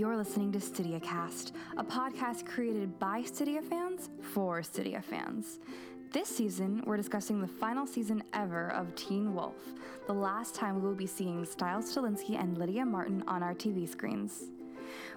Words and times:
You're 0.00 0.16
listening 0.16 0.50
to 0.52 0.58
StydiaCast, 0.58 1.52
a 1.76 1.84
podcast 1.84 2.46
created 2.46 2.98
by 2.98 3.20
Stydia 3.20 3.62
fans 3.62 4.08
for 4.22 4.62
Stydia 4.62 5.04
fans. 5.04 5.58
This 6.10 6.26
season, 6.26 6.82
we're 6.86 6.96
discussing 6.96 7.38
the 7.38 7.46
final 7.46 7.86
season 7.86 8.22
ever 8.32 8.70
of 8.70 8.94
Teen 8.94 9.34
Wolf, 9.34 9.58
the 10.06 10.14
last 10.14 10.54
time 10.54 10.76
we 10.76 10.88
will 10.88 10.94
be 10.94 11.06
seeing 11.06 11.44
Stiles 11.44 11.94
Stilinski 11.94 12.40
and 12.40 12.56
Lydia 12.56 12.86
Martin 12.86 13.22
on 13.28 13.42
our 13.42 13.52
TV 13.52 13.86
screens. 13.86 14.44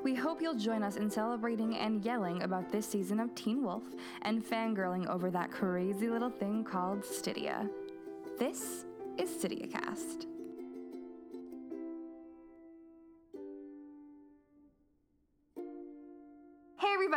We 0.03 0.15
hope 0.15 0.41
you'll 0.41 0.53
join 0.53 0.83
us 0.83 0.97
in 0.97 1.09
celebrating 1.09 1.77
and 1.77 2.03
yelling 2.03 2.43
about 2.43 2.69
this 2.69 2.85
season 2.85 3.21
of 3.21 3.33
Teen 3.35 3.63
Wolf 3.63 3.83
and 4.23 4.43
fangirling 4.43 5.07
over 5.07 5.31
that 5.31 5.49
crazy 5.49 6.09
little 6.09 6.29
thing 6.29 6.65
called 6.65 7.03
Stydia. 7.03 7.69
This 8.37 8.83
is 9.17 9.29
StydiaCast. 9.29 10.32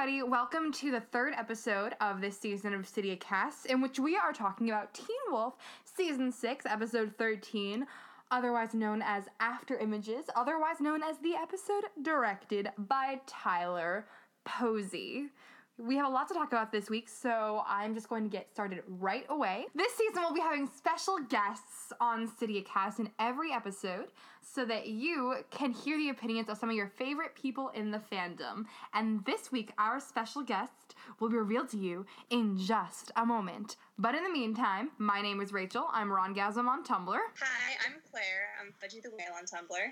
Everybody, 0.06 0.30
welcome 0.30 0.70
to 0.70 0.92
the 0.92 1.00
third 1.00 1.34
episode 1.36 1.96
of 2.00 2.20
this 2.20 2.38
season 2.38 2.72
of 2.72 2.82
StydiaCast, 2.82 3.66
in 3.66 3.80
which 3.80 3.98
we 3.98 4.16
are 4.16 4.32
talking 4.32 4.68
about 4.70 4.94
Teen 4.94 5.06
Wolf 5.30 5.54
Season 5.96 6.30
6, 6.30 6.64
Episode 6.64 7.12
13, 7.18 7.84
otherwise 8.30 8.72
known 8.72 9.02
as 9.02 9.24
After 9.40 9.76
Images, 9.76 10.26
otherwise 10.36 10.80
known 10.80 11.02
as 11.02 11.18
the 11.18 11.34
episode 11.34 11.86
directed 12.02 12.70
by 12.78 13.20
Tyler 13.26 14.06
Posey. 14.44 15.30
We 15.78 15.96
have 15.96 16.06
a 16.06 16.10
lot 16.10 16.26
to 16.28 16.34
talk 16.34 16.48
about 16.48 16.72
this 16.72 16.88
week, 16.88 17.06
so 17.06 17.62
I'm 17.66 17.94
just 17.94 18.08
going 18.08 18.24
to 18.24 18.30
get 18.30 18.50
started 18.50 18.82
right 18.88 19.26
away. 19.28 19.66
This 19.74 19.92
season, 19.92 20.22
we'll 20.22 20.32
be 20.32 20.40
having 20.40 20.66
special 20.74 21.18
guests 21.28 21.92
on 22.00 22.26
StydiaCast 22.26 22.98
in 22.98 23.10
every 23.18 23.52
episode 23.52 24.06
so 24.40 24.64
that 24.64 24.86
you 24.86 25.34
can 25.50 25.72
hear 25.72 25.98
the 25.98 26.08
opinions 26.08 26.48
of 26.48 26.56
some 26.56 26.70
of 26.70 26.76
your 26.76 26.88
favorite 26.88 27.34
people 27.34 27.68
in 27.74 27.90
the 27.90 28.00
fandom. 28.10 28.64
And 28.94 29.22
this 29.26 29.52
week, 29.52 29.70
our 29.76 30.00
special 30.00 30.42
guest 30.42 30.94
will 31.20 31.28
be 31.28 31.36
revealed 31.36 31.68
to 31.70 31.76
you 31.76 32.06
in 32.30 32.56
just 32.56 33.12
a 33.16 33.26
moment. 33.26 33.76
But 33.98 34.14
in 34.14 34.24
the 34.24 34.30
meantime, 34.30 34.92
my 34.96 35.20
name 35.20 35.42
is 35.42 35.52
Rachel. 35.52 35.88
I'm 35.92 36.08
Rongasm 36.08 36.66
on 36.66 36.84
Tumblr. 36.84 37.18
Hi, 37.40 37.74
I'm 37.86 38.00
Claire. 38.10 38.48
I'm 38.58 38.72
Fudgy 38.72 39.02
the 39.02 39.10
Whale 39.10 39.34
on 39.36 39.44
Tumblr. 39.44 39.88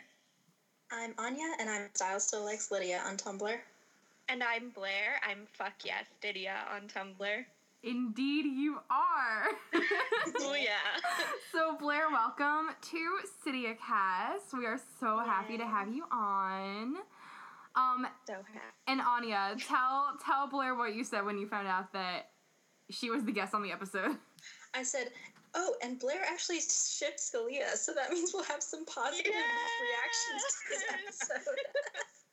I'm 0.90 1.14
Anya, 1.18 1.52
and 1.60 1.68
I'm 1.68 1.90
Style 1.92 2.20
Still 2.20 2.46
Likes 2.46 2.70
Lydia 2.70 3.02
on 3.06 3.18
Tumblr. 3.18 3.58
And 4.28 4.42
I'm 4.42 4.70
Blair. 4.70 5.20
I'm 5.28 5.46
Fuck 5.52 5.84
Yes 5.84 6.06
Stydia 6.18 6.54
on 6.74 6.88
Tumblr. 6.88 7.44
Indeed, 7.82 8.46
you 8.46 8.78
are. 8.90 9.48
oh, 10.40 10.54
yeah. 10.54 10.70
so, 11.52 11.76
Blair, 11.76 12.08
welcome 12.10 12.74
to 12.90 13.18
StydiaCast. 13.46 14.56
We 14.56 14.64
are 14.64 14.80
so 14.98 15.18
happy 15.18 15.58
to 15.58 15.66
have 15.66 15.88
you 15.92 16.04
on. 16.10 16.96
Um, 17.76 18.06
so 18.26 18.34
happy. 18.34 18.74
And 18.86 19.02
Anya, 19.02 19.56
tell 19.58 20.16
tell 20.24 20.48
Blair 20.48 20.74
what 20.74 20.94
you 20.94 21.04
said 21.04 21.26
when 21.26 21.38
you 21.38 21.46
found 21.46 21.68
out 21.68 21.92
that 21.92 22.30
she 22.90 23.10
was 23.10 23.24
the 23.24 23.32
guest 23.32 23.54
on 23.54 23.62
the 23.62 23.72
episode. 23.72 24.16
I 24.74 24.84
said, 24.84 25.10
"Oh, 25.54 25.74
and 25.82 25.98
Blair 25.98 26.22
actually 26.26 26.60
shipped 26.60 27.20
Scalia, 27.20 27.74
so 27.74 27.92
that 27.94 28.10
means 28.10 28.32
we'll 28.32 28.44
have 28.44 28.62
some 28.62 28.86
positive 28.86 29.32
reactions 29.32 30.42
to 30.62 30.70
this 30.70 31.28
episode." 31.28 31.58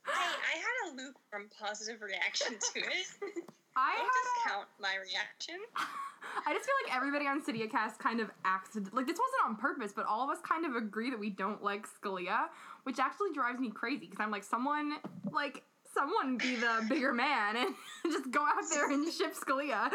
Hey, 0.05 0.11
I 0.13 0.55
had 0.57 0.93
a 0.93 0.95
lukewarm 0.95 1.49
positive 1.59 2.01
reaction 2.01 2.53
to 2.73 2.79
it. 2.79 3.07
I 3.75 3.95
Don't 3.95 4.03
had 4.03 4.05
a- 4.05 4.35
discount 4.35 4.67
my 4.81 4.95
reaction. 4.95 5.55
I 6.45 6.53
just 6.53 6.65
feel 6.65 6.75
like 6.85 6.95
everybody 6.95 7.25
on 7.27 7.41
StydiaCast 7.41 7.97
kind 7.97 8.19
of 8.19 8.29
accident 8.45 8.93
like 8.93 9.07
this 9.07 9.17
wasn't 9.17 9.43
on 9.45 9.55
purpose, 9.55 9.91
but 9.95 10.05
all 10.05 10.23
of 10.23 10.29
us 10.29 10.37
kind 10.47 10.65
of 10.65 10.75
agree 10.75 11.09
that 11.09 11.19
we 11.19 11.29
don't 11.29 11.63
like 11.63 11.87
Scalia, 11.87 12.45
which 12.83 12.99
actually 12.99 13.33
drives 13.33 13.59
me 13.59 13.69
crazy 13.71 14.05
because 14.07 14.19
I'm 14.19 14.29
like 14.31 14.43
someone 14.43 14.93
like 15.31 15.63
someone 15.93 16.37
be 16.37 16.55
the 16.55 16.85
bigger 16.89 17.11
man 17.13 17.57
and 17.57 17.75
just 18.05 18.29
go 18.31 18.41
out 18.41 18.63
there 18.69 18.91
and 18.91 19.11
ship 19.11 19.33
Scalia. 19.33 19.89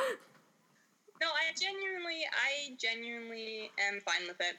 No, 1.20 1.28
I 1.28 1.54
genuinely, 1.58 2.22
I 2.26 2.76
genuinely 2.78 3.70
am 3.78 4.00
fine 4.00 4.26
with 4.28 4.40
it. 4.40 4.56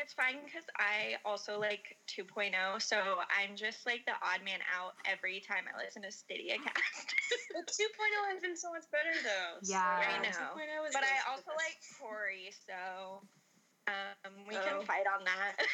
It's 0.00 0.16
fine 0.16 0.40
because 0.44 0.64
I 0.80 1.20
also 1.28 1.60
like 1.60 1.96
2.0, 2.08 2.56
so 2.80 2.96
I'm 3.28 3.52
just 3.54 3.84
like 3.84 4.00
the 4.08 4.16
odd 4.24 4.40
man 4.44 4.64
out 4.72 4.96
every 5.04 5.44
time 5.44 5.68
I 5.68 5.76
listen 5.76 6.00
to 6.02 6.08
Stydia 6.08 6.56
cast. 6.56 7.12
But 7.52 7.68
2.0 7.68 8.32
has 8.32 8.40
been 8.40 8.56
so 8.56 8.72
much 8.72 8.88
better 8.90 9.12
though. 9.22 9.60
Yeah. 9.62 9.84
I 9.84 10.18
know. 10.24 10.56
2.0 10.56 10.88
is 10.88 10.94
but 10.94 11.04
I 11.04 11.20
also 11.28 11.52
like 11.52 11.76
Corey, 12.00 12.48
so 12.66 13.20
um, 13.88 14.32
we 14.48 14.56
Oh. 14.56 14.64
can 14.64 14.86
fight 14.86 15.06
on 15.06 15.24
that. 15.24 15.56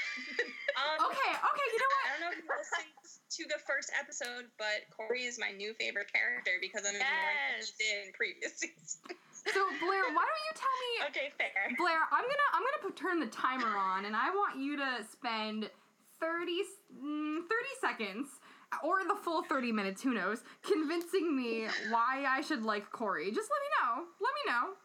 Um, 0.77 1.07
Okay, 1.09 1.33
okay, 1.33 1.67
you 1.73 1.79
know 1.81 1.89
what? 1.89 2.05
I 2.05 2.09
don't 2.13 2.21
know 2.21 2.31
if 2.37 2.45
you 2.45 2.51
listened 2.53 2.93
to 3.31 3.43
the 3.49 3.57
first 3.65 3.89
episode, 3.99 4.45
but 4.59 4.85
Corey 4.93 5.25
is 5.25 5.39
my 5.41 5.49
new 5.51 5.73
favorite 5.73 6.13
character 6.13 6.61
because 6.61 6.83
I'm 6.85 6.93
ignoring 6.93 7.09
what 7.49 7.57
Yes. 7.57 7.73
he 7.73 7.85
did 7.85 8.07
in 8.07 8.13
previous 8.13 8.53
seasons. 8.61 8.99
So 9.55 9.61
Blair, 9.81 10.05
why 10.13 10.21
don't 10.29 10.45
you 10.45 10.53
tell 10.53 10.77
me 10.85 10.93
okay, 11.09 11.33
fair. 11.41 11.73
Blair, 11.79 11.97
I'm 12.13 12.21
gonna 12.29 12.49
I'm 12.53 12.61
gonna 12.61 12.83
put, 12.83 12.95
turn 12.95 13.21
the 13.21 13.27
timer 13.33 13.73
on, 13.75 14.05
and 14.05 14.15
I 14.15 14.29
want 14.29 14.61
you 14.61 14.77
to 14.77 15.01
spend 15.11 15.71
30, 16.21 16.53
mm, 17.01 17.39
30 17.41 17.49
seconds, 17.81 18.29
or 18.85 19.01
the 19.09 19.17
full 19.17 19.45
30 19.45 19.73
minutes, 19.73 20.03
who 20.03 20.13
knows, 20.13 20.45
convincing 20.63 21.35
me 21.35 21.69
why 21.89 22.27
I 22.29 22.43
should 22.43 22.63
like 22.65 22.91
Corey. 22.93 23.31
Just 23.33 23.49
let 23.49 23.61
me 23.65 23.71
know. 23.81 24.05
Let 24.21 24.35
me 24.37 24.43
know. 24.53 24.77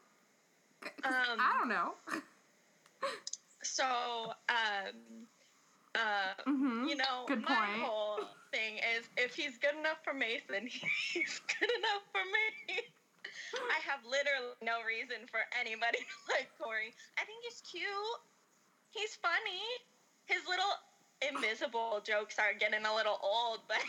Um, 1.04 1.38
I 1.38 1.54
don't 1.60 1.68
know. 1.68 1.96
So, 3.64 4.34
um, 4.50 5.28
uh, 5.96 6.34
Mhm. 6.48 6.90
you 6.90 6.96
know, 6.96 7.26
Good 7.28 7.44
my 7.44 7.56
point. 7.56 7.84
whole 7.84 8.20
thing 8.52 8.78
is 8.78 9.10
if 9.18 9.36
he's 9.36 9.58
good 9.60 9.76
enough 9.76 10.04
for 10.04 10.14
Mason, 10.14 10.68
he's 11.14 11.40
good 11.60 11.72
enough 11.78 12.04
for 12.12 12.24
me. 12.26 12.82
I 13.72 13.80
have 13.86 14.04
literally 14.06 14.56
no 14.62 14.82
reason 14.84 15.28
for 15.30 15.42
anybody 15.60 16.00
to 16.00 16.06
like 16.34 16.50
Corey. 16.60 16.94
I 17.18 17.26
think 17.26 17.44
he's 17.44 17.62
cute. 17.62 18.22
He's 18.92 19.16
funny. 19.18 19.62
His 20.26 20.42
little 20.48 20.74
invisible 21.22 22.02
jokes 22.06 22.40
are 22.40 22.54
getting 22.54 22.86
a 22.86 22.96
little 22.96 23.20
old, 23.22 23.60
but 23.68 23.84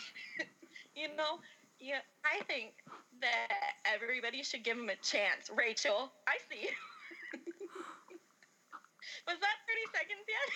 you 0.95 1.09
know, 1.17 1.41
yeah, 1.81 2.01
I 2.25 2.43
think 2.45 2.75
that 3.21 3.75
everybody 3.85 4.43
should 4.43 4.65
give 4.65 4.77
him 4.79 4.89
a 4.91 4.97
chance. 4.97 5.51
Rachel, 5.57 6.13
I 6.29 6.37
see 6.51 6.63
you. 6.63 6.71
Was 9.27 9.37
that 9.41 9.57
30 9.69 9.87
seconds 9.97 10.25
yet? 10.29 10.49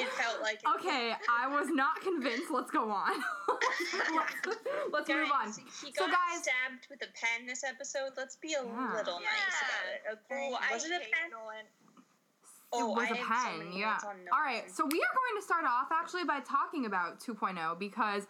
It 0.00 0.08
felt 0.12 0.40
like 0.40 0.60
it. 0.62 0.68
Okay, 0.80 1.12
I 1.28 1.48
was 1.48 1.68
not 1.68 2.00
convinced. 2.00 2.50
Let's 2.50 2.70
go 2.70 2.90
on. 2.90 3.12
let's 4.46 4.64
let's 4.92 5.08
move 5.08 5.30
on. 5.32 5.46
Guys, 5.46 5.58
He 5.58 5.92
So, 5.92 6.06
got 6.06 6.10
guys- 6.12 6.42
stabbed 6.42 6.86
with 6.88 7.02
a 7.02 7.10
pen 7.12 7.46
this 7.46 7.64
episode. 7.64 8.12
Let's 8.16 8.36
be 8.36 8.54
a 8.54 8.62
Yeah. 8.64 8.92
little 8.96 9.20
nice 9.20 9.56
about 9.60 9.86
it. 9.92 10.02
Okay? 10.30 10.50
Oh, 10.52 10.58
I 10.60 10.72
Was 10.74 10.84
it 10.84 10.92
a 10.92 11.00
pen? 11.00 11.30
Nolan. 11.30 11.66
Oh, 12.72 12.92
it 12.92 12.96
was 12.96 13.08
I 13.10 13.14
a 13.14 13.16
had 13.16 13.52
so 13.54 13.58
pen, 13.64 13.72
yeah. 13.72 13.98
All 14.32 14.40
right, 14.40 14.70
so 14.70 14.84
we 14.84 14.98
are 15.02 15.14
going 15.14 15.36
to 15.40 15.42
start 15.42 15.64
off 15.64 15.88
actually 15.90 16.22
by 16.24 16.38
talking 16.40 16.86
about 16.86 17.18
2.0 17.20 17.78
because 17.80 18.28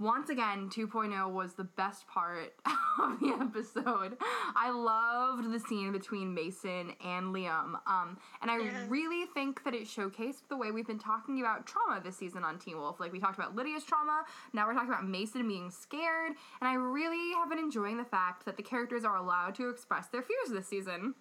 once 0.00 0.28
again, 0.28 0.68
2.0 0.70 1.30
was 1.32 1.54
the 1.54 1.64
best 1.64 2.06
part 2.08 2.52
of 3.00 3.20
the 3.20 3.28
episode. 3.40 4.16
I 4.56 4.70
loved 4.70 5.52
the 5.52 5.60
scene 5.60 5.92
between 5.92 6.34
Mason 6.34 6.92
and 7.04 7.34
Liam, 7.34 7.78
um, 7.86 8.18
and 8.42 8.50
I 8.50 8.58
Yeah. 8.58 8.86
really 8.88 9.26
think 9.26 9.62
that 9.64 9.72
it 9.74 9.82
showcased 9.84 10.48
the 10.48 10.56
way 10.56 10.72
we've 10.72 10.86
been 10.86 10.98
talking 10.98 11.38
about 11.40 11.66
trauma 11.66 12.00
this 12.02 12.16
season 12.16 12.42
on 12.42 12.58
Teen 12.58 12.76
Wolf. 12.76 12.98
Like 12.98 13.12
we 13.12 13.20
talked 13.20 13.38
about 13.38 13.54
Lydia's 13.54 13.84
trauma, 13.84 14.24
now 14.52 14.66
we're 14.66 14.74
talking 14.74 14.88
about 14.90 15.06
Mason 15.06 15.46
being 15.46 15.70
scared, 15.70 16.32
and 16.60 16.68
I 16.68 16.74
really 16.74 17.32
have 17.34 17.48
been 17.48 17.58
enjoying 17.60 17.96
the 17.96 18.04
fact 18.04 18.44
that 18.46 18.56
the 18.56 18.62
characters 18.64 19.04
are 19.04 19.16
allowed 19.16 19.54
to 19.56 19.68
express 19.68 20.08
their 20.08 20.22
fears 20.22 20.50
this 20.50 20.66
season. 20.66 21.14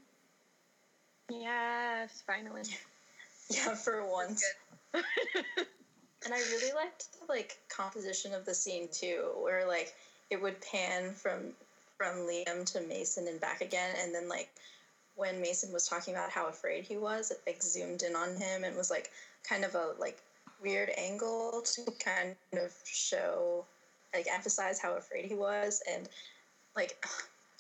Yes, 1.30 2.24
finally. 2.26 2.64
yeah, 3.50 3.76
for 3.76 4.10
once. 4.10 4.44
And 6.26 6.34
I 6.34 6.38
really 6.38 6.74
liked 6.74 7.08
the 7.20 7.26
like 7.28 7.58
composition 7.70 8.34
of 8.34 8.46
the 8.46 8.54
scene 8.54 8.88
too, 8.92 9.32
where 9.42 9.68
like 9.68 9.94
it 10.30 10.42
would 10.42 10.62
pan 10.62 11.14
from 11.14 11.54
from 11.98 12.28
Liam 12.28 12.66
to 12.74 12.82
Mason 12.82 13.28
and 13.28 13.40
back 13.40 13.62
again, 13.62 13.96
and 14.02 14.14
then 14.14 14.28
like 14.28 14.50
when 15.16 15.42
Mason 15.42 15.72
was 15.72 15.88
talking 15.88 16.14
about 16.16 16.32
how 16.32 16.48
afraid 16.48 16.86
he 16.86 16.98
was, 16.98 17.32
it 17.32 17.42
like 17.46 17.62
zoomed 17.62 18.04
in 18.04 18.16
on 18.16 18.36
him 18.36 18.64
and 18.64 18.76
was 18.76 18.90
like 18.90 19.12
kind 19.48 19.64
of 19.64 19.76
a 19.76 19.94
like 20.00 20.22
weird 20.62 20.90
angle 20.98 21.62
to 21.66 21.84
kind 22.04 22.36
of 22.54 22.74
show 22.86 23.66
like 24.14 24.28
emphasize 24.32 24.80
how 24.80 24.94
afraid 24.96 25.26
he 25.26 25.36
was 25.36 25.84
and 25.92 26.08
like 26.76 27.06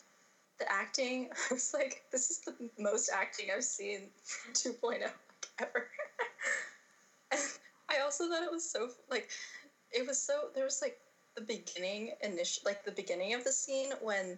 the 0.60 0.72
acting 0.72 1.30
I 1.52 1.54
was 1.54 1.74
like 1.74 2.04
this 2.12 2.32
is 2.32 2.40
the 2.40 2.54
most 2.80 3.10
acting 3.14 3.48
I've 3.56 3.64
seen 3.64 4.04
from 4.24 4.54
2.0 4.54 5.10
ever. 5.60 5.88
I 7.96 8.02
also 8.04 8.28
thought 8.28 8.44
it 8.44 8.52
was 8.52 8.70
so 8.70 8.90
like 9.10 9.30
it 9.92 10.08
was 10.08 10.20
so 10.20 10.50
there 10.56 10.64
was 10.64 10.80
like 10.82 10.98
the 11.36 11.42
beginning 11.42 12.14
initial 12.22 12.64
like 12.66 12.84
the 12.84 12.92
beginning 12.92 13.34
of 13.34 13.44
the 13.44 13.52
scene 13.52 13.92
when 14.02 14.38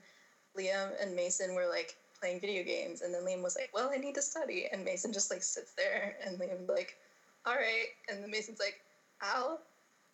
Liam 0.58 0.92
and 1.02 1.16
Mason 1.16 1.54
were 1.54 1.68
like 1.68 1.96
playing 2.20 2.40
video 2.40 2.64
games 2.64 3.02
and 3.02 3.14
then 3.14 3.24
Liam 3.24 3.44
was 3.44 3.56
like, 3.56 3.70
Well, 3.74 3.92
I 3.94 3.98
need 3.98 4.16
to 4.16 4.22
study 4.22 4.68
and 4.72 4.84
Mason 4.84 5.12
just 5.12 5.32
like 5.32 5.44
sits 5.44 5.74
there 5.74 6.16
and 6.26 6.40
Liam 6.40 6.68
like, 6.68 6.98
All 7.46 7.56
right 7.56 7.88
and 8.10 8.24
then 8.24 8.32
Mason's 8.32 8.60
like, 8.60 8.80
I'll 9.22 9.62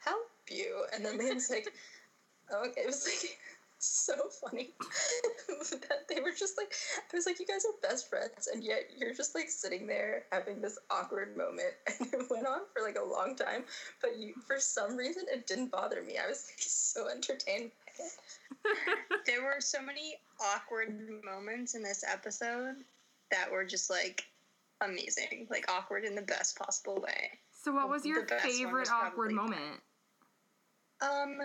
help 0.03 0.27
you. 0.49 0.83
And 0.93 1.05
then 1.05 1.19
Liam's 1.19 1.49
like, 1.49 1.67
okay 2.53 2.81
it 2.81 2.87
was 2.87 3.05
like 3.05 3.37
so 3.83 4.13
funny 4.41 4.69
that 5.49 6.07
they 6.07 6.21
were 6.21 6.31
just 6.37 6.57
like, 6.57 6.73
I 7.11 7.15
was 7.15 7.25
like, 7.25 7.39
you 7.39 7.45
guys 7.45 7.65
are 7.65 7.87
best 7.89 8.09
friends, 8.09 8.47
and 8.53 8.63
yet 8.63 8.91
you're 8.95 9.13
just 9.13 9.33
like 9.35 9.49
sitting 9.49 9.87
there 9.87 10.23
having 10.31 10.61
this 10.61 10.77
awkward 10.89 11.35
moment, 11.35 11.73
and 11.99 12.13
it 12.13 12.29
went 12.29 12.47
on 12.47 12.61
for 12.73 12.83
like 12.83 12.97
a 12.97 13.03
long 13.03 13.35
time. 13.35 13.63
But 14.01 14.17
you, 14.17 14.33
for 14.47 14.59
some 14.59 14.95
reason, 14.95 15.23
it 15.31 15.47
didn't 15.47 15.71
bother 15.71 16.01
me. 16.03 16.17
I 16.23 16.27
was 16.27 16.45
like, 16.49 16.59
so 16.59 17.09
entertained 17.09 17.71
by 17.71 18.05
it. 18.05 18.11
There 19.25 19.43
were 19.43 19.59
so 19.59 19.81
many 19.81 20.15
awkward 20.55 20.99
moments 21.23 21.75
in 21.75 21.83
this 21.83 22.03
episode 22.07 22.75
that 23.31 23.51
were 23.51 23.63
just 23.65 23.89
like 23.89 24.25
amazing, 24.81 25.47
like 25.49 25.69
awkward 25.71 26.03
in 26.05 26.15
the 26.15 26.21
best 26.21 26.57
possible 26.57 26.99
way. 27.01 27.29
So, 27.51 27.71
what 27.71 27.89
was 27.89 28.05
your 28.05 28.21
The 28.21 28.27
best 28.27 28.45
one 28.45 28.53
favorite 28.55 28.79
was 28.81 28.89
awkward 28.89 29.31
probably- 29.33 29.55
moment? 29.55 29.79
Um, 31.01 31.37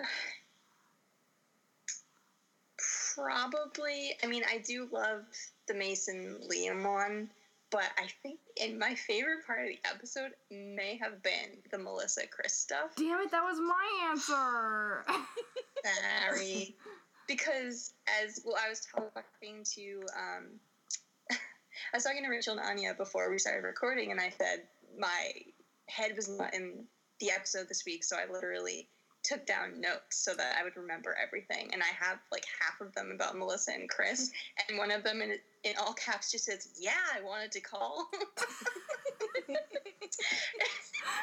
probably. 3.17 4.13
I 4.23 4.27
mean, 4.27 4.43
I 4.51 4.59
do 4.59 4.89
love 4.93 5.25
the 5.67 5.75
Mason 5.75 6.39
Liam 6.51 6.85
one, 6.85 7.31
but 7.71 7.85
I 7.99 8.09
think 8.23 8.39
in 8.57 8.79
my 8.79 8.95
favorite 8.95 9.47
part 9.47 9.63
of 9.63 9.69
the 9.69 9.79
episode 9.89 10.33
may 10.51 10.99
have 11.03 11.23
been 11.23 11.59
the 11.71 11.79
Melissa 11.79 12.27
Chris 12.27 12.55
stuff. 12.55 12.95
Damn 12.97 13.21
it, 13.21 13.31
that 13.31 13.43
was 13.43 13.59
my 13.59 14.09
answer. 14.11 15.05
Sorry, 16.31 16.77
because 17.29 17.95
as 18.23 18.41
well, 18.45 18.57
I 18.65 18.69
was 18.69 18.87
talking 18.95 19.65
to 19.75 20.01
um, 20.17 20.47
I 21.31 21.97
was 21.97 22.05
talking 22.05 22.23
to 22.23 22.31
Rachel 22.31 22.57
and 22.57 22.67
Anya 22.67 22.95
before 22.95 23.31
we 23.31 23.39
started 23.39 23.67
recording, 23.67 24.11
and 24.11 24.21
I 24.21 24.31
said 24.31 24.63
my 24.99 25.33
head 25.89 26.13
was 26.17 26.29
not 26.29 26.55
in 26.55 26.85
the 27.21 27.31
episode 27.31 27.69
this 27.69 27.85
week, 27.87 28.05
so 28.05 28.17
I 28.17 28.31
literally 28.31 28.89
took 29.27 29.45
down 29.45 29.81
notes 29.81 30.17
so 30.17 30.35
that 30.35 30.57
I 30.59 30.63
would 30.63 30.77
remember 30.77 31.17
everything. 31.21 31.71
And 31.73 31.83
I 31.83 31.93
have 31.99 32.19
like 32.31 32.45
half 32.61 32.81
of 32.81 32.95
them 32.95 33.11
about 33.13 33.37
Melissa 33.37 33.73
and 33.73 33.89
Chris, 33.89 34.29
mm-hmm. 34.29 34.71
and 34.71 34.79
one 34.79 34.91
of 34.91 35.03
them 35.03 35.21
in 35.21 35.37
in 35.65 35.75
all 35.79 35.93
caps 35.95 36.31
just 36.31 36.45
says, 36.45 36.69
"Yeah, 36.79 36.93
I 37.15 37.23
wanted 37.23 37.51
to 37.53 37.61
call." 37.61 38.09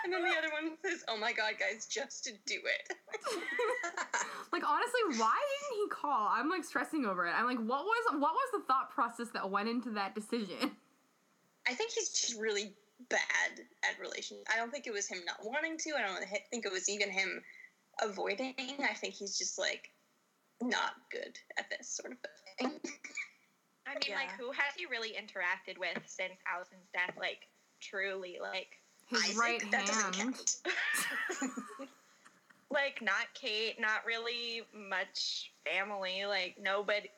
and 0.03 0.11
then 0.11 0.21
the 0.21 0.37
other 0.37 0.51
one 0.51 0.77
says, 0.85 1.03
"Oh 1.07 1.17
my 1.17 1.31
god, 1.31 1.53
guys, 1.59 1.85
just 1.85 2.25
to 2.25 2.31
do 2.45 2.55
it." 2.55 2.93
like 4.51 4.63
honestly, 4.67 5.19
why 5.19 5.37
didn't 5.39 5.83
he 5.83 5.87
call? 5.89 6.27
I'm 6.29 6.49
like 6.49 6.65
stressing 6.65 7.05
over 7.05 7.25
it. 7.25 7.33
I'm 7.35 7.45
like, 7.45 7.59
what 7.59 7.85
was 7.85 8.03
what 8.11 8.33
was 8.33 8.49
the 8.51 8.61
thought 8.67 8.91
process 8.91 9.29
that 9.33 9.49
went 9.49 9.69
into 9.69 9.91
that 9.91 10.13
decision? 10.13 10.71
I 11.65 11.73
think 11.73 11.91
he's 11.91 12.09
just 12.09 12.39
really 12.39 12.75
bad 13.09 13.65
at 13.83 13.99
relations. 13.99 14.43
I 14.53 14.57
don't 14.57 14.71
think 14.71 14.87
it 14.87 14.93
was 14.93 15.07
him 15.07 15.19
not 15.25 15.37
wanting 15.43 15.77
to. 15.77 15.91
I 15.97 16.01
don't 16.01 16.23
think 16.51 16.65
it 16.65 16.71
was 16.71 16.89
even 16.89 17.09
him 17.09 17.41
avoiding. 18.01 18.55
I 18.59 18.93
think 18.93 19.13
he's 19.13 19.37
just 19.37 19.57
like 19.57 19.91
not 20.61 20.93
good 21.11 21.37
at 21.57 21.69
this 21.69 21.89
sort 21.89 22.13
of 22.13 22.17
thing. 22.59 22.79
I 23.85 23.95
mean, 24.07 24.15
like, 24.15 24.31
who 24.39 24.51
has 24.51 24.73
he 24.77 24.85
really 24.85 25.09
interacted 25.09 25.77
with 25.77 25.97
since 26.05 26.33
Allison's 26.51 26.87
death? 26.93 27.15
Like, 27.19 27.47
truly, 27.81 28.37
like, 28.41 28.79
His 29.07 29.23
Isaac, 29.23 29.37
right 29.37 29.71
that 29.71 29.85
doesn't 29.85 30.13
count. 30.13 30.55
like 32.71 33.01
not 33.01 33.27
Kate, 33.33 33.79
not 33.79 34.05
really 34.05 34.61
much 34.73 35.51
family. 35.65 36.23
Like, 36.25 36.55
nobody, 36.61 37.09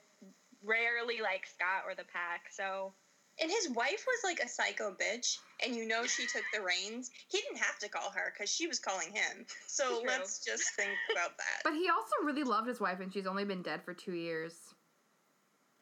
rarely 0.64 1.22
like 1.22 1.46
Scott 1.46 1.84
or 1.88 1.94
the 1.94 2.06
pack. 2.12 2.52
So, 2.52 2.94
And 3.42 3.52
his 3.52 3.70
wife 3.72 4.06
was 4.08 4.20
like 4.24 4.40
a 4.40 4.48
psycho 4.48 4.96
bitch, 4.96 5.38
and 5.66 5.76
you 5.76 5.86
know 5.88 6.06
she 6.06 6.26
took 6.26 6.44
the 6.54 6.62
reins. 6.62 7.12
He 7.30 7.40
didn't 7.40 7.58
have 7.58 7.78
to 7.80 7.90
call 7.90 8.10
her 8.12 8.34
because 8.34 8.50
she 8.54 8.66
was 8.68 8.80
calling 8.80 9.10
him. 9.12 9.46
So 9.68 10.00
True. 10.00 10.08
let's 10.08 10.44
just 10.44 10.64
think 10.76 10.92
about 11.12 11.38
that. 11.38 11.62
But 11.64 11.74
he 11.74 11.90
also 11.90 12.26
really 12.26 12.44
loved 12.44 12.68
his 12.68 12.80
wife, 12.80 13.02
and 13.02 13.14
she's 13.14 13.28
only 13.28 13.44
been 13.44 13.62
dead 13.62 13.84
for 13.84 13.94
two 13.94 14.14
years. 14.14 14.54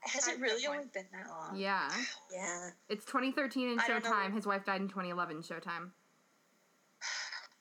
Has 0.02 0.26
That's 0.26 0.38
it 0.38 0.42
really 0.42 0.66
only 0.66 0.86
been 0.94 1.06
that 1.14 1.30
long? 1.30 1.56
Yeah, 1.58 1.90
Yeah. 2.34 2.70
it's 2.90 3.06
2013 3.06 3.70
in 3.70 3.80
I 3.80 3.88
don't 3.88 4.04
know. 4.04 4.12
Showtime. 4.12 4.34
His 4.34 4.46
wife 4.46 4.66
died 4.66 4.82
in 4.82 4.88
2011 4.88 5.44
Showtime. 5.44 5.92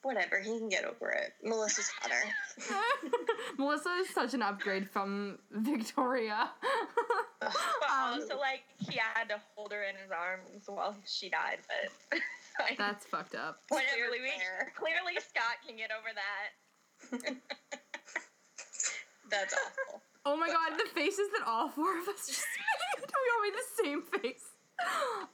Whatever, 0.02 0.40
he 0.40 0.58
can 0.58 0.68
get 0.68 0.84
over 0.84 1.10
it. 1.10 1.32
Melissa's 1.44 1.88
hotter. 2.00 2.74
Melissa 3.58 3.90
is 4.00 4.10
such 4.10 4.34
an 4.34 4.42
upgrade 4.42 4.90
from 4.90 5.38
Victoria. 5.52 6.50
but 7.40 7.48
Um, 7.48 8.20
also 8.20 8.36
like 8.38 8.62
he 8.78 8.98
had 9.14 9.28
to 9.28 9.40
hold 9.54 9.72
her 9.72 9.84
in 9.84 9.94
his 9.96 10.10
arms 10.10 10.64
while 10.66 10.96
she 11.06 11.28
died. 11.28 11.58
But 11.68 12.20
like, 12.68 12.78
That's 12.78 13.06
fucked 13.06 13.36
up. 13.36 13.60
Whatever, 13.68 13.90
clearly, 13.94 14.18
we, 14.22 14.30
clearly 14.76 15.20
Scott 15.20 15.58
can 15.64 15.76
get 15.76 15.90
over 15.92 16.10
that. 16.14 17.36
That's 19.30 19.54
awful. 19.54 20.02
Oh 20.24 20.36
my 20.36 20.48
god, 20.48 20.78
the 20.78 20.88
faces 20.94 21.28
that 21.38 21.46
all 21.46 21.68
four 21.68 21.98
of 22.00 22.08
us 22.08 22.26
just 22.26 22.44
made. 22.98 23.06
We 23.06 23.30
all 23.34 23.42
made 23.42 23.54
the 23.54 23.82
same 23.82 24.22
face. 24.22 24.44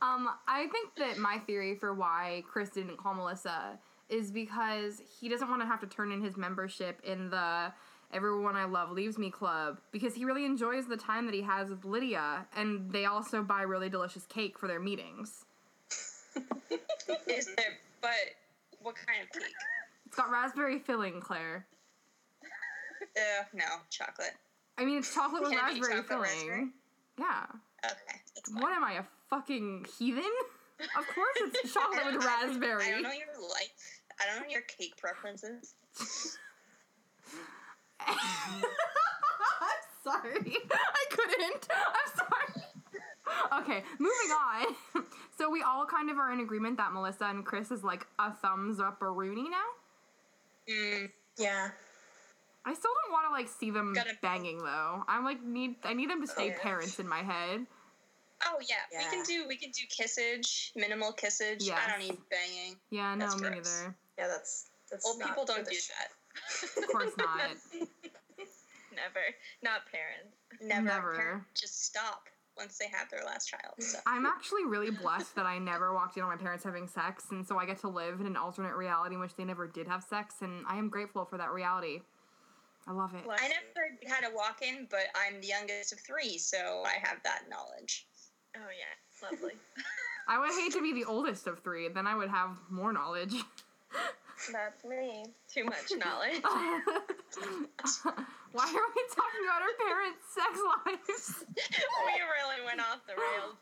Um, 0.02 0.28
I 0.46 0.66
think 0.66 0.94
that 0.98 1.18
my 1.18 1.38
theory 1.46 1.74
for 1.74 1.94
why 1.94 2.42
Chris 2.46 2.68
didn't 2.70 2.98
call 2.98 3.14
Melissa 3.14 3.78
is 4.08 4.30
because 4.30 5.02
he 5.20 5.28
doesn't 5.28 5.48
want 5.48 5.60
to 5.62 5.66
have 5.66 5.80
to 5.80 5.86
turn 5.86 6.12
in 6.12 6.22
his 6.22 6.36
membership 6.36 7.00
in 7.04 7.30
the 7.30 7.72
Everyone 8.12 8.56
I 8.56 8.64
Love 8.64 8.90
Leaves 8.90 9.18
Me 9.18 9.30
club 9.30 9.80
because 9.92 10.14
he 10.14 10.24
really 10.24 10.46
enjoys 10.46 10.86
the 10.86 10.96
time 10.96 11.26
that 11.26 11.34
he 11.34 11.42
has 11.42 11.68
with 11.68 11.84
Lydia, 11.84 12.46
and 12.56 12.90
they 12.90 13.04
also 13.04 13.42
buy 13.42 13.62
really 13.62 13.90
delicious 13.90 14.24
cake 14.26 14.58
for 14.58 14.66
their 14.66 14.80
meetings. 14.80 15.44
Is 17.26 17.46
there, 17.56 17.76
but 18.00 18.10
what 18.80 18.94
kind 18.94 19.22
of 19.22 19.30
cake? 19.30 19.52
It's 20.06 20.16
got 20.16 20.30
raspberry 20.30 20.78
filling, 20.78 21.20
Claire. 21.20 21.66
Uh, 22.42 23.44
no, 23.52 23.64
chocolate. 23.90 24.34
I 24.78 24.84
mean, 24.84 24.98
it's 24.98 25.12
chocolate 25.12 25.42
with 25.42 25.52
Can 25.52 25.58
it 25.58 25.74
be 25.74 25.80
raspberry 25.80 26.02
chocolate 26.02 26.28
filling. 26.28 26.48
raspberry? 26.48 26.68
Yeah. 27.18 27.44
Okay. 27.84 28.60
What 28.62 28.72
am 28.72 28.84
I, 28.84 28.92
a 28.94 29.02
fucking 29.28 29.86
heathen? 29.98 30.22
Of 30.80 31.06
course 31.14 31.36
it's 31.36 31.72
chocolate 31.74 32.14
with 32.14 32.24
raspberry. 32.24 32.84
I 32.84 32.90
don't 32.92 33.02
know 33.02 33.10
your 33.10 33.48
life. 33.50 33.97
I 34.20 34.26
don't 34.26 34.42
know 34.42 34.48
your 34.50 34.62
cake 34.62 34.96
preferences. 34.96 35.74
I'm 38.00 38.16
sorry. 40.02 40.56
I 40.72 41.04
couldn't. 41.10 41.68
I'm 41.70 42.10
sorry. 42.16 43.62
Okay, 43.62 43.82
moving 43.98 44.30
on. 44.32 45.04
So 45.38 45.48
we 45.48 45.62
all 45.62 45.86
kind 45.86 46.10
of 46.10 46.18
are 46.18 46.32
in 46.32 46.40
agreement 46.40 46.78
that 46.78 46.92
Melissa 46.92 47.26
and 47.26 47.46
Chris 47.46 47.70
is 47.70 47.84
like 47.84 48.04
a 48.18 48.32
thumbs 48.32 48.80
up 48.80 49.00
or 49.00 49.12
Rooney 49.12 49.48
now. 49.48 49.62
Mm, 50.68 51.10
Yeah. 51.38 51.68
I 52.66 52.74
still 52.74 52.90
don't 53.04 53.12
want 53.12 53.26
to 53.28 53.32
like 53.32 53.46
see 53.48 53.70
them 53.70 53.92
Gotta- 53.94 54.18
banging 54.20 54.58
though. 54.58 55.04
I'm 55.06 55.22
like 55.24 55.40
need 55.40 55.76
I 55.84 55.94
need 55.94 56.10
them 56.10 56.20
to 56.22 56.26
stay 56.26 56.48
yeah. 56.48 56.58
parents 56.60 56.98
in 56.98 57.06
my 57.06 57.18
head. 57.22 57.64
oh 58.46 58.56
yeah, 58.68 58.74
we 58.98 59.04
can 59.14 59.22
do 59.22 59.46
we 59.46 59.56
can 59.56 59.70
do 59.70 59.82
kissage, 59.86 60.72
minimal 60.74 61.12
kissage. 61.12 61.70
I 61.70 61.88
don't 61.88 62.00
need 62.00 62.18
banging. 62.32 62.74
Yeah, 62.90 63.14
no, 63.14 63.26
That's 63.26 63.36
me 63.40 63.48
gross. 63.48 63.54
neither. 63.80 63.94
Yeah, 64.18 64.26
that's 64.28 64.70
that's 64.90 65.06
Old 65.06 65.18
not 65.18 65.28
people 65.28 65.44
don't 65.44 65.64
the 65.64 65.70
do 65.70 65.76
that. 65.94 66.82
Of 66.82 66.88
course 66.88 67.12
not. 67.18 67.40
Never, 68.90 69.20
not 69.62 69.80
parents. 69.92 70.36
Never. 70.60 70.82
Never. 70.82 71.14
Parents 71.14 71.46
just 71.54 71.84
stop 71.84 72.24
once 72.56 72.76
they 72.78 72.88
have 72.92 73.08
their 73.10 73.24
last 73.24 73.46
child. 73.46 73.74
So. 73.78 73.98
I'm 74.06 74.26
actually 74.26 74.64
really 74.64 74.90
blessed 74.90 75.36
that 75.36 75.46
I 75.46 75.58
never 75.58 75.94
walked 75.94 76.16
in 76.16 76.24
on 76.24 76.28
my 76.28 76.36
parents 76.36 76.64
having 76.64 76.88
sex, 76.88 77.26
and 77.30 77.46
so 77.46 77.58
I 77.58 77.66
get 77.66 77.78
to 77.80 77.88
live 77.88 78.20
in 78.20 78.26
an 78.26 78.36
alternate 78.36 78.74
reality 78.74 79.14
in 79.14 79.20
which 79.20 79.36
they 79.36 79.44
never 79.44 79.68
did 79.68 79.86
have 79.86 80.02
sex, 80.02 80.36
and 80.40 80.64
I 80.68 80.76
am 80.76 80.88
grateful 80.88 81.24
for 81.24 81.38
that 81.38 81.52
reality. 81.52 82.00
I 82.88 82.92
love 82.92 83.14
it. 83.14 83.22
I 83.28 83.48
never 83.48 84.12
had 84.12 84.24
a 84.24 84.34
walk 84.34 84.62
in, 84.62 84.88
but 84.90 85.06
I'm 85.14 85.40
the 85.40 85.46
youngest 85.46 85.92
of 85.92 86.00
three, 86.00 86.38
so 86.38 86.82
I 86.84 86.94
have 87.02 87.18
that 87.22 87.42
knowledge. 87.48 88.06
Oh 88.56 88.60
yeah, 88.60 89.30
lovely. 89.30 89.52
I 90.28 90.38
would 90.38 90.50
hate 90.50 90.72
to 90.72 90.82
be 90.82 90.92
the 90.92 91.04
oldest 91.04 91.46
of 91.46 91.60
three, 91.60 91.88
then 91.88 92.06
I 92.06 92.16
would 92.16 92.30
have 92.30 92.50
more 92.68 92.92
knowledge. 92.92 93.34
That's 94.52 94.84
me. 94.84 95.26
Too 95.52 95.64
much 95.64 95.90
knowledge. 95.96 96.40
Why 98.52 98.64
are 98.64 98.88
we 98.94 99.02
talking 99.12 99.42
about 99.44 99.60
our 99.60 99.74
parents' 99.82 100.24
sex 100.32 100.54
lives? 100.86 101.44
we 102.06 102.14
really 102.22 102.64
went 102.64 102.80
off 102.80 103.00
the 103.06 103.14
rails 103.14 103.56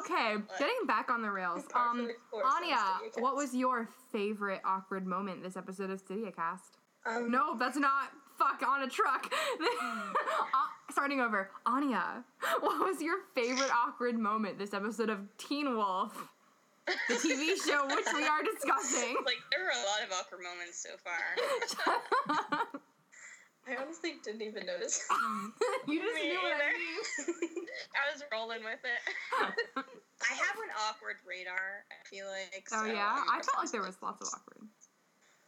okay, 0.00 0.36
getting 0.58 0.86
back 0.86 1.10
on 1.10 1.22
the 1.22 1.30
rails. 1.30 1.64
Um, 1.74 2.06
the 2.06 2.14
course 2.30 2.44
on 2.46 2.62
Anya, 2.64 3.10
what 3.18 3.36
was 3.36 3.54
your 3.54 3.88
favorite 4.12 4.60
awkward 4.64 5.06
moment 5.06 5.42
this 5.42 5.56
episode 5.56 5.90
of 5.90 6.04
StydiaCast? 6.04 6.78
Um, 7.06 7.30
No, 7.30 7.56
that's 7.56 7.76
not 7.76 8.10
fuck 8.38 8.62
on 8.66 8.82
a 8.82 8.88
truck. 8.88 9.32
Uh, 10.50 10.92
starting 10.92 11.20
over. 11.20 11.50
Anya, 11.66 12.24
what 12.60 12.78
was 12.86 13.02
your 13.02 13.18
favorite 13.34 13.70
awkward 13.70 14.18
moment 14.18 14.58
this 14.58 14.72
episode 14.72 15.10
of 15.10 15.18
Teen 15.36 15.76
Wolf, 15.76 16.28
the 17.08 17.14
TV 17.14 17.54
show 17.60 17.86
which 17.86 18.06
we 18.14 18.24
are 18.26 18.42
discussing? 18.42 19.16
Like 19.24 19.40
there 19.52 19.64
were 19.64 19.74
a 19.74 19.84
lot 19.86 20.00
of 20.06 20.12
awkward 20.12 20.42
moments 20.42 20.78
so 20.82 20.90
far. 21.04 21.20
I 23.68 23.76
honestly 23.76 24.14
didn't 24.24 24.40
even 24.40 24.64
notice. 24.64 25.04
you 25.86 26.00
just 26.00 26.14
Me 26.14 26.28
knew 26.28 26.40
what 26.40 26.56
I 26.56 26.72
either. 26.72 26.72
mean. 26.72 27.66
I 27.92 28.12
was 28.12 28.24
rolling 28.32 28.64
with 28.64 28.80
it. 28.80 29.00
I 29.36 30.32
have 30.32 30.56
an 30.56 30.72
awkward 30.88 31.16
radar. 31.28 31.84
I 31.92 32.08
feel 32.08 32.26
like. 32.26 32.64
Oh 32.72 32.84
so 32.86 32.90
yeah, 32.90 33.22
I'm 33.30 33.42
felt 33.42 33.58
like 33.58 33.70
there 33.70 33.82
was 33.82 33.96
lots 34.02 34.22
of 34.22 34.28
awkward. 34.32 34.68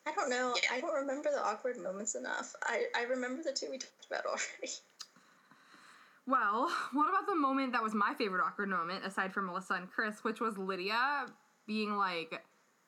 I 0.07 0.13
don't 0.13 0.29
know. 0.31 0.55
Yeah. 0.63 0.77
I 0.77 0.81
don't 0.81 0.95
remember 0.95 1.31
the 1.31 1.43
awkward 1.45 1.79
moments 1.79 2.15
enough. 2.15 2.55
I, 2.65 2.85
I 2.97 3.05
remember 3.05 3.43
the 3.43 3.53
two 3.53 3.69
we 3.71 3.79
talked 3.79 4.07
about 4.11 4.27
already. 4.27 4.73
Well, 6.31 6.71
what 6.93 7.09
about 7.09 7.27
the 7.27 7.35
moment 7.37 7.73
that 7.73 7.83
was 7.83 7.95
my 7.95 8.15
favorite 8.15 8.45
awkward 8.45 8.69
moment, 8.69 9.05
aside 9.05 9.33
from 9.33 9.47
Melissa 9.47 9.75
and 9.75 9.91
Chris, 9.91 10.23
which 10.23 10.41
was 10.41 10.57
Lydia 10.57 11.27
being 11.67 11.97
like, 11.97 12.43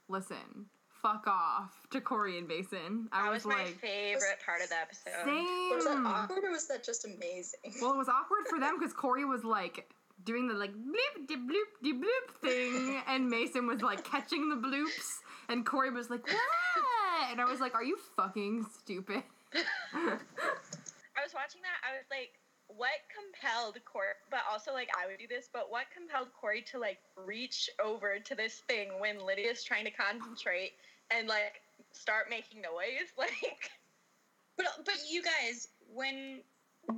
listen, 0.08 0.66
fuck 1.02 1.26
off 1.26 1.72
to 1.90 2.00
Corey 2.00 2.38
and 2.38 2.46
Mason. 2.46 3.08
I 3.12 3.24
That 3.24 3.32
was, 3.32 3.44
was 3.44 3.54
my 3.54 3.64
like, 3.64 3.80
favorite 3.80 4.38
part 4.44 4.62
of 4.62 4.68
the 4.68 4.76
episode. 4.76 5.24
Same. 5.24 5.76
Was 5.76 5.84
that 5.84 6.02
awkward 6.04 6.44
or 6.44 6.50
was 6.52 6.68
that 6.68 6.84
just 6.84 7.04
amazing? 7.04 7.74
Well, 7.80 7.92
it 7.92 7.98
was 7.98 8.08
awkward 8.08 8.46
for 8.48 8.60
them 8.60 8.78
because 8.78 8.92
Corey 8.92 9.24
was 9.24 9.44
like 9.44 9.88
doing 10.24 10.46
the 10.46 10.54
like 10.54 10.72
bloop 10.72 11.26
de 11.26 11.34
bloop 11.34 11.82
de 11.82 11.92
bloop 11.92 12.40
thing, 12.40 13.02
and 13.08 13.28
Mason 13.28 13.66
was 13.66 13.82
like 13.82 14.04
catching 14.04 14.48
the 14.48 14.56
bloops, 14.56 15.18
and 15.48 15.66
Corey 15.66 15.90
was 15.90 16.10
like, 16.10 16.24
what? 16.26 17.30
And 17.30 17.40
I 17.40 17.44
was 17.44 17.60
like, 17.60 17.74
are 17.74 17.84
you 17.84 17.96
fucking 18.16 18.66
stupid? 18.78 19.24
I 19.54 21.20
was 21.22 21.34
watching 21.34 21.62
that. 21.62 21.78
I 21.82 21.96
was 21.96 22.06
like, 22.10 22.38
what 22.76 22.90
compelled 23.12 23.78
Corey? 23.84 24.14
But 24.30 24.40
also, 24.50 24.72
like, 24.72 24.88
I 24.96 25.06
would 25.06 25.18
do 25.18 25.26
this. 25.28 25.48
But 25.52 25.70
what 25.70 25.86
compelled 25.94 26.28
Corey 26.38 26.62
to 26.72 26.78
like 26.78 26.98
reach 27.16 27.70
over 27.82 28.18
to 28.18 28.34
this 28.34 28.62
thing 28.68 28.88
when 28.98 29.24
Lydia's 29.24 29.62
trying 29.62 29.84
to 29.84 29.90
concentrate 29.90 30.72
and 31.10 31.28
like 31.28 31.62
start 31.92 32.26
making 32.30 32.62
noise? 32.62 33.12
Like, 33.18 33.70
But 34.56 34.66
but 34.84 34.94
you 35.08 35.22
guys, 35.22 35.68
when 35.92 36.40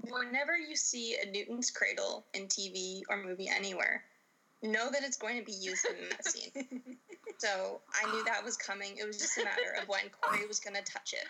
whenever 0.09 0.57
you 0.57 0.76
see 0.76 1.16
a 1.23 1.31
Newton's 1.31 1.71
cradle 1.71 2.25
in 2.35 2.47
TV 2.47 3.02
or 3.09 3.16
movie 3.23 3.49
anywhere, 3.49 4.02
know 4.62 4.90
that 4.90 5.04
it's 5.04 5.16
going 5.16 5.38
to 5.38 5.45
be 5.45 5.52
used 5.52 5.87
in 5.87 6.09
that 6.11 6.26
scene. 6.26 6.97
So 7.38 7.80
I 7.92 8.10
knew 8.12 8.24
that 8.24 8.44
was 8.44 8.56
coming. 8.56 8.96
It 8.96 9.06
was 9.06 9.18
just 9.18 9.38
a 9.38 9.44
matter 9.44 9.74
of 9.80 9.88
when 9.88 10.02
Corey 10.20 10.46
was 10.46 10.60
going 10.60 10.74
to 10.74 10.82
touch 10.82 11.14
it. 11.14 11.24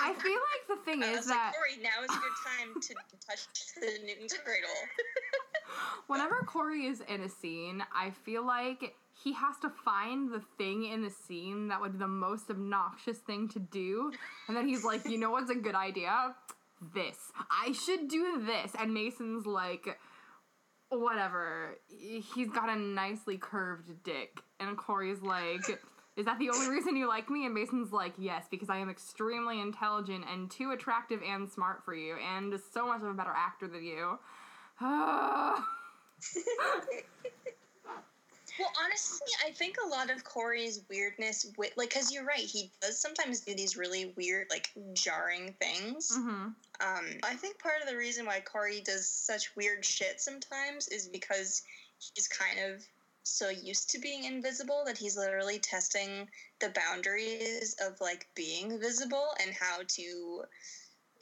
I 0.00 0.12
feel 0.14 0.32
like 0.32 0.64
the 0.68 0.84
thing 0.84 1.02
I 1.04 1.12
is 1.12 1.26
that 1.26 1.52
like, 1.52 1.54
Corey, 1.54 1.82
now 1.82 2.02
is 2.02 2.10
a 2.10 2.20
good 2.20 2.38
time 2.44 2.80
to 2.80 2.94
touch 3.26 3.46
the 3.80 4.06
Newton's 4.06 4.34
cradle. 4.34 4.70
whenever 6.06 6.36
Corey 6.46 6.86
is 6.86 7.02
in 7.08 7.22
a 7.22 7.28
scene, 7.28 7.82
I 7.94 8.10
feel 8.10 8.46
like 8.46 8.94
he 9.22 9.32
has 9.34 9.56
to 9.62 9.70
find 9.70 10.32
the 10.32 10.42
thing 10.58 10.84
in 10.84 11.02
the 11.02 11.10
scene 11.10 11.68
that 11.68 11.80
would 11.80 11.92
be 11.92 11.98
the 11.98 12.08
most 12.08 12.50
obnoxious 12.50 13.18
thing 13.18 13.48
to 13.48 13.58
do. 13.58 14.12
And 14.48 14.56
then 14.56 14.68
he's 14.68 14.84
like, 14.84 15.04
you 15.08 15.18
know 15.18 15.30
what's 15.30 15.50
a 15.50 15.54
good 15.54 15.74
idea? 15.74 16.34
This. 16.94 17.16
I 17.50 17.72
should 17.72 18.08
do 18.08 18.42
this. 18.44 18.72
And 18.78 18.92
Mason's 18.92 19.46
like, 19.46 19.98
whatever. 20.98 21.78
He's 21.88 22.48
got 22.48 22.68
a 22.68 22.76
nicely 22.76 23.38
curved 23.38 24.02
dick. 24.04 24.40
And 24.60 24.76
Corey's 24.76 25.22
like, 25.22 25.80
is 26.16 26.26
that 26.26 26.38
the 26.38 26.50
only 26.50 26.68
reason 26.68 26.96
you 26.96 27.08
like 27.08 27.30
me? 27.30 27.46
And 27.46 27.54
Mason's 27.54 27.92
like, 27.92 28.14
yes, 28.18 28.46
because 28.50 28.68
I 28.68 28.78
am 28.78 28.90
extremely 28.90 29.60
intelligent 29.60 30.24
and 30.30 30.50
too 30.50 30.72
attractive 30.72 31.20
and 31.26 31.48
smart 31.48 31.84
for 31.84 31.94
you, 31.94 32.16
and 32.16 32.54
so 32.72 32.86
much 32.86 33.00
of 33.02 33.08
a 33.08 33.14
better 33.14 33.32
actor 33.34 33.66
than 33.68 33.84
you. 33.84 34.18
Well, 38.58 38.70
honestly, 38.84 39.26
I 39.46 39.50
think 39.50 39.76
a 39.84 39.88
lot 39.88 40.10
of 40.10 40.24
Corey's 40.24 40.82
weirdness, 40.88 41.46
with 41.56 41.72
like, 41.76 41.90
because 41.90 42.12
you're 42.12 42.24
right, 42.24 42.38
he 42.38 42.70
does 42.80 43.00
sometimes 43.00 43.40
do 43.40 43.54
these 43.54 43.76
really 43.76 44.12
weird, 44.16 44.48
like, 44.50 44.70
jarring 44.94 45.54
things. 45.60 46.10
hmm 46.14 46.48
Um, 46.80 47.06
I 47.22 47.34
think 47.34 47.58
part 47.58 47.82
of 47.82 47.88
the 47.88 47.96
reason 47.96 48.26
why 48.26 48.40
Corey 48.40 48.80
does 48.80 49.08
such 49.08 49.54
weird 49.56 49.84
shit 49.84 50.20
sometimes 50.20 50.88
is 50.88 51.08
because 51.08 51.62
he's 51.98 52.28
kind 52.28 52.58
of 52.58 52.84
so 53.24 53.48
used 53.48 53.90
to 53.90 53.98
being 53.98 54.24
invisible 54.24 54.82
that 54.84 54.98
he's 54.98 55.16
literally 55.16 55.58
testing 55.58 56.28
the 56.60 56.70
boundaries 56.70 57.76
of 57.80 58.00
like 58.00 58.26
being 58.34 58.80
visible 58.80 59.28
and 59.40 59.54
how 59.54 59.78
to 59.86 60.42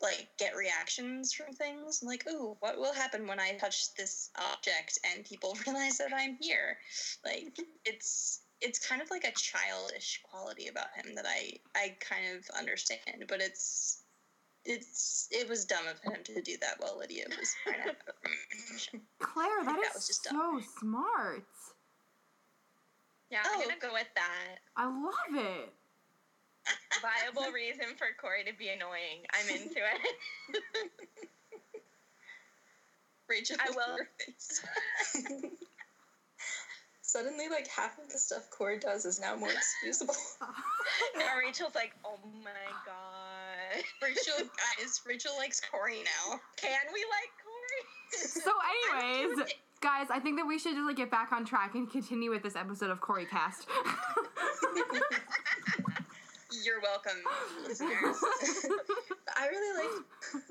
like 0.02 0.28
get 0.38 0.57
reactions 0.57 1.33
from 1.33 1.52
things 1.52 2.02
like 2.02 2.25
ooh 2.28 2.57
what 2.61 2.78
will 2.78 2.95
happen 2.95 3.26
when 3.26 3.40
i 3.40 3.52
touch 3.52 3.95
this 3.95 4.30
object 4.52 4.99
and 5.14 5.25
people 5.25 5.57
realize 5.66 5.99
that 5.99 6.12
i'm 6.14 6.37
here 6.40 6.78
like 7.25 7.45
mm-hmm. 7.45 7.62
it's 7.85 8.40
it's 8.61 8.87
kind 8.87 9.00
of 9.00 9.11
like 9.11 9.25
a 9.25 9.33
childish 9.33 10.21
quality 10.23 10.69
about 10.69 10.88
him 10.95 11.14
that 11.14 11.26
i 11.26 11.52
i 11.76 11.95
kind 12.00 12.37
of 12.37 12.45
understand 12.59 13.25
but 13.28 13.40
it's 13.40 14.02
it's 14.64 15.28
it 15.30 15.49
was 15.49 15.64
dumb 15.64 15.87
of 15.88 16.00
him 16.00 16.23
to 16.25 16.42
do 16.42 16.57
that 16.61 16.75
while 16.78 16.99
Lydia 16.99 17.25
was 17.28 17.54
trying 17.64 17.76
to 17.76 17.83
have 17.83 17.97
a 18.07 18.28
conversation. 18.28 19.00
Claire, 19.19 19.64
that 19.64 19.76
That 19.76 19.88
is 19.88 19.95
was 19.95 20.07
just 20.07 20.25
so 20.25 20.61
smart. 20.78 21.45
yeah, 23.30 23.38
Oh. 23.45 23.50
I'm 23.54 23.61
gonna 23.62 23.75
oh. 23.83 23.88
go 23.88 23.92
with 23.95 24.09
that. 24.14 24.59
I 24.76 24.85
love 24.85 25.47
it. 25.47 25.73
Viable 27.00 27.53
reason 27.53 27.97
for 27.97 28.09
Corey 28.21 28.45
to 28.45 28.53
be 28.57 28.69
annoying. 28.69 29.25
I'm 29.33 29.49
into 29.49 29.79
it. 29.79 30.62
Rachel, 33.29 33.57
I 33.61 33.71
will. 33.71 33.99
Suddenly, 37.11 37.49
like 37.49 37.67
half 37.67 37.99
of 37.99 38.09
the 38.09 38.19
stuff 38.19 38.49
Corey 38.50 38.79
does 38.79 39.05
is 39.05 39.21
now 39.21 39.35
more 39.35 39.50
excusable. 39.50 40.15
now 41.19 41.37
Rachel's 41.37 41.75
like, 41.75 41.93
oh 42.05 42.19
my 42.45 42.50
god. 42.87 43.83
Rachel, 44.00 44.47
guys, 44.47 45.00
Rachel 45.05 45.33
likes 45.37 45.61
Corey 45.61 46.05
now. 46.05 46.39
Can 46.57 46.79
we 46.95 47.05
like 47.11 47.33
Corey? 47.43 48.21
so, 48.29 48.53
anyways, 49.00 49.39
guys, 49.81 50.07
I 50.09 50.21
think 50.21 50.39
that 50.39 50.47
we 50.47 50.59
should 50.61 50.75
just 50.75 50.87
like 50.87 50.97
get 50.97 51.11
back 51.11 51.33
on 51.33 51.45
track 51.45 51.75
and 51.75 51.91
continue 51.91 52.31
with 52.31 52.45
this 52.45 52.55
episode 52.55 52.91
of 52.91 53.00
Corey 53.00 53.27
Cast. 53.27 53.67
You're 56.64 56.81
welcome, 56.81 57.19
listeners. 57.67 57.90
I 59.37 59.47
really 59.49 59.85
like. 59.85 60.45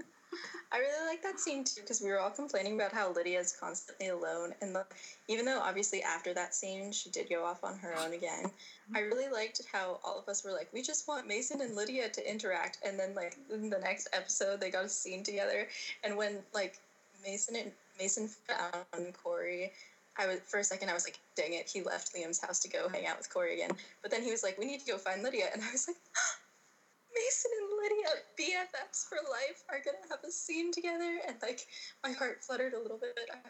I 0.71 0.77
really 0.77 1.07
like 1.07 1.23
that 1.23 1.39
scene 1.39 1.63
too 1.63 1.81
because 1.81 1.99
we 1.99 2.09
were 2.09 2.19
all 2.19 2.29
complaining 2.29 2.75
about 2.75 2.91
how 2.91 3.11
Lydia 3.11 3.39
is 3.39 3.55
constantly 3.59 4.09
alone, 4.09 4.53
and 4.61 4.73
like, 4.73 4.85
even 5.27 5.45
though 5.45 5.59
obviously 5.59 6.03
after 6.03 6.33
that 6.35 6.53
scene 6.53 6.91
she 6.91 7.09
did 7.09 7.27
go 7.27 7.43
off 7.43 7.63
on 7.63 7.77
her 7.79 7.95
own 7.97 8.13
again, 8.13 8.45
mm-hmm. 8.45 8.95
I 8.95 8.99
really 9.01 9.27
liked 9.29 9.61
how 9.71 9.99
all 10.03 10.19
of 10.19 10.29
us 10.29 10.43
were 10.43 10.51
like, 10.51 10.69
we 10.71 10.83
just 10.83 11.07
want 11.07 11.27
Mason 11.27 11.61
and 11.61 11.75
Lydia 11.75 12.09
to 12.09 12.29
interact, 12.29 12.77
and 12.85 12.99
then 12.99 13.15
like 13.15 13.37
in 13.51 13.69
the 13.69 13.79
next 13.79 14.09
episode 14.13 14.59
they 14.59 14.69
got 14.69 14.85
a 14.85 14.89
scene 14.89 15.23
together, 15.23 15.67
and 16.03 16.15
when 16.15 16.37
like 16.53 16.79
Mason 17.25 17.55
and 17.55 17.71
Mason 17.97 18.29
found 18.47 19.13
Corey. 19.23 19.71
I 20.19 20.27
was 20.27 20.39
for 20.45 20.59
a 20.59 20.63
second 20.63 20.89
I 20.89 20.93
was 20.93 21.05
like, 21.05 21.17
dang 21.35 21.53
it, 21.53 21.69
he 21.69 21.81
left 21.81 22.13
Liam's 22.13 22.41
house 22.41 22.59
to 22.59 22.69
go 22.69 22.89
hang 22.89 23.07
out 23.07 23.17
with 23.17 23.31
Corey 23.33 23.53
again. 23.53 23.71
But 24.01 24.11
then 24.11 24.21
he 24.21 24.31
was 24.31 24.43
like, 24.43 24.57
we 24.59 24.65
need 24.65 24.81
to 24.81 24.91
go 24.91 24.97
find 24.97 25.23
Lydia, 25.23 25.45
and 25.53 25.63
I 25.63 25.71
was 25.71 25.87
like, 25.87 25.97
Mason 27.15 27.51
and 27.61 27.69
Lydia, 27.81 28.09
BFFs 28.37 29.07
for 29.07 29.17
life, 29.31 29.63
are 29.69 29.79
gonna 29.83 30.05
have 30.09 30.19
a 30.27 30.31
scene 30.31 30.71
together, 30.73 31.19
and 31.25 31.37
like 31.41 31.65
my 32.03 32.11
heart 32.11 32.43
fluttered 32.43 32.73
a 32.73 32.79
little 32.79 32.97
bit. 32.97 33.17
I 33.31 33.49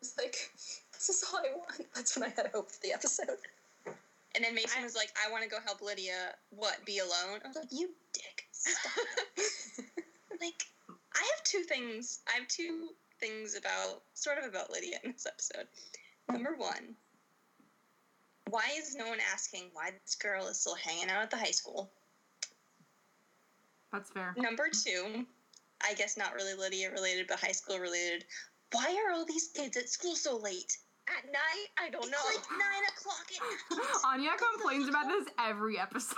was 0.00 0.14
like, 0.18 0.36
this 0.92 1.08
is 1.08 1.24
all 1.32 1.40
I 1.40 1.56
want. 1.56 1.86
That's 1.94 2.16
when 2.16 2.28
I 2.28 2.32
had 2.36 2.50
hope 2.52 2.70
for 2.70 2.80
the 2.82 2.92
episode. 2.92 3.40
And 4.34 4.44
then 4.44 4.54
Mason 4.54 4.82
was 4.82 4.96
like, 4.96 5.12
I 5.16 5.30
want 5.30 5.44
to 5.44 5.50
go 5.50 5.58
help 5.64 5.82
Lydia, 5.82 6.34
what, 6.50 6.84
be 6.86 6.98
alone? 6.98 7.40
I 7.44 7.48
was 7.48 7.56
like, 7.56 7.68
you 7.70 7.90
dick. 8.12 8.44
Stop. 8.52 8.92
like, 10.40 10.64
I 10.88 11.18
have 11.18 11.44
two 11.44 11.62
things. 11.62 12.20
I 12.28 12.38
have 12.38 12.48
two 12.48 12.88
things 13.20 13.56
about, 13.56 14.02
sort 14.14 14.38
of 14.38 14.44
about 14.44 14.70
Lydia 14.70 14.98
in 15.04 15.12
this 15.12 15.26
episode. 15.26 15.66
Number 16.30 16.54
one, 16.56 16.94
why 18.48 18.64
is 18.76 18.94
no 18.94 19.06
one 19.08 19.18
asking 19.32 19.70
why 19.72 19.90
this 20.04 20.14
girl 20.14 20.46
is 20.48 20.60
still 20.60 20.74
hanging 20.76 21.10
out 21.10 21.22
at 21.22 21.30
the 21.30 21.36
high 21.36 21.50
school? 21.50 21.90
That's 23.92 24.10
fair. 24.10 24.34
Number 24.36 24.68
two, 24.70 25.26
I 25.86 25.94
guess 25.94 26.16
not 26.16 26.34
really 26.34 26.54
Lydia 26.54 26.90
related, 26.90 27.26
but 27.28 27.38
high 27.40 27.52
school 27.52 27.78
related. 27.78 28.24
Why 28.72 28.96
are 29.06 29.12
all 29.12 29.26
these 29.26 29.50
kids 29.54 29.76
at 29.76 29.88
school 29.88 30.14
so 30.16 30.36
late? 30.38 30.78
At 31.08 31.24
night? 31.26 31.66
I 31.78 31.90
don't 31.90 32.04
It's 32.04 32.10
know. 32.12 32.24
like 32.34 32.44
nine 32.52 32.84
o'clock 32.96 33.26
at 33.36 33.76
night. 33.76 33.96
Anya 34.06 34.30
complains 34.38 34.88
about 34.88 35.08
this 35.08 35.26
every 35.38 35.78
episode. 35.78 36.16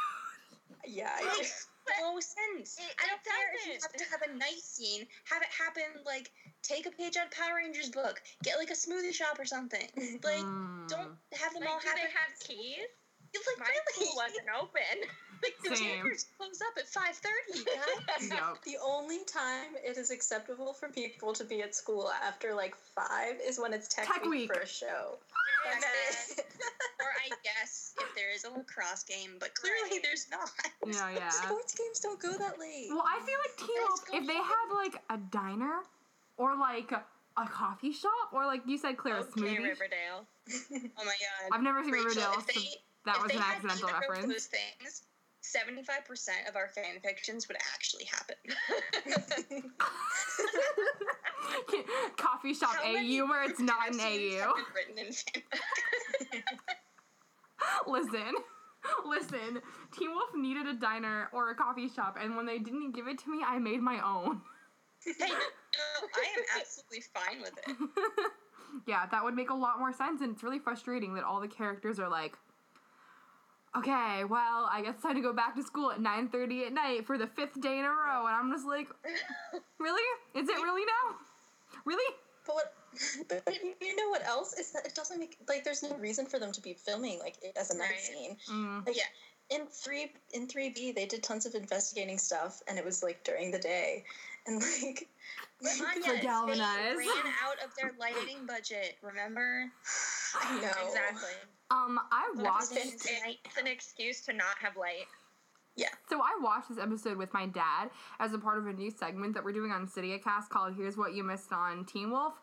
Yeah, 0.87 1.11
I 1.16 1.20
do. 1.23 1.26
makes 1.38 1.66
no 2.00 2.21
sense. 2.21 2.79
It- 2.79 2.95
I 3.03 3.07
don't 3.07 3.21
it 3.21 3.29
care 3.29 3.55
if 3.55 3.67
you 3.67 3.73
have 3.83 3.93
to 3.93 4.05
have 4.11 4.23
a 4.23 4.33
night 4.38 4.61
scene. 4.62 5.07
Have 5.31 5.43
it 5.43 5.49
happen 5.57 6.03
like 6.05 6.31
take 6.62 6.87
a 6.87 6.91
page 6.91 7.17
out 7.17 7.26
of 7.26 7.33
Power 7.33 7.57
Rangers 7.57 7.91
book. 7.91 8.21
Get 8.43 8.59
like 8.59 8.71
a 8.71 8.75
smoothie 8.75 9.12
shop 9.14 9.38
or 9.38 9.45
something. 9.45 9.87
Like 10.25 10.45
Mm. 10.45 10.88
don't 10.88 11.17
have 11.35 11.53
them 11.53 11.62
Like, 11.62 11.71
all 11.71 11.81
do 11.81 11.87
happen. 11.88 12.03
they 12.05 12.11
have 12.11 12.33
keys? 12.41 12.88
It's 13.35 13.47
like 13.49 13.59
My 13.59 13.67
really. 13.67 14.07
school 14.07 14.14
wasn't 14.17 14.47
open. 14.62 14.97
like 15.43 15.55
the 15.64 15.76
Same. 15.76 15.88
chambers 15.88 16.26
close 16.38 16.61
up 16.62 16.79
at 16.79 16.88
five 16.88 17.17
thirty, 17.19 17.64
guys. 17.64 18.29
Yup. 18.31 18.62
The 18.64 18.76
only 18.83 19.25
time 19.26 19.75
it 19.85 19.99
is 19.99 20.11
acceptable 20.12 20.73
for 20.73 20.88
people 20.88 21.33
to 21.35 21.45
be 21.45 21.61
at 21.62 21.75
school 21.75 22.11
after 22.25 22.55
like 22.55 22.76
five 22.95 23.35
is 23.45 23.59
when 23.59 23.73
it's 23.73 23.88
tech, 23.88 24.07
Tech 24.07 24.23
week, 24.23 24.31
week. 24.49 24.55
for 24.55 24.61
a 24.61 24.67
show. 24.67 25.19
Or 27.00 27.11
I 27.25 27.28
guess 27.42 27.92
if 28.00 28.14
there 28.14 28.30
is 28.33 28.44
a 28.44 28.50
lacrosse 28.50 29.02
game, 29.04 29.37
but 29.38 29.54
clearly 29.54 29.90
Right. 29.92 30.00
there's 30.02 30.26
not. 30.30 30.50
No, 30.87 31.09
yeah. 31.18 31.28
Sports 31.28 31.75
games 31.75 32.00
don't 32.00 32.18
go 32.21 32.33
that 32.38 32.59
late. 32.59 32.88
Well, 32.90 33.04
I 33.06 33.21
feel 33.25 33.38
like 33.44 33.56
Teen 33.59 33.76
Let's 33.76 34.00
Wolf, 34.00 34.06
go 34.11 34.18
if 34.18 34.26
they 34.26 34.35
had 34.35 34.66
like 34.75 34.94
a 35.11 35.18
diner 35.30 35.80
or 36.38 36.56
like 36.56 36.90
a 36.92 37.47
coffee 37.49 37.92
shop 37.92 38.33
or 38.33 38.47
like 38.47 38.62
you 38.66 38.78
said, 38.78 38.97
Claire, 38.97 39.18
a 39.18 39.21
Okay, 39.21 39.40
smoothie. 39.40 39.68
Riverdale. 39.68 40.26
Oh 40.97 41.04
my 41.04 41.16
god. 41.18 41.50
I've 41.52 41.62
never 41.62 41.83
seen 41.83 41.92
Rachel, 41.92 42.09
Riverdale, 42.09 42.42
they, 42.47 42.54
so 42.54 42.61
that 43.06 43.23
was 43.23 43.33
an 43.33 43.38
accidental 43.42 43.88
reference. 43.90 44.33
those 44.33 44.47
things, 44.47 45.02
75% 45.45 46.49
of 46.49 46.57
our 46.57 46.69
fan 46.69 47.01
fictions 47.03 47.47
would 47.49 47.59
actually 47.75 48.05
happen. 48.05 48.37
Coffee 52.17 52.55
shop 52.55 52.77
How 52.83 52.97
AU 52.97 53.27
where 53.29 53.45
it's 53.45 53.61
not 53.61 53.93
an 53.93 54.01
AU. 54.01 54.53
written 54.75 54.99
in 54.99 55.07
listen, 57.87 58.33
listen. 59.07 59.61
Teen 59.97 60.11
Wolf 60.11 60.31
needed 60.35 60.67
a 60.67 60.75
diner 60.75 61.29
or 61.33 61.51
a 61.51 61.55
coffee 61.55 61.89
shop, 61.89 62.17
and 62.21 62.37
when 62.37 62.47
they 62.47 62.59
didn't 62.59 62.93
give 62.93 63.07
it 63.07 63.19
to 63.19 63.31
me, 63.31 63.39
I 63.47 63.59
made 63.59 63.81
my 63.81 64.01
own. 64.05 64.41
Hey, 65.07 65.29
no, 65.29 65.37
I 66.17 66.25
am 66.39 66.45
absolutely 66.59 67.03
fine 67.13 67.43
with 67.43 67.53
it. 67.69 67.77
yeah, 68.87 69.05
that 69.11 69.23
would 69.23 69.35
make 69.35 69.51
a 69.51 69.55
lot 69.55 69.79
more 69.79 69.93
sense, 69.93 70.23
and 70.23 70.33
it's 70.33 70.43
really 70.43 70.59
frustrating 70.59 71.13
that 71.17 71.25
all 71.25 71.41
the 71.41 71.49
characters 71.49 72.01
are 72.01 72.09
like, 72.09 72.39
okay, 73.76 74.25
well, 74.25 74.69
I 74.71 74.83
guess 74.83 74.95
it's 74.95 75.02
time 75.02 75.14
to 75.16 75.21
go 75.21 75.33
back 75.33 75.54
to 75.57 75.62
school 75.62 75.90
at 75.90 76.00
9.30 76.00 76.66
at 76.66 76.73
night 76.73 77.07
for 77.07 77.19
the 77.19 77.26
fifth 77.26 77.61
day 77.61 77.78
in 77.78 77.85
a 77.85 77.90
row, 77.90 78.26
and 78.26 78.35
I'm 78.35 78.50
just 78.52 78.66
like, 78.66 78.88
really? 79.78 80.02
Is 80.35 80.49
it 80.49 80.54
really 80.54 80.83
now? 80.85 81.16
Really? 81.85 82.14
But 82.47 82.54
what? 82.54 82.75
But 83.45 83.54
you 83.81 83.97
know 83.97 84.09
what 84.11 84.25
else 84.26 84.52
is 84.52 84.71
that 84.73 84.87
it 84.87 84.95
doesn't 84.95 85.19
make 85.19 85.37
like 85.49 85.64
there's 85.64 85.83
no 85.83 85.97
reason 85.97 86.26
for 86.26 86.38
them 86.38 86.52
to 86.52 86.61
be 86.61 86.75
filming 86.75 87.19
like 87.19 87.35
as 87.57 87.71
a 87.71 87.76
night 87.76 87.90
Right. 87.90 88.00
scene. 88.00 88.37
Mm. 88.50 88.87
Like, 88.87 88.97
Yeah. 88.97 89.02
In 89.50 89.66
three 89.66 90.11
in 90.33 90.47
three 90.47 90.71
B, 90.71 90.93
they 90.93 91.04
did 91.04 91.23
tons 91.23 91.45
of 91.45 91.54
investigating 91.54 92.16
stuff, 92.19 92.62
and 92.66 92.78
it 92.78 92.85
was 92.85 93.02
like 93.02 93.23
during 93.25 93.50
the 93.50 93.59
day, 93.59 94.04
and 94.47 94.62
like. 94.62 95.09
Anya, 95.64 96.02
For 96.02 96.54
they 96.54 96.59
ran 96.61 97.33
out 97.43 97.64
of 97.64 97.75
their 97.81 97.93
lighting 97.99 98.45
budget, 98.47 98.97
remember? 99.02 99.71
I 100.43 100.61
know 100.61 100.87
Exactly. 100.87 101.31
Um, 101.71 101.99
I 102.12 102.30
watched... 102.37 102.73
happened? 102.73 102.92
It's, 102.94 103.06
it's 103.44 103.56
an 103.59 103.66
excuse 103.66 104.21
to 104.26 104.33
not 104.33 104.56
have 104.61 104.76
light. 104.76 105.06
Yeah. 105.76 105.88
So 106.09 106.21
I 106.21 106.38
watched 106.40 106.68
this 106.68 106.78
episode 106.78 107.16
with 107.16 107.33
my 107.35 107.47
dad 107.47 107.90
as 108.21 108.33
a 108.33 108.38
part 108.38 108.59
of 108.59 108.66
a 108.66 108.73
new 108.73 108.90
segment 108.90 109.35
that 109.35 109.44
we're 109.44 109.52
doing 109.52 109.73
on 109.73 109.88
StydiaCast 109.88 110.49
called 110.49 110.75
"Here's 110.76 110.97
What 110.97 111.14
You 111.14 111.25
Missed 111.25 111.52
on 111.52 111.85
Teen 111.85 112.12
Wolf," 112.12 112.35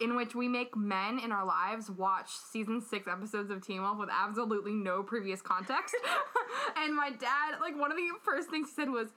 in 0.00 0.14
which 0.14 0.36
we 0.36 0.46
make 0.46 0.76
men 0.76 1.18
in 1.18 1.32
our 1.32 1.44
lives 1.44 1.90
watch 1.90 2.28
season 2.28 2.80
six 2.80 3.08
episodes 3.08 3.50
of 3.50 3.66
Teen 3.66 3.82
Wolf 3.82 3.98
with 3.98 4.10
absolutely 4.12 4.72
no 4.72 5.02
previous 5.02 5.42
context. 5.42 5.96
and 6.76 6.94
my 6.94 7.10
dad, 7.10 7.58
like 7.60 7.76
one 7.76 7.90
of 7.90 7.96
the 7.96 8.08
first 8.24 8.48
things 8.48 8.68
he 8.68 8.74
said 8.74 8.90
was, 8.90 9.08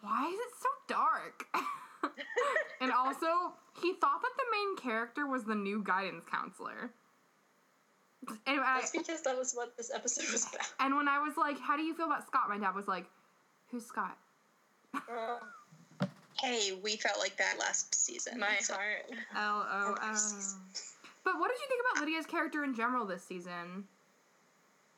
"Why 0.00 0.26
is 0.26 0.38
it 0.38 0.52
so 0.60 0.68
dark?" 0.88 1.44
and 2.80 2.92
also, 2.92 3.54
he 3.82 3.94
thought 3.94 4.22
that 4.22 4.36
the 4.36 4.44
main 4.52 4.76
character 4.76 5.26
was 5.26 5.44
the 5.44 5.54
new 5.54 5.82
guidance 5.82 6.24
counselor. 6.30 6.92
And 8.46 8.60
I, 8.60 8.80
That's 8.80 8.90
because 8.90 9.22
that 9.22 9.36
was 9.36 9.54
what 9.54 9.76
this 9.76 9.90
episode 9.94 10.30
was 10.30 10.46
about. 10.52 10.66
and 10.78 10.94
when 10.94 11.08
I 11.08 11.18
was 11.18 11.36
like, 11.36 11.58
"How 11.58 11.76
do 11.76 11.82
you 11.82 11.94
feel 11.94 12.06
about 12.06 12.26
Scott?" 12.26 12.42
My 12.48 12.58
dad 12.58 12.74
was 12.74 12.86
like, 12.86 13.06
"Who's 13.70 13.86
Scott?" 13.86 14.16
Hey, 16.40 16.78
we 16.82 16.96
felt 16.96 17.18
like 17.18 17.36
that 17.36 17.58
last 17.58 17.94
season. 17.94 18.38
My 18.38 18.56
so- 18.60 18.74
heart. 18.74 19.10
L 19.36 19.66
O 19.70 19.94
O. 20.00 20.16
But 21.22 21.38
what 21.38 21.50
did 21.50 21.58
you 21.60 21.68
think 21.68 21.82
about 21.92 22.00
Lydia's 22.04 22.26
character 22.26 22.64
in 22.64 22.74
general 22.74 23.04
this 23.04 23.22
season? 23.22 23.84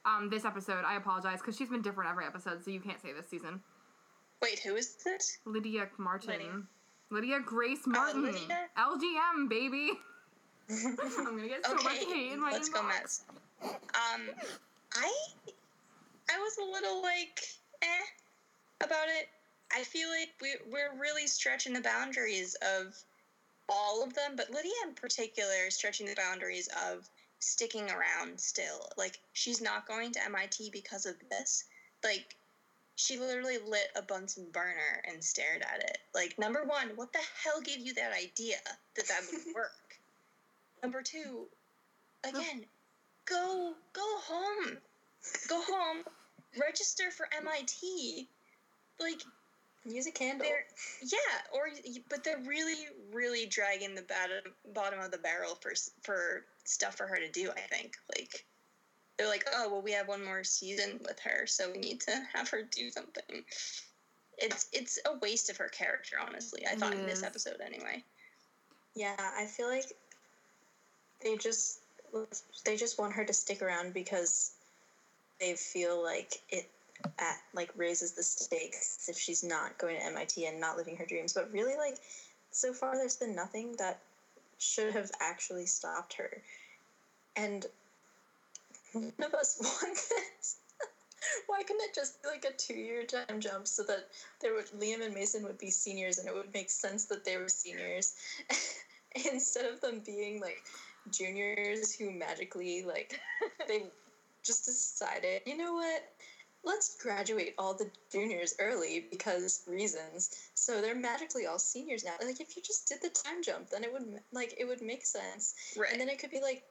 Um, 0.05 0.29
this 0.31 0.45
episode. 0.45 0.85
I 0.85 0.97
apologize 0.97 1.39
because 1.41 1.57
she's 1.57 1.69
been 1.69 1.83
different 1.83 2.11
every 2.11 2.27
episode, 2.27 2.65
so 2.65 2.71
you 2.71 2.81
can't 2.81 3.01
say 3.01 3.13
this 3.13 3.29
season. 3.29 3.61
Wait, 4.41 4.59
who 4.61 4.75
is 4.77 4.95
this? 5.05 5.39
Lydia 5.45 5.89
Martin. 5.99 6.31
Lydia. 6.31 6.63
Lydia 7.11 7.41
Grace 7.41 7.87
Martin. 7.87 8.23
Lydia? 8.23 8.69
LGM 8.77 9.49
baby. 9.49 9.93
I'm 10.71 10.97
gonna 11.37 11.49
get 11.49 11.65
so 11.67 11.75
much 11.75 11.87
Okay, 11.87 12.05
hate 12.05 12.33
in 12.33 12.41
my 12.41 12.53
let's 12.53 12.69
go, 12.69 12.81
inbox. 12.81 12.89
Mets. 12.89 13.21
Um, 13.63 14.23
I, 14.95 15.13
I 16.31 16.39
was 16.39 16.59
a 16.59 16.73
little 16.73 17.03
like, 17.03 17.43
eh, 17.83 18.85
about 18.85 19.09
it. 19.09 19.29
I 19.75 19.83
feel 19.85 20.09
like 20.09 20.31
we 20.41 20.55
we're 20.71 20.99
really 21.01 21.27
stretching 21.27 21.73
the 21.73 21.81
boundaries 21.81 22.57
of 22.79 22.95
all 23.69 24.03
of 24.03 24.15
them, 24.15 24.37
but 24.37 24.51
Lydia 24.51 24.73
in 24.87 24.95
particular 24.95 25.67
is 25.67 25.75
stretching 25.75 26.07
the 26.07 26.15
boundaries 26.15 26.69
of 26.89 27.09
sticking 27.39 27.91
around 27.91 28.39
still. 28.39 28.89
Like 28.97 29.19
she's 29.33 29.61
not 29.61 29.89
going 29.89 30.13
to 30.13 30.25
MIT 30.25 30.71
because 30.73 31.07
of 31.07 31.15
this. 31.31 31.65
Like 32.05 32.37
she 32.97 33.19
literally 33.19 33.59
lit 33.67 33.89
a 33.97 34.03
Bunsen 34.03 34.47
burner 34.53 35.03
and 35.11 35.23
stared 35.25 35.63
at 35.63 35.83
it. 35.83 35.99
Like 36.15 36.39
number 36.39 36.65
one, 36.65 36.91
what 36.97 37.13
the 37.13 37.21
hell 37.43 37.61
gave 37.61 37.79
you 37.79 37.95
that 37.95 38.13
idea 38.13 38.57
that 38.97 39.09
that 39.09 39.23
would 39.33 39.55
work? 39.55 39.73
Number 40.83 41.03
two, 41.03 41.47
again, 42.25 42.65
go 43.25 43.75
go 43.93 44.19
home, 44.27 44.77
go 45.49 45.63
home, 45.63 46.05
register 46.59 47.11
for 47.11 47.29
MIT. 47.39 48.29
Like 49.01 49.23
Use 49.85 50.07
a 50.07 50.13
candle. 50.13 50.47
yeah, 51.03 51.19
or 51.53 51.69
but 52.09 52.23
they're 52.23 52.39
really 52.47 52.87
really 53.13 53.47
dragging 53.47 53.97
the 53.97 54.03
bottom 54.03 54.55
bottom 54.73 55.01
of 55.01 55.11
the 55.11 55.19
barrel 55.19 55.57
for 55.61 55.73
for 56.03 56.45
stuff 56.65 56.95
for 56.95 57.07
her 57.07 57.17
to 57.17 57.29
do. 57.29 57.51
I 57.51 57.61
think 57.63 57.97
like 58.17 58.45
they're 59.19 59.29
like, 59.29 59.45
oh 59.53 59.71
well, 59.71 59.83
we 59.83 59.91
have 59.93 60.07
one 60.07 60.25
more 60.25 60.45
season 60.45 61.01
with 61.05 61.19
her, 61.21 61.47
so 61.47 61.73
we 61.73 61.79
need 61.79 62.01
to 62.03 62.13
have 62.33 62.49
her 62.51 62.63
do 62.63 62.91
something. 62.91 63.43
It's 64.39 64.69
it's 64.73 65.01
a 65.05 65.19
waste 65.19 65.51
of 65.51 65.57
her 65.57 65.69
character, 65.69 66.17
honestly. 66.25 66.65
I 66.65 66.77
thought 66.77 66.95
in 66.95 67.05
this 67.07 67.23
mm. 67.23 67.27
episode 67.27 67.61
anyway. 67.65 68.05
Yeah, 68.95 69.17
I 69.19 69.47
feel 69.47 69.67
like 69.69 69.93
they 71.23 71.37
just 71.37 71.79
they 72.65 72.77
just 72.77 72.99
want 72.99 73.15
her 73.15 73.25
to 73.25 73.33
stick 73.33 73.63
around 73.63 73.95
because 73.95 74.53
they 75.41 75.55
feel 75.55 76.03
like 76.03 76.41
it 76.51 76.69
at 77.19 77.37
like 77.55 77.71
raises 77.77 78.13
the 78.13 78.23
stakes 78.23 79.09
if 79.09 79.19
she's 79.19 79.43
not 79.43 79.79
going 79.79 79.97
to 79.97 80.05
MIT 80.05 80.47
and 80.47 80.61
not 80.61 80.77
living 80.77 80.97
her 80.97 81.07
dreams. 81.07 81.33
But 81.33 81.53
really, 81.53 81.77
like 81.77 81.99
so 82.51 82.73
far, 82.73 82.97
there's 82.97 83.17
been 83.17 83.35
nothing 83.35 83.75
that 83.79 84.01
should 84.59 84.93
have 84.93 85.11
actually 85.21 85.67
stopped 85.67 86.15
her, 86.15 86.43
and 87.37 87.67
none 88.95 89.13
of 89.21 89.35
us 89.35 89.59
want 89.61 89.95
this. 89.95 90.57
Why 91.47 91.63
couldn't 91.63 91.83
it 91.83 91.95
just 91.95 92.23
be 92.23 92.29
like 92.29 92.45
a 92.45 92.53
two-year 92.57 93.05
time 93.05 93.41
jump 93.41 93.67
so 93.67 93.83
that 93.85 94.09
there 94.41 94.55
would 94.55 94.67
Liam 94.79 95.05
and 95.05 95.15
Mason 95.15 95.45
would 95.45 95.59
be 95.59 95.71
seniors 95.71 96.19
and 96.19 96.27
it 96.27 96.35
would 96.35 96.53
make 96.53 96.69
sense 96.69 97.05
that 97.07 97.25
they 97.25 97.37
were 97.37 97.49
seniors 97.49 98.15
instead 99.33 99.67
of 99.67 99.81
them 99.81 100.03
being 100.05 100.41
like 100.41 100.63
juniors 101.11 101.95
who 101.95 102.11
magically 102.11 102.85
like 102.85 103.21
they 103.69 103.85
just 104.45 104.65
decided, 104.65 105.43
you 105.47 105.57
know 105.57 105.75
what? 105.75 106.03
Let's 106.65 106.97
graduate 107.03 107.55
all 107.59 107.75
the 107.75 107.91
juniors 108.13 108.55
early 108.61 109.07
because 109.11 109.65
reasons. 109.67 110.51
So 110.55 110.81
they're 110.81 110.95
magically 110.95 111.47
all 111.47 111.59
seniors 111.59 112.05
now. 112.05 112.13
Like 112.25 112.41
if 112.41 112.57
you 112.57 112.63
just 112.63 112.89
did 112.89 113.03
the 113.03 113.09
time 113.09 113.43
jump, 113.43 113.71
then 113.71 113.83
it 113.83 113.93
would 113.93 114.21
like 114.33 114.55
it 114.59 114.65
would 114.65 114.83
make 114.83 115.05
sense. 115.05 115.55
Right. 115.77 115.91
And 115.91 116.01
then 116.01 116.09
it 116.09 116.19
could 116.19 116.31
be 116.31 116.41
like, 116.41 116.63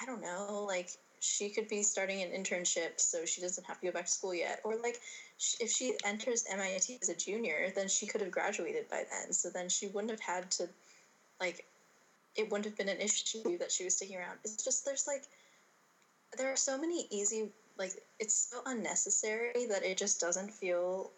I 0.00 0.06
don't 0.06 0.22
know, 0.22 0.64
like 0.66 0.90
she 1.18 1.50
could 1.50 1.68
be 1.68 1.82
starting 1.82 2.22
an 2.22 2.30
internship 2.30 3.00
so 3.00 3.24
she 3.24 3.40
doesn't 3.40 3.66
have 3.66 3.80
to 3.80 3.86
go 3.86 3.92
back 3.92 4.06
to 4.06 4.12
school 4.12 4.34
yet. 4.34 4.60
Or 4.64 4.76
like 4.76 5.00
if 5.60 5.70
she 5.70 5.94
enters 6.04 6.44
MIT 6.50 6.98
as 7.02 7.08
a 7.08 7.14
junior, 7.14 7.72
then 7.74 7.88
she 7.88 8.06
could 8.06 8.20
have 8.20 8.30
graduated 8.30 8.88
by 8.88 9.04
then. 9.10 9.32
So 9.32 9.50
then 9.50 9.68
she 9.68 9.88
wouldn't 9.88 10.10
have 10.10 10.20
had 10.20 10.50
to, 10.52 10.68
like, 11.40 11.66
it 12.36 12.50
wouldn't 12.50 12.66
have 12.66 12.76
been 12.76 12.88
an 12.88 13.00
issue 13.00 13.58
that 13.58 13.72
she 13.72 13.84
was 13.84 13.96
sticking 13.96 14.16
around. 14.16 14.38
It's 14.44 14.62
just, 14.64 14.84
there's 14.84 15.06
like, 15.06 15.24
there 16.36 16.52
are 16.52 16.56
so 16.56 16.78
many 16.78 17.06
easy, 17.10 17.50
like, 17.78 17.92
it's 18.18 18.34
so 18.50 18.60
unnecessary 18.66 19.66
that 19.68 19.84
it 19.84 19.96
just 19.96 20.20
doesn't 20.20 20.52
feel. 20.52 21.10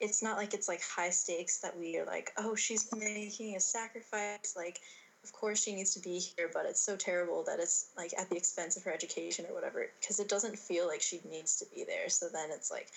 It's 0.00 0.22
not 0.22 0.36
like 0.36 0.54
it's 0.54 0.68
like 0.68 0.82
high 0.82 1.10
stakes 1.10 1.58
that 1.58 1.78
we 1.78 1.98
are 1.98 2.04
like, 2.06 2.32
oh, 2.36 2.54
she's 2.54 2.88
making 2.94 3.56
a 3.56 3.60
sacrifice. 3.60 4.54
Like, 4.56 4.80
of 5.24 5.32
course 5.32 5.62
she 5.62 5.74
needs 5.74 5.92
to 5.94 6.00
be 6.00 6.18
here, 6.18 6.50
but 6.52 6.66
it's 6.66 6.80
so 6.80 6.96
terrible 6.96 7.42
that 7.44 7.58
it's 7.58 7.90
like 7.96 8.12
at 8.18 8.28
the 8.30 8.36
expense 8.36 8.76
of 8.76 8.82
her 8.84 8.92
education 8.92 9.46
or 9.48 9.54
whatever. 9.54 9.86
Because 10.00 10.20
it 10.20 10.28
doesn't 10.28 10.58
feel 10.58 10.86
like 10.86 11.02
she 11.02 11.20
needs 11.28 11.56
to 11.58 11.66
be 11.74 11.84
there. 11.84 12.08
So 12.08 12.28
then 12.32 12.50
it's 12.50 12.70
like, 12.70 12.88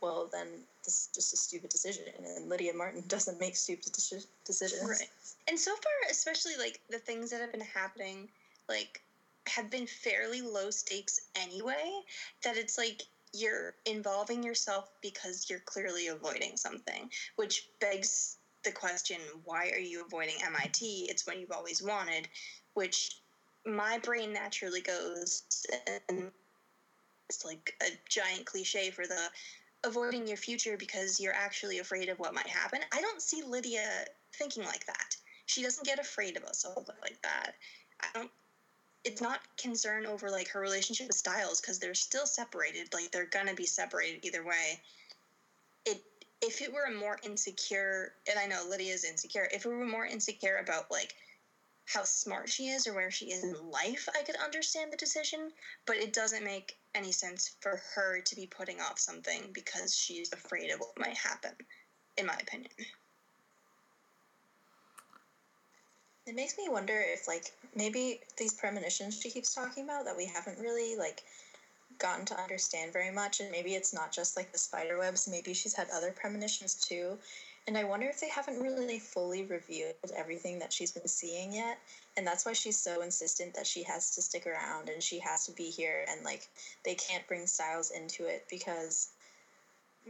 well, 0.00 0.28
then 0.32 0.46
this 0.84 0.94
is 0.94 1.08
just 1.14 1.32
a 1.32 1.36
stupid 1.36 1.70
decision. 1.70 2.04
And 2.18 2.48
Lydia 2.48 2.74
Martin 2.74 3.04
doesn't 3.08 3.40
make 3.40 3.56
stupid 3.56 3.92
deci- 3.92 4.26
decisions. 4.44 4.88
Right. 4.88 5.08
And 5.48 5.58
so 5.58 5.72
far, 5.74 6.10
especially 6.10 6.56
like 6.58 6.80
the 6.90 6.98
things 6.98 7.30
that 7.30 7.40
have 7.40 7.52
been 7.52 7.60
happening, 7.60 8.28
like 8.68 9.00
have 9.46 9.70
been 9.70 9.86
fairly 9.86 10.40
low 10.40 10.70
stakes 10.70 11.20
anyway. 11.36 12.00
That 12.44 12.56
it's 12.56 12.78
like 12.78 13.02
you're 13.32 13.74
involving 13.84 14.42
yourself 14.42 14.90
because 15.02 15.46
you're 15.48 15.60
clearly 15.60 16.08
avoiding 16.08 16.56
something, 16.56 17.10
which 17.36 17.68
begs 17.80 18.38
the 18.64 18.72
question: 18.72 19.20
Why 19.44 19.70
are 19.70 19.78
you 19.80 20.04
avoiding 20.04 20.36
MIT? 20.44 21.06
It's 21.08 21.26
when 21.26 21.40
you've 21.40 21.52
always 21.52 21.82
wanted, 21.82 22.28
which 22.74 23.20
my 23.66 23.98
brain 23.98 24.32
naturally 24.32 24.80
goes 24.80 25.42
and 26.08 26.30
it's 27.28 27.44
like 27.44 27.74
a 27.82 27.90
giant 28.08 28.46
cliche 28.46 28.90
for 28.90 29.06
the 29.06 29.28
avoiding 29.84 30.26
your 30.26 30.36
future 30.36 30.76
because 30.76 31.20
you're 31.20 31.34
actually 31.34 31.78
afraid 31.78 32.08
of 32.08 32.18
what 32.18 32.34
might 32.34 32.48
happen. 32.48 32.80
I 32.92 33.00
don't 33.00 33.22
see 33.22 33.42
Lydia 33.42 34.06
thinking 34.34 34.64
like 34.64 34.86
that. 34.86 35.16
She 35.46 35.62
doesn't 35.62 35.86
get 35.86 35.98
afraid 35.98 36.36
of 36.36 36.44
us 36.44 36.64
a 36.64 36.68
whole 36.68 36.84
lot 36.88 36.98
like 37.02 37.20
that. 37.22 37.54
I 38.00 38.06
don't. 38.12 38.30
it's 39.04 39.22
not 39.22 39.40
concern 39.56 40.06
over 40.06 40.30
like 40.30 40.48
her 40.48 40.60
relationship 40.60 41.06
with 41.06 41.16
Stiles 41.16 41.60
because 41.60 41.78
they're 41.78 41.94
still 41.94 42.26
separated. 42.26 42.92
Like 42.92 43.12
they're 43.12 43.26
gonna 43.26 43.54
be 43.54 43.66
separated 43.66 44.24
either 44.24 44.44
way. 44.44 44.80
It 45.84 46.02
if 46.42 46.60
it 46.60 46.72
were 46.72 46.84
a 46.84 46.92
more 46.92 47.18
insecure, 47.22 48.12
and 48.28 48.38
I 48.38 48.46
know 48.46 48.64
Lydia's 48.68 49.04
insecure. 49.04 49.48
If 49.52 49.64
it 49.64 49.68
were 49.68 49.86
more 49.86 50.04
insecure 50.04 50.56
about 50.56 50.90
like 50.90 51.14
how 51.86 52.02
smart 52.02 52.48
she 52.48 52.68
is 52.68 52.86
or 52.86 52.94
where 52.94 53.12
she 53.12 53.26
is 53.26 53.44
in 53.44 53.70
life, 53.70 54.08
I 54.18 54.22
could 54.24 54.36
understand 54.36 54.92
the 54.92 54.96
decision. 54.96 55.52
But 55.86 55.96
it 55.96 56.12
doesn't 56.12 56.44
make 56.44 56.76
any 56.96 57.12
sense 57.12 57.56
for 57.60 57.80
her 57.94 58.20
to 58.20 58.34
be 58.34 58.46
putting 58.46 58.80
off 58.80 58.98
something 58.98 59.42
because 59.52 59.94
she's 59.94 60.32
afraid 60.32 60.70
of 60.70 60.80
what 60.80 60.98
might 60.98 61.16
happen. 61.16 61.52
In 62.16 62.26
my 62.26 62.34
opinion. 62.34 62.72
It 66.26 66.34
makes 66.34 66.56
me 66.56 66.68
wonder 66.68 66.98
if 66.98 67.28
like 67.28 67.52
maybe 67.74 68.20
these 68.36 68.54
premonitions 68.54 69.20
she 69.20 69.30
keeps 69.30 69.54
talking 69.54 69.84
about 69.84 70.06
that 70.06 70.16
we 70.16 70.24
haven't 70.24 70.58
really 70.58 70.96
like 70.96 71.22
gotten 71.98 72.24
to 72.26 72.40
understand 72.40 72.92
very 72.92 73.12
much 73.12 73.40
and 73.40 73.50
maybe 73.50 73.74
it's 73.74 73.94
not 73.94 74.12
just 74.12 74.36
like 74.36 74.50
the 74.50 74.58
spider 74.58 74.98
webs 74.98 75.28
maybe 75.28 75.54
she's 75.54 75.74
had 75.74 75.86
other 75.94 76.10
premonitions 76.10 76.74
too 76.74 77.16
and 77.66 77.78
i 77.78 77.84
wonder 77.84 78.06
if 78.06 78.20
they 78.20 78.28
haven't 78.28 78.60
really 78.60 78.98
fully 78.98 79.44
revealed 79.44 79.94
everything 80.16 80.58
that 80.58 80.72
she's 80.72 80.92
been 80.92 81.06
seeing 81.06 81.54
yet 81.54 81.78
and 82.16 82.26
that's 82.26 82.46
why 82.46 82.52
she's 82.52 82.78
so 82.78 83.02
insistent 83.02 83.54
that 83.54 83.66
she 83.66 83.82
has 83.82 84.14
to 84.14 84.22
stick 84.22 84.46
around 84.46 84.88
and 84.88 85.02
she 85.02 85.18
has 85.18 85.46
to 85.46 85.52
be 85.52 85.64
here 85.64 86.04
and 86.10 86.24
like 86.24 86.48
they 86.84 86.94
can't 86.94 87.26
bring 87.28 87.46
Stiles 87.46 87.90
into 87.90 88.26
it 88.26 88.46
because 88.50 89.08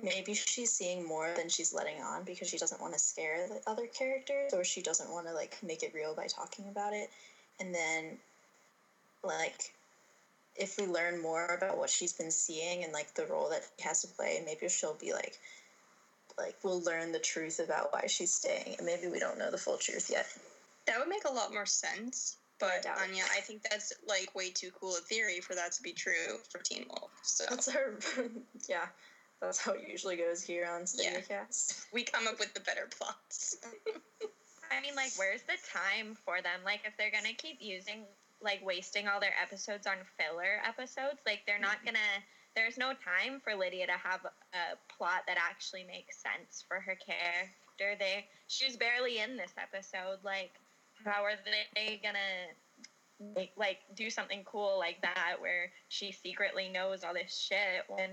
maybe 0.02 0.34
she's 0.34 0.72
seeing 0.72 1.06
more 1.06 1.32
than 1.36 1.48
she's 1.48 1.74
letting 1.74 2.00
on 2.02 2.22
because 2.24 2.48
she 2.48 2.58
doesn't 2.58 2.80
want 2.80 2.92
to 2.92 2.98
scare 2.98 3.48
the 3.48 3.60
other 3.70 3.86
characters 3.86 4.52
or 4.52 4.62
she 4.62 4.82
doesn't 4.82 5.10
want 5.10 5.26
to 5.26 5.32
like 5.32 5.56
make 5.62 5.82
it 5.82 5.94
real 5.94 6.14
by 6.14 6.26
talking 6.26 6.66
about 6.68 6.92
it. 6.92 7.10
And 7.60 7.74
then 7.74 8.18
like 9.24 9.72
if 10.54 10.78
we 10.78 10.86
learn 10.86 11.20
more 11.20 11.46
about 11.46 11.78
what 11.78 11.90
she's 11.90 12.12
been 12.12 12.30
seeing 12.30 12.84
and 12.84 12.92
like 12.92 13.14
the 13.14 13.26
role 13.26 13.50
that 13.50 13.66
she 13.78 13.86
has 13.86 14.02
to 14.02 14.08
play 14.08 14.42
maybe 14.44 14.68
she'll 14.68 14.94
be 14.94 15.12
like 15.12 15.38
like 16.38 16.56
we'll 16.62 16.82
learn 16.82 17.12
the 17.12 17.18
truth 17.18 17.58
about 17.58 17.92
why 17.92 18.06
she's 18.06 18.32
staying 18.32 18.74
and 18.76 18.86
maybe 18.86 19.08
we 19.08 19.18
don't 19.18 19.38
know 19.38 19.50
the 19.50 19.58
full 19.58 19.76
truth 19.76 20.10
yet 20.10 20.26
That 20.86 20.98
would 20.98 21.08
make 21.08 21.24
a 21.28 21.32
lot 21.32 21.52
more 21.52 21.66
sense. 21.66 22.36
But 22.58 22.82
doubt 22.82 22.98
um, 22.98 23.04
it. 23.04 23.10
Anya, 23.10 23.24
I 23.36 23.40
think 23.40 23.62
that's 23.62 23.92
like 24.08 24.34
way 24.34 24.50
too 24.50 24.70
cool 24.80 24.96
a 24.96 25.00
theory 25.00 25.40
for 25.40 25.54
that 25.54 25.72
to 25.72 25.82
be 25.82 25.92
true 25.92 26.38
for 26.50 26.58
Teen 26.58 26.86
Wolf. 26.88 27.10
So 27.22 27.44
that's 27.50 27.70
her 27.70 27.98
yeah 28.68 28.86
that's 29.40 29.60
how 29.60 29.72
it 29.72 29.84
usually 29.88 30.16
goes 30.16 30.42
here 30.42 30.66
on 30.66 30.84
Yeah. 30.96 31.44
We 31.92 32.02
come 32.02 32.26
up 32.26 32.38
with 32.38 32.54
the 32.54 32.60
better 32.60 32.88
plots. 32.98 33.56
I 34.72 34.80
mean, 34.80 34.96
like, 34.96 35.12
where's 35.16 35.42
the 35.42 35.56
time 35.72 36.16
for 36.24 36.42
them? 36.42 36.60
Like, 36.64 36.80
if 36.84 36.96
they're 36.96 37.10
gonna 37.10 37.34
keep 37.34 37.58
using, 37.60 38.04
like, 38.42 38.64
wasting 38.64 39.06
all 39.06 39.20
their 39.20 39.34
episodes 39.40 39.86
on 39.86 39.96
filler 40.18 40.60
episodes, 40.66 41.20
like, 41.24 41.42
they're 41.46 41.60
not 41.60 41.76
mm-hmm. 41.78 41.86
gonna. 41.86 42.16
There's 42.56 42.78
no 42.78 42.92
time 42.94 43.40
for 43.44 43.54
Lydia 43.54 43.86
to 43.86 43.92
have 43.92 44.24
a 44.24 44.76
plot 44.96 45.24
that 45.28 45.36
actually 45.36 45.84
makes 45.84 46.16
sense 46.16 46.64
for 46.66 46.80
her 46.80 46.96
character. 46.96 47.98
They 47.98 48.26
she 48.48 48.64
was 48.64 48.76
barely 48.76 49.18
in 49.18 49.36
this 49.36 49.52
episode. 49.60 50.24
Like, 50.24 50.52
how 51.04 51.22
are 51.24 51.34
they 51.74 52.00
gonna? 52.02 52.18
Make, 53.34 53.52
like 53.56 53.78
do 53.94 54.10
something 54.10 54.42
cool 54.44 54.78
like 54.78 55.00
that 55.00 55.36
where 55.40 55.72
she 55.88 56.12
secretly 56.12 56.68
knows 56.68 57.02
all 57.02 57.14
this 57.14 57.34
shit 57.34 57.84
when 57.88 58.10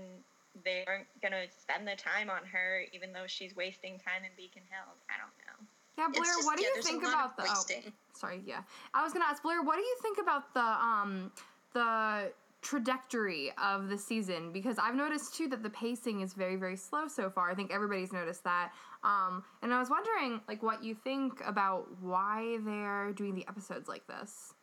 they 0.64 0.82
aren't 0.86 1.04
gonna 1.20 1.44
spend 1.60 1.86
the 1.86 1.94
time 1.94 2.30
on 2.30 2.38
her 2.50 2.84
even 2.90 3.12
though 3.12 3.26
she's 3.26 3.54
wasting 3.54 3.98
time 3.98 4.24
in 4.24 4.30
Beacon 4.34 4.62
Hill. 4.70 4.94
I 5.10 5.20
don't 5.20 5.36
know. 5.44 5.68
Yeah, 5.98 6.08
Blair, 6.08 6.24
just- 6.34 6.46
what 6.46 6.56
do 6.56 6.64
yeah, 6.64 6.70
you 6.76 6.82
think 6.82 7.02
about 7.02 7.32
of 7.32 7.36
the? 7.36 7.42
Oh, 7.42 7.52
wasting. 7.52 7.92
sorry, 8.14 8.42
yeah. 8.46 8.62
I 8.94 9.04
was 9.04 9.12
gonna 9.12 9.26
ask 9.26 9.42
Blair, 9.42 9.62
what 9.62 9.76
do 9.76 9.82
you 9.82 9.96
think 10.00 10.16
about 10.18 10.54
the 10.54 10.60
um 10.60 11.30
the 11.74 12.32
trajectory 12.62 13.52
of 13.62 13.90
the 13.90 13.98
season? 13.98 14.52
Because 14.52 14.78
I've 14.78 14.94
noticed 14.94 15.34
too 15.34 15.48
that 15.48 15.62
the 15.62 15.68
pacing 15.68 16.22
is 16.22 16.32
very 16.32 16.56
very 16.56 16.76
slow 16.76 17.08
so 17.08 17.28
far. 17.28 17.50
I 17.50 17.54
think 17.54 17.70
everybody's 17.74 18.10
noticed 18.10 18.42
that. 18.44 18.72
Um, 19.04 19.44
and 19.62 19.72
I 19.72 19.78
was 19.78 19.90
wondering 19.90 20.40
like 20.48 20.62
what 20.62 20.82
you 20.82 20.94
think 20.94 21.40
about 21.46 21.86
why 22.00 22.58
they're 22.64 23.12
doing 23.12 23.34
the 23.34 23.46
episodes 23.46 23.86
like 23.86 24.06
this. 24.06 24.54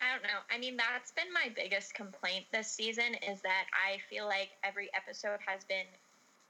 I 0.00 0.12
don't 0.12 0.22
know. 0.22 0.44
I 0.54 0.58
mean, 0.58 0.76
that's 0.76 1.12
been 1.12 1.32
my 1.32 1.50
biggest 1.56 1.94
complaint 1.94 2.44
this 2.52 2.68
season 2.68 3.16
is 3.26 3.40
that 3.40 3.64
I 3.72 3.96
feel 4.10 4.26
like 4.26 4.50
every 4.62 4.90
episode 4.94 5.38
has 5.46 5.64
been 5.64 5.86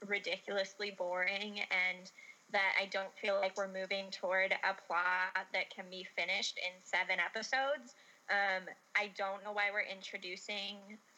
ridiculously 0.05 0.93
boring 0.97 1.61
and 1.71 2.11
that 2.51 2.73
I 2.79 2.87
don't 2.87 3.13
feel 3.21 3.35
like 3.35 3.55
we're 3.55 3.71
moving 3.71 4.11
toward 4.11 4.51
a 4.51 4.75
plot 4.87 5.47
that 5.53 5.69
can 5.73 5.85
be 5.89 6.05
finished 6.15 6.57
in 6.57 6.73
seven 6.83 7.17
episodes. 7.23 7.95
Um, 8.29 8.67
I 8.95 9.11
don't 9.17 9.43
know 9.43 9.53
why 9.53 9.69
we're 9.71 9.87
introducing 9.87 10.77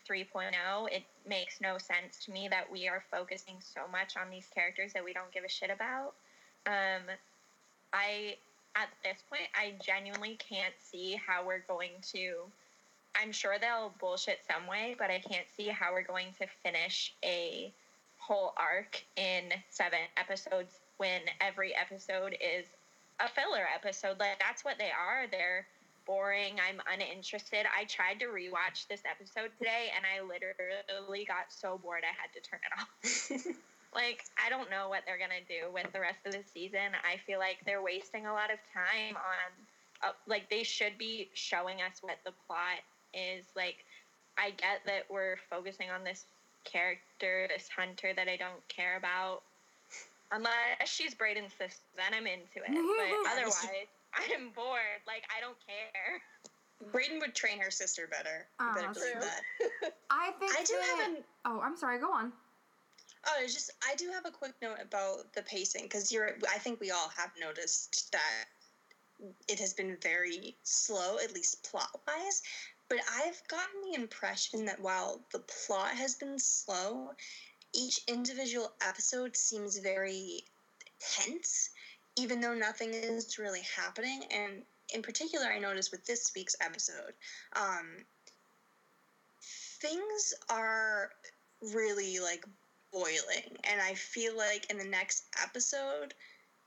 3.0. 0.09 0.51
It 0.91 1.03
makes 1.27 1.59
no 1.61 1.77
sense 1.77 2.23
to 2.25 2.31
me 2.31 2.47
that 2.49 2.71
we 2.71 2.87
are 2.87 3.03
focusing 3.11 3.55
so 3.59 3.81
much 3.91 4.15
on 4.17 4.29
these 4.29 4.47
characters 4.53 4.93
that 4.93 5.03
we 5.03 5.13
don't 5.13 5.31
give 5.31 5.43
a 5.43 5.49
shit 5.49 5.69
about. 5.69 6.13
Um, 6.65 7.03
I 7.93 8.35
at 8.77 8.89
this 9.03 9.23
point, 9.29 9.49
I 9.55 9.73
genuinely 9.83 10.37
can't 10.37 10.73
see 10.79 11.19
how 11.25 11.45
we're 11.45 11.63
going 11.67 11.93
to. 12.13 12.43
I'm 13.19 13.31
sure 13.31 13.55
they'll 13.59 13.93
bullshit 13.99 14.39
some 14.47 14.67
way, 14.67 14.95
but 14.99 15.09
I 15.09 15.19
can't 15.19 15.47
see 15.55 15.67
how 15.67 15.91
we're 15.91 16.03
going 16.03 16.27
to 16.39 16.45
finish 16.63 17.13
a 17.25 17.73
whole 18.19 18.53
arc 18.55 19.03
in 19.15 19.45
seven 19.69 19.99
episodes 20.15 20.79
when 20.97 21.21
every 21.41 21.73
episode 21.75 22.33
is 22.33 22.67
a 23.19 23.27
filler 23.27 23.65
episode. 23.73 24.19
Like, 24.19 24.39
that's 24.39 24.63
what 24.63 24.77
they 24.77 24.91
are. 24.91 25.25
They're 25.31 25.65
boring. 26.07 26.55
I'm 26.57 26.81
uninterested. 26.91 27.67
I 27.67 27.83
tried 27.83 28.19
to 28.21 28.27
rewatch 28.27 28.87
this 28.87 29.03
episode 29.03 29.51
today 29.59 29.91
and 29.93 30.07
I 30.07 30.23
literally 30.23 31.25
got 31.25 31.51
so 31.51 31.77
bored 31.77 32.01
I 32.07 32.15
had 32.15 32.31
to 32.33 32.41
turn 32.41 32.63
it 32.63 32.73
off. 32.73 33.55
like 33.93 34.23
I 34.43 34.49
don't 34.49 34.71
know 34.71 34.87
what 34.89 35.03
they're 35.05 35.19
gonna 35.19 35.43
do 35.47 35.67
with 35.73 35.91
the 35.91 35.99
rest 35.99 36.23
of 36.25 36.31
the 36.31 36.43
season. 36.53 36.95
I 37.03 37.17
feel 37.27 37.39
like 37.39 37.57
they're 37.65 37.83
wasting 37.83 38.25
a 38.25 38.33
lot 38.33 38.49
of 38.49 38.57
time 38.73 39.19
on, 39.19 40.09
uh, 40.09 40.13
like 40.25 40.49
they 40.49 40.63
should 40.63 40.97
be 40.97 41.29
showing 41.33 41.83
us 41.83 41.99
what 42.01 42.17
the 42.25 42.31
plot 42.47 42.81
is. 43.13 43.45
Like 43.55 43.83
I 44.37 44.51
get 44.51 44.81
that 44.85 45.03
we're 45.09 45.35
focusing 45.49 45.89
on 45.91 46.03
this 46.03 46.25
character, 46.63 47.47
this 47.49 47.67
hunter 47.67 48.13
that 48.15 48.27
I 48.27 48.37
don't 48.37 48.65
care 48.69 48.97
about. 48.97 49.41
Unless 50.31 50.53
she's 50.85 51.15
Braeden's 51.15 51.53
sister, 51.53 51.79
then 51.95 52.13
I'm 52.13 52.27
into 52.27 52.59
it. 52.59 52.67
But 52.67 53.31
otherwise, 53.31 53.87
I'm 54.13 54.49
bored. 54.49 55.01
Like 55.05 55.23
I 55.35 55.41
don't 55.41 55.57
care. 55.65 56.21
Braeden 56.91 57.19
would 57.19 57.33
train 57.33 57.59
her 57.59 57.71
sister 57.71 58.07
better. 58.09 58.47
You 58.59 58.65
ah, 58.67 58.73
better 58.75 58.87
that's 58.87 58.99
believe 58.99 59.13
true. 59.13 59.21
that. 59.81 59.93
I 60.11 60.31
think 60.39 60.53
I 60.57 60.63
do 60.63 60.73
that- 60.73 60.97
have 60.99 61.15
an 61.15 61.23
Oh, 61.45 61.61
I'm 61.61 61.77
sorry. 61.77 61.99
Go 61.99 62.11
on. 62.11 62.31
Oh, 63.25 63.33
it's 63.43 63.53
just 63.53 63.71
I 63.89 63.95
do 63.95 64.09
have 64.11 64.25
a 64.25 64.31
quick 64.31 64.53
note 64.61 64.77
about 64.81 65.33
the 65.33 65.41
pacing 65.43 65.83
because 65.83 66.11
you're. 66.11 66.37
I 66.53 66.59
think 66.59 66.79
we 66.79 66.91
all 66.91 67.09
have 67.17 67.31
noticed 67.39 68.11
that 68.11 68.45
it 69.47 69.59
has 69.59 69.73
been 69.73 69.97
very 70.01 70.55
slow, 70.63 71.17
at 71.23 71.33
least 71.33 71.63
plot 71.69 71.89
wise. 72.07 72.41
But 72.89 72.99
I've 73.11 73.41
gotten 73.49 73.81
the 73.91 73.99
impression 73.99 74.63
that 74.65 74.79
while 74.79 75.19
the 75.33 75.39
plot 75.65 75.89
has 75.89 76.15
been 76.15 76.39
slow, 76.39 77.11
each 77.73 77.99
individual 78.07 78.71
episode 78.87 79.35
seems 79.35 79.77
very 79.79 80.43
tense, 80.99 81.71
even 82.17 82.41
though 82.41 82.53
nothing 82.53 82.93
is 82.93 83.37
really 83.37 83.63
happening. 83.75 84.23
And 84.31 84.63
in 84.93 85.01
particular, 85.01 85.45
I 85.45 85.59
noticed 85.59 85.91
with 85.91 86.05
this 86.05 86.31
week's 86.35 86.55
episode, 86.61 87.13
um, 87.55 87.85
things 89.79 90.33
are 90.49 91.11
really 91.61 92.19
like 92.19 92.45
boiling 92.91 93.57
and 93.69 93.81
i 93.81 93.93
feel 93.93 94.35
like 94.37 94.69
in 94.69 94.77
the 94.77 94.85
next 94.85 95.25
episode 95.43 96.13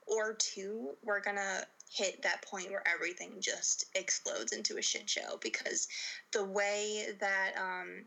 or 0.07 0.35
two 0.35 0.91
we're 1.03 1.21
gonna 1.21 1.65
hit 1.93 2.23
that 2.23 2.43
point 2.43 2.71
where 2.71 2.87
everything 2.87 3.33
just 3.41 3.87
explodes 3.95 4.53
into 4.53 4.77
a 4.77 4.83
shit 4.83 5.09
show 5.09 5.39
because 5.43 5.89
the 6.33 6.45
way 6.45 7.07
that 7.21 7.53
um 7.59 8.05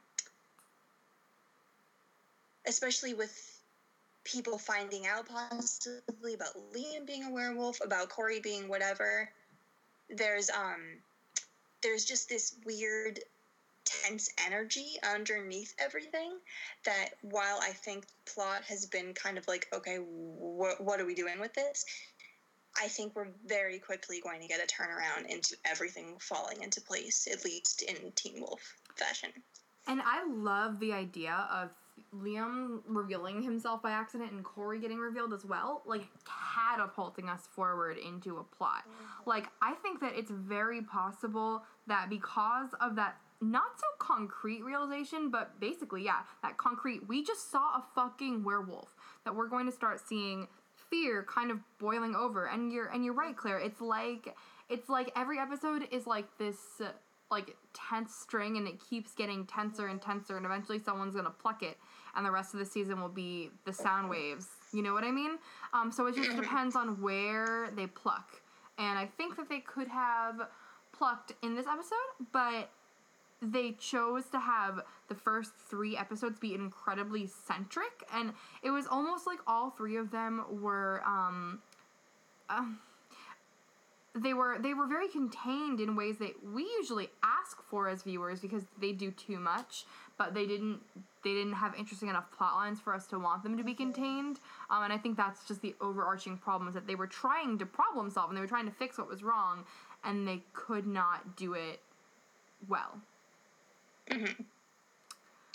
especially 2.65 3.13
with 3.13 3.52
people 4.23 4.57
finding 4.57 5.05
out 5.05 5.27
possibly 5.27 6.33
about 6.33 6.55
liam 6.73 7.05
being 7.05 7.23
a 7.23 7.31
werewolf 7.31 7.79
about 7.83 8.09
corey 8.09 8.39
being 8.39 8.67
whatever 8.67 9.29
there's 10.09 10.49
um 10.49 10.81
there's 11.81 12.05
just 12.05 12.29
this 12.29 12.55
weird 12.65 13.19
tense 13.85 14.29
energy 14.45 14.95
underneath 15.13 15.73
everything 15.77 16.31
that 16.85 17.09
while 17.21 17.59
I 17.61 17.71
think 17.71 18.05
plot 18.25 18.63
has 18.63 18.85
been 18.85 19.13
kind 19.13 19.37
of 19.37 19.47
like, 19.47 19.67
okay, 19.73 19.97
wh- 19.97 20.79
what 20.79 20.99
are 20.99 21.05
we 21.05 21.15
doing 21.15 21.39
with 21.39 21.53
this? 21.53 21.85
I 22.81 22.87
think 22.87 23.15
we're 23.15 23.27
very 23.45 23.77
quickly 23.77 24.19
going 24.21 24.41
to 24.41 24.47
get 24.47 24.59
a 24.59 24.65
turnaround 24.65 25.27
into 25.29 25.55
everything 25.65 26.15
falling 26.19 26.63
into 26.63 26.81
place, 26.81 27.27
at 27.31 27.45
least 27.45 27.83
in 27.83 28.11
Teen 28.15 28.39
Wolf 28.39 28.61
fashion. 28.95 29.29
And 29.85 30.01
I 30.03 30.25
love 30.27 30.79
the 30.79 30.93
idea 30.93 31.47
of 31.51 31.69
Liam 32.15 32.81
revealing 32.85 33.41
himself 33.41 33.81
by 33.81 33.91
accident 33.91 34.31
and 34.31 34.43
Corey 34.43 34.79
getting 34.79 34.99
revealed 34.99 35.33
as 35.33 35.45
well, 35.45 35.81
like 35.85 36.07
catapulting 36.25 37.29
us 37.29 37.47
forward 37.55 37.97
into 37.97 38.37
a 38.37 38.43
plot. 38.43 38.83
Like, 39.25 39.47
I 39.61 39.73
think 39.75 39.99
that 40.01 40.13
it's 40.15 40.31
very 40.31 40.81
possible 40.81 41.63
that 41.87 42.09
because 42.09 42.69
of 42.81 42.95
that 42.95 43.17
not 43.41 43.77
so 43.77 43.85
concrete 43.99 44.63
realization, 44.63 45.29
but 45.29 45.59
basically, 45.59 46.03
yeah, 46.05 46.21
that 46.41 46.57
concrete, 46.57 47.07
we 47.07 47.23
just 47.23 47.51
saw 47.51 47.75
a 47.75 47.83
fucking 47.93 48.43
werewolf. 48.43 48.95
That 49.25 49.35
we're 49.35 49.47
going 49.47 49.65
to 49.65 49.71
start 49.71 50.01
seeing 50.05 50.47
fear 50.89 51.23
kind 51.23 51.51
of 51.51 51.59
boiling 51.79 52.15
over. 52.15 52.45
And 52.45 52.71
you're 52.71 52.87
and 52.87 53.03
you're 53.03 53.13
right, 53.13 53.35
Claire. 53.35 53.59
It's 53.59 53.81
like 53.81 54.35
it's 54.69 54.89
like 54.89 55.11
every 55.15 55.39
episode 55.39 55.87
is 55.91 56.07
like 56.07 56.25
this 56.37 56.57
uh, 56.81 56.89
like 57.33 57.55
tense 57.73 58.15
string 58.15 58.57
and 58.57 58.67
it 58.67 58.79
keeps 58.89 59.13
getting 59.13 59.45
tenser 59.45 59.87
and 59.87 60.01
tenser 60.01 60.37
and 60.37 60.45
eventually 60.45 60.79
someone's 60.79 61.15
gonna 61.15 61.29
pluck 61.29 61.63
it 61.63 61.77
and 62.15 62.25
the 62.25 62.31
rest 62.31 62.53
of 62.53 62.59
the 62.59 62.65
season 62.65 63.01
will 63.01 63.09
be 63.09 63.49
the 63.65 63.73
sound 63.73 64.09
waves. 64.09 64.47
You 64.71 64.81
know 64.81 64.93
what 64.93 65.03
i 65.03 65.11
mean? 65.11 65.37
Um, 65.73 65.91
so 65.91 66.07
it 66.07 66.15
just 66.15 66.35
depends 66.41 66.75
on 66.75 67.01
where 67.01 67.69
they 67.75 67.87
pluck. 67.87 68.41
And 68.77 68.97
i 68.97 69.05
think 69.05 69.35
that 69.35 69.49
they 69.49 69.59
could 69.59 69.87
have 69.87 70.47
plucked 70.91 71.33
in 71.41 71.55
this 71.55 71.65
episode 71.67 72.27
but 72.31 72.69
they 73.51 73.71
chose 73.73 74.25
to 74.29 74.39
have 74.39 74.81
the 75.09 75.15
first 75.15 75.51
three 75.69 75.97
episodes 75.97 76.39
be 76.39 76.53
incredibly 76.53 77.27
centric. 77.27 78.03
And 78.13 78.33
it 78.61 78.69
was 78.69 78.87
almost 78.87 79.27
like 79.27 79.39
all 79.45 79.69
three 79.71 79.97
of 79.97 80.11
them 80.11 80.45
were 80.61 81.01
um, 81.05 81.61
um 82.49 82.79
they 84.15 84.33
were 84.33 84.57
they 84.59 84.73
were 84.73 84.87
very 84.87 85.07
contained 85.07 85.79
in 85.79 85.95
ways 85.95 86.17
that 86.19 86.31
we 86.53 86.63
usually 86.77 87.09
ask 87.23 87.61
for 87.63 87.89
as 87.89 88.03
viewers 88.03 88.39
because 88.39 88.63
they 88.79 88.91
do 88.91 89.09
too 89.11 89.39
much 89.39 89.85
but 90.17 90.35
they 90.35 90.45
didn't 90.45 90.79
they 91.23 91.33
didn't 91.33 91.53
have 91.53 91.73
interesting 91.75 92.09
enough 92.09 92.31
plot 92.31 92.53
lines 92.53 92.79
for 92.79 92.93
us 92.93 93.07
to 93.07 93.17
want 93.17 93.41
them 93.41 93.57
to 93.57 93.63
be 93.63 93.73
contained 93.73 94.37
um, 94.69 94.83
and 94.83 94.93
i 94.93 94.97
think 94.97 95.17
that's 95.17 95.47
just 95.47 95.61
the 95.61 95.73
overarching 95.81 96.37
problem 96.37 96.67
is 96.67 96.75
that 96.75 96.85
they 96.85 96.93
were 96.93 97.07
trying 97.07 97.57
to 97.57 97.65
problem 97.65 98.11
solve 98.11 98.29
and 98.29 98.37
they 98.37 98.41
were 98.41 98.47
trying 98.47 98.65
to 98.65 98.71
fix 98.71 98.99
what 98.99 99.07
was 99.07 99.23
wrong 99.23 99.63
and 100.03 100.27
they 100.27 100.43
could 100.53 100.85
not 100.85 101.35
do 101.35 101.53
it 101.55 101.79
well 102.69 103.01
Mm-hmm. 104.09 104.43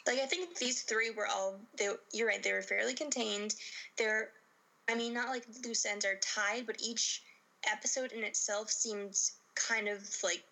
Like 0.07 0.19
I 0.21 0.27
think 0.27 0.57
these 0.57 0.83
three 0.83 1.11
were 1.11 1.27
all. 1.27 1.57
They, 1.77 1.91
you're 2.13 2.29
right. 2.29 2.43
They 2.43 2.53
were 2.53 2.63
fairly 2.63 2.95
contained. 2.95 3.55
They're, 3.97 4.31
I 4.89 4.95
mean, 4.95 5.13
not 5.13 5.29
like 5.29 5.45
loose 5.65 5.85
ends 5.85 6.05
are 6.05 6.17
tied, 6.17 6.67
but 6.67 6.77
each 6.81 7.23
episode 7.71 8.13
in 8.13 8.25
itself 8.25 8.71
seemed 8.71 9.19
kind 9.55 9.89
of 9.89 10.03
like 10.23 10.45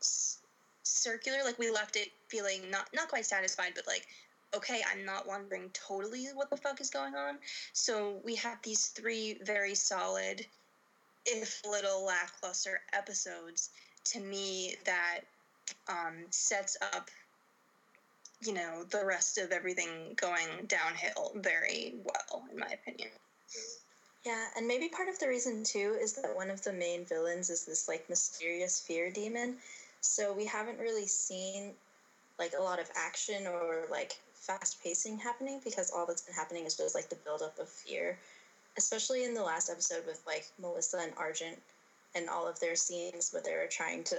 s- 0.00 0.38
circular. 0.82 1.38
Like 1.44 1.58
we 1.58 1.70
left 1.70 1.96
it 1.96 2.08
feeling 2.28 2.70
not 2.70 2.88
not 2.94 3.08
quite 3.08 3.26
satisfied, 3.26 3.72
but 3.74 3.86
like 3.86 4.06
okay, 4.54 4.80
I'm 4.90 5.04
not 5.04 5.26
wondering 5.26 5.70
totally 5.72 6.26
what 6.34 6.50
the 6.50 6.56
fuck 6.56 6.80
is 6.80 6.88
going 6.90 7.14
on. 7.14 7.38
So 7.72 8.20
we 8.24 8.36
have 8.36 8.58
these 8.62 8.86
three 8.86 9.38
very 9.44 9.74
solid, 9.74 10.46
if 11.26 11.62
little 11.68 12.04
lackluster 12.04 12.80
episodes 12.92 13.70
to 14.04 14.20
me 14.20 14.76
that 14.84 15.20
um, 15.88 16.26
sets 16.30 16.76
up 16.94 17.10
you 18.42 18.52
know 18.52 18.84
the 18.90 19.04
rest 19.04 19.38
of 19.38 19.50
everything 19.50 20.14
going 20.16 20.66
downhill 20.66 21.32
very 21.36 21.94
well 22.04 22.44
in 22.52 22.58
my 22.58 22.66
opinion 22.66 23.08
Yeah, 24.26 24.46
and 24.56 24.66
maybe 24.66 24.88
part 24.88 25.08
of 25.08 25.20
the 25.20 25.28
reason 25.28 25.62
too 25.62 25.96
is 26.00 26.14
that 26.14 26.34
one 26.34 26.50
of 26.50 26.60
the 26.64 26.72
main 26.72 27.04
villains 27.04 27.48
is 27.48 27.64
this 27.64 27.86
like 27.86 28.10
mysterious 28.10 28.80
fear 28.80 29.08
demon. 29.08 29.54
So 30.00 30.32
we 30.32 30.44
haven't 30.44 30.80
really 30.80 31.06
seen 31.06 31.74
like 32.36 32.52
a 32.58 32.62
lot 32.62 32.80
of 32.80 32.90
action 32.96 33.46
or 33.46 33.84
like 33.88 34.18
fast 34.34 34.82
pacing 34.82 35.18
happening 35.18 35.60
because 35.62 35.92
all 35.92 36.06
that's 36.06 36.22
been 36.22 36.34
happening 36.34 36.66
is 36.66 36.76
just 36.76 36.96
like 36.96 37.08
the 37.08 37.14
buildup 37.24 37.56
of 37.60 37.68
fear. 37.68 38.18
Especially 38.76 39.24
in 39.24 39.32
the 39.32 39.44
last 39.44 39.70
episode 39.70 40.04
with 40.08 40.20
like 40.26 40.46
Melissa 40.60 40.98
and 40.98 41.12
Argent 41.16 41.56
and 42.16 42.28
all 42.28 42.48
of 42.48 42.58
their 42.58 42.74
scenes 42.74 43.30
where 43.32 43.42
they 43.44 43.54
were 43.54 43.68
trying 43.70 44.02
to 44.04 44.16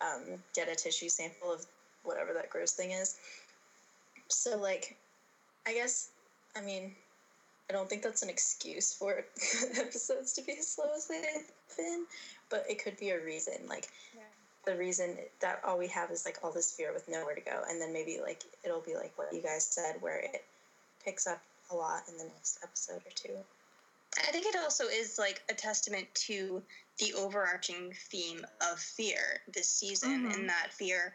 um, 0.00 0.38
get 0.54 0.70
a 0.70 0.76
tissue 0.76 1.08
sample 1.08 1.52
of 1.52 1.66
whatever 2.04 2.32
that 2.32 2.48
gross 2.48 2.74
thing 2.74 2.92
is. 2.92 3.16
So 4.28 4.56
like 4.56 4.96
I 5.66 5.74
guess 5.74 6.10
I 6.56 6.60
mean 6.60 6.92
I 7.72 7.74
don't 7.74 7.88
think 7.88 8.02
that's 8.02 8.22
an 8.22 8.28
excuse 8.28 8.92
for 8.92 9.24
episodes 9.78 10.34
to 10.34 10.42
be 10.42 10.52
as 10.58 10.68
slow 10.68 10.90
as 10.94 11.06
they've 11.06 11.22
been, 11.78 12.04
but 12.50 12.66
it 12.68 12.84
could 12.84 12.98
be 12.98 13.10
a 13.10 13.24
reason. 13.24 13.54
Like 13.66 13.88
the 14.66 14.76
reason 14.76 15.16
that 15.40 15.62
all 15.64 15.78
we 15.78 15.86
have 15.88 16.10
is 16.10 16.26
like 16.26 16.36
all 16.42 16.52
this 16.52 16.70
fear 16.74 16.92
with 16.92 17.08
nowhere 17.08 17.34
to 17.34 17.40
go, 17.40 17.62
and 17.70 17.80
then 17.80 17.90
maybe 17.94 18.18
like 18.20 18.42
it'll 18.62 18.82
be 18.82 18.94
like 18.94 19.16
what 19.16 19.32
you 19.32 19.40
guys 19.40 19.64
said, 19.64 19.96
where 20.02 20.18
it 20.18 20.44
picks 21.02 21.26
up 21.26 21.40
a 21.70 21.74
lot 21.74 22.02
in 22.10 22.18
the 22.18 22.24
next 22.24 22.58
episode 22.62 23.00
or 23.06 23.10
two. 23.14 23.34
i 24.28 24.30
think 24.30 24.44
it 24.44 24.56
also 24.62 24.84
is 24.88 25.18
like 25.18 25.40
a 25.50 25.54
testament 25.54 26.06
to 26.14 26.62
the 26.98 27.14
overarching 27.14 27.94
theme 28.10 28.44
of 28.70 28.78
fear 28.78 29.40
this 29.54 29.68
season 29.68 30.26
Mhm. 30.26 30.34
and 30.34 30.48
that 30.50 30.70
fear 30.74 31.14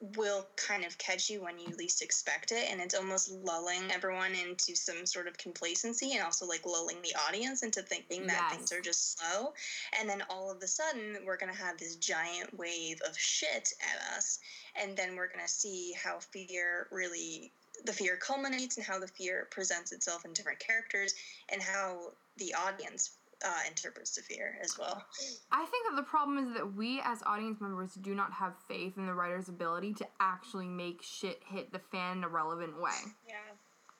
will 0.00 0.46
kind 0.56 0.84
of 0.84 0.98
catch 0.98 1.30
you 1.30 1.42
when 1.42 1.58
you 1.58 1.74
least 1.76 2.02
expect 2.02 2.52
it 2.52 2.70
and 2.70 2.82
it's 2.82 2.94
almost 2.94 3.30
lulling 3.30 3.90
everyone 3.90 4.32
into 4.34 4.76
some 4.76 5.06
sort 5.06 5.26
of 5.26 5.38
complacency 5.38 6.12
and 6.12 6.22
also 6.22 6.46
like 6.46 6.66
lulling 6.66 7.00
the 7.00 7.14
audience 7.26 7.62
into 7.62 7.80
thinking 7.80 8.26
that 8.26 8.48
Yes. 8.50 8.54
things 8.54 8.72
are 8.72 8.82
just 8.82 9.18
slow 9.18 9.54
and 9.98 10.08
then 10.08 10.22
all 10.28 10.50
of 10.50 10.62
a 10.62 10.66
sudden 10.66 11.16
we're 11.24 11.38
going 11.38 11.52
to 11.52 11.58
have 11.58 11.78
this 11.78 11.96
giant 11.96 12.56
wave 12.58 13.00
of 13.08 13.16
shit 13.18 13.72
at 13.80 14.16
us 14.16 14.38
and 14.80 14.94
then 14.96 15.16
we're 15.16 15.28
going 15.28 15.44
to 15.44 15.50
see 15.50 15.94
how 16.02 16.18
fear 16.18 16.88
really 16.90 17.50
the 17.84 17.92
fear 17.92 18.16
culminates 18.16 18.76
and 18.76 18.84
how 18.84 18.98
the 18.98 19.08
fear 19.08 19.48
presents 19.50 19.92
itself 19.92 20.26
in 20.26 20.32
different 20.34 20.58
characters 20.58 21.14
and 21.48 21.62
how 21.62 22.12
the 22.36 22.52
audience 22.54 23.10
uh, 23.44 23.52
interprets 23.68 24.14
the 24.16 24.22
fear 24.22 24.58
as 24.62 24.78
well 24.78 25.04
I 25.52 25.64
think 25.66 25.86
that 25.90 25.96
the 25.96 26.02
problem 26.02 26.38
is 26.38 26.54
that 26.54 26.74
we 26.74 27.00
as 27.04 27.22
audience 27.26 27.60
members 27.60 27.92
do 27.94 28.14
not 28.14 28.32
have 28.32 28.54
faith 28.66 28.96
in 28.96 29.06
the 29.06 29.12
writer's 29.14 29.48
ability 29.48 29.92
to 29.94 30.06
actually 30.20 30.68
make 30.68 31.02
shit 31.02 31.42
hit 31.46 31.70
the 31.72 31.78
fan 31.78 32.18
in 32.18 32.24
a 32.24 32.28
relevant 32.28 32.80
way. 32.80 32.92
Yeah. 33.28 33.34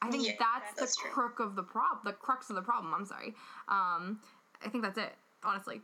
I 0.01 0.11
think 0.11 0.27
Yeah, 0.27 0.33
that's, 0.39 0.79
that's 0.81 0.97
the 0.97 1.03
true. 1.03 1.11
crook 1.11 1.41
of 1.41 1.55
the 1.55 1.63
prob 1.63 1.99
the 2.05 2.13
crux 2.13 2.49
of 2.51 2.57
the 2.57 2.63
problem, 2.63 2.95
I'm 2.95 3.05
sorry. 3.07 3.35
Um 3.69 4.21
I 4.65 4.69
think 4.71 4.83
that's 4.85 4.99
it, 4.99 5.13
honestly. 5.45 5.83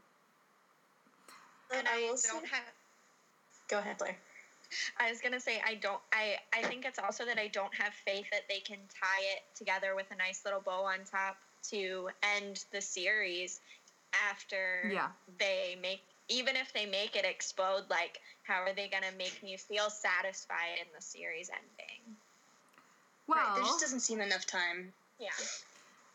And 1.74 1.86
I 1.88 1.92
I 1.96 2.00
will 2.00 2.08
don't 2.08 2.18
say- 2.18 2.28
have. 2.50 2.64
Go 3.68 3.78
ahead, 3.78 3.98
Blair. 3.98 4.16
I 4.98 5.10
was 5.10 5.20
gonna 5.20 5.40
say 5.40 5.60
I 5.66 5.74
don't. 5.74 6.00
I 6.12 6.36
I 6.54 6.62
think 6.62 6.86
it's 6.86 6.98
also 6.98 7.24
that 7.26 7.38
I 7.38 7.48
don't 7.48 7.74
have 7.74 7.92
faith 7.92 8.26
that 8.32 8.42
they 8.48 8.60
can 8.60 8.78
tie 8.88 9.22
it 9.36 9.42
together 9.54 9.94
with 9.94 10.06
a 10.10 10.16
nice 10.16 10.42
little 10.46 10.60
bow 10.60 10.84
on 10.84 11.04
top 11.04 11.36
to 11.70 12.10
end 12.22 12.64
the 12.72 12.80
series 12.80 13.60
after 14.30 14.90
Yeah. 14.92 15.10
they 15.38 15.76
make. 15.80 16.02
Even 16.28 16.56
if 16.56 16.72
they 16.72 16.86
make 16.86 17.16
it 17.16 17.24
explode, 17.24 17.88
like 17.90 18.20
how 18.44 18.62
are 18.62 18.72
they 18.72 18.88
gonna 18.88 19.12
make 19.12 19.42
me 19.42 19.56
feel 19.56 19.90
satisfied 19.90 20.78
in 20.80 20.86
the 20.94 21.02
series 21.02 21.50
ending? 21.50 22.16
Well, 23.26 23.38
right 23.38 23.54
there 23.54 23.64
just 23.64 23.80
doesn't 23.80 24.00
seem 24.00 24.20
enough 24.20 24.46
time 24.46 24.92
Yeah. 25.18 25.30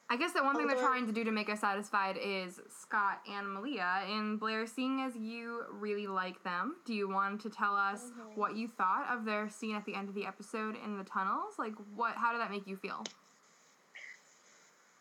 I 0.09 0.15
guess 0.15 0.31
the 0.31 0.41
one 0.41 0.55
thing 0.55 0.67
they're 0.67 0.77
trying 0.77 1.05
to 1.07 1.11
do 1.11 1.25
to 1.25 1.31
make 1.31 1.49
us 1.49 1.59
satisfied 1.59 2.17
is 2.17 2.61
Scott 2.69 3.21
and 3.27 3.53
Malia. 3.53 4.05
And 4.07 4.39
Blair, 4.39 4.65
seeing 4.65 5.01
as 5.01 5.17
you 5.17 5.65
really 5.69 6.07
like 6.07 6.41
them, 6.43 6.77
do 6.85 6.93
you 6.93 7.09
want 7.09 7.41
to 7.41 7.49
tell 7.49 7.75
us 7.75 8.11
Mhm. 8.11 8.35
what 8.35 8.55
you 8.55 8.69
thought 8.69 9.05
of 9.09 9.25
their 9.25 9.49
scene 9.49 9.75
at 9.75 9.83
the 9.83 9.95
end 9.95 10.07
of 10.07 10.15
the 10.15 10.25
episode 10.25 10.77
in 10.77 10.97
the 10.97 11.03
tunnels? 11.03 11.59
Like, 11.59 11.75
what? 11.93 12.15
How 12.15 12.31
did 12.31 12.39
that 12.39 12.51
make 12.51 12.65
you 12.65 12.77
feel? 12.77 13.03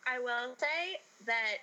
I 0.09 0.19
will 0.19 0.55
say 0.57 0.99
that 1.25 1.57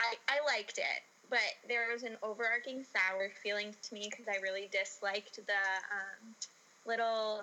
I, 0.00 0.14
I 0.28 0.38
liked 0.46 0.78
it, 0.78 1.02
but 1.28 1.40
there 1.68 1.88
was 1.92 2.02
an 2.04 2.16
overarching 2.22 2.84
sour 2.84 3.30
feeling 3.42 3.74
to 3.82 3.94
me 3.94 4.08
because 4.10 4.26
I 4.28 4.40
really 4.40 4.68
disliked 4.72 5.36
the 5.36 5.52
um, 5.52 6.34
little 6.86 7.42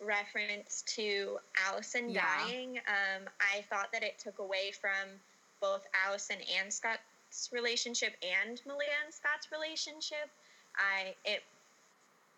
reference 0.00 0.82
to 0.96 1.38
Allison 1.66 2.10
Yeah. 2.10 2.26
dying. 2.44 2.78
Um, 2.86 3.28
I 3.40 3.62
thought 3.62 3.90
that 3.92 4.02
it 4.02 4.18
took 4.18 4.38
away 4.38 4.72
from 4.72 5.20
both 5.60 5.86
Allison 6.06 6.36
and 6.60 6.72
Scott's 6.72 7.48
relationship 7.50 8.14
and 8.22 8.60
Malia 8.66 8.88
and 9.04 9.12
Scott's 9.12 9.50
relationship. 9.50 10.28
I 10.76 11.14
it 11.24 11.42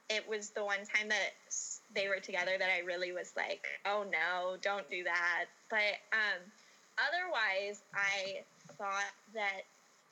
it 0.08 0.26
was 0.28 0.50
the 0.50 0.64
one 0.64 0.78
time 0.94 1.08
that 1.08 1.34
they 1.94 2.08
were 2.08 2.20
together 2.20 2.52
that 2.58 2.70
I 2.70 2.78
really 2.80 3.12
was 3.12 3.32
like, 3.36 3.66
oh 3.84 4.04
no, 4.10 4.56
don't 4.62 4.88
do 4.88 5.04
that. 5.04 5.46
But 5.68 5.98
um, 6.12 6.40
otherwise, 7.06 7.82
I 7.94 8.42
thought 8.76 9.12
that 9.34 9.62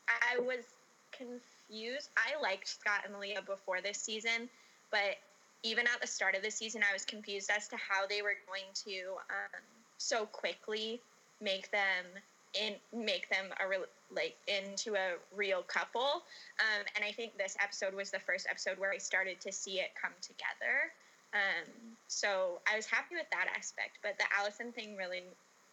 I 0.09 0.38
was 0.38 0.64
confused. 1.12 2.11
I 2.16 2.40
liked 2.40 2.68
Scott 2.68 3.03
and 3.07 3.18
Leah 3.18 3.42
before 3.42 3.81
this 3.81 3.99
season, 3.99 4.49
but 4.90 5.16
even 5.62 5.87
at 5.87 6.01
the 6.01 6.07
start 6.07 6.35
of 6.35 6.42
the 6.42 6.51
season, 6.51 6.83
I 6.88 6.92
was 6.92 7.05
confused 7.05 7.51
as 7.55 7.68
to 7.68 7.77
how 7.77 8.07
they 8.07 8.22
were 8.22 8.37
going 8.46 8.70
to 8.87 9.16
um, 9.31 9.62
so 9.99 10.27
quickly 10.27 11.01
make 11.40 11.70
them 11.70 12.05
in 12.55 12.75
make 12.92 13.29
them 13.29 13.46
a 13.62 13.68
real 13.68 13.85
like 14.14 14.37
into 14.46 14.94
a 14.94 15.14
real 15.35 15.62
couple. 15.62 16.22
Um, 16.61 16.85
and 16.94 17.05
I 17.05 17.12
think 17.12 17.37
this 17.37 17.57
episode 17.62 17.94
was 17.94 18.11
the 18.11 18.20
first 18.20 18.46
episode 18.49 18.79
where 18.79 18.92
I 18.92 18.99
started 18.99 19.40
to 19.40 19.53
see 19.53 19.79
it 19.81 19.90
come 20.01 20.12
together. 20.22 20.92
Um, 21.35 21.68
so 22.07 22.61
I 22.70 22.77
was 22.77 22.87
happy 22.87 23.14
with 23.16 23.29
that 23.33 23.49
aspect, 23.57 23.99
but 24.03 24.16
the 24.18 24.25
Allison 24.38 24.72
thing 24.72 24.96
really, 24.96 25.22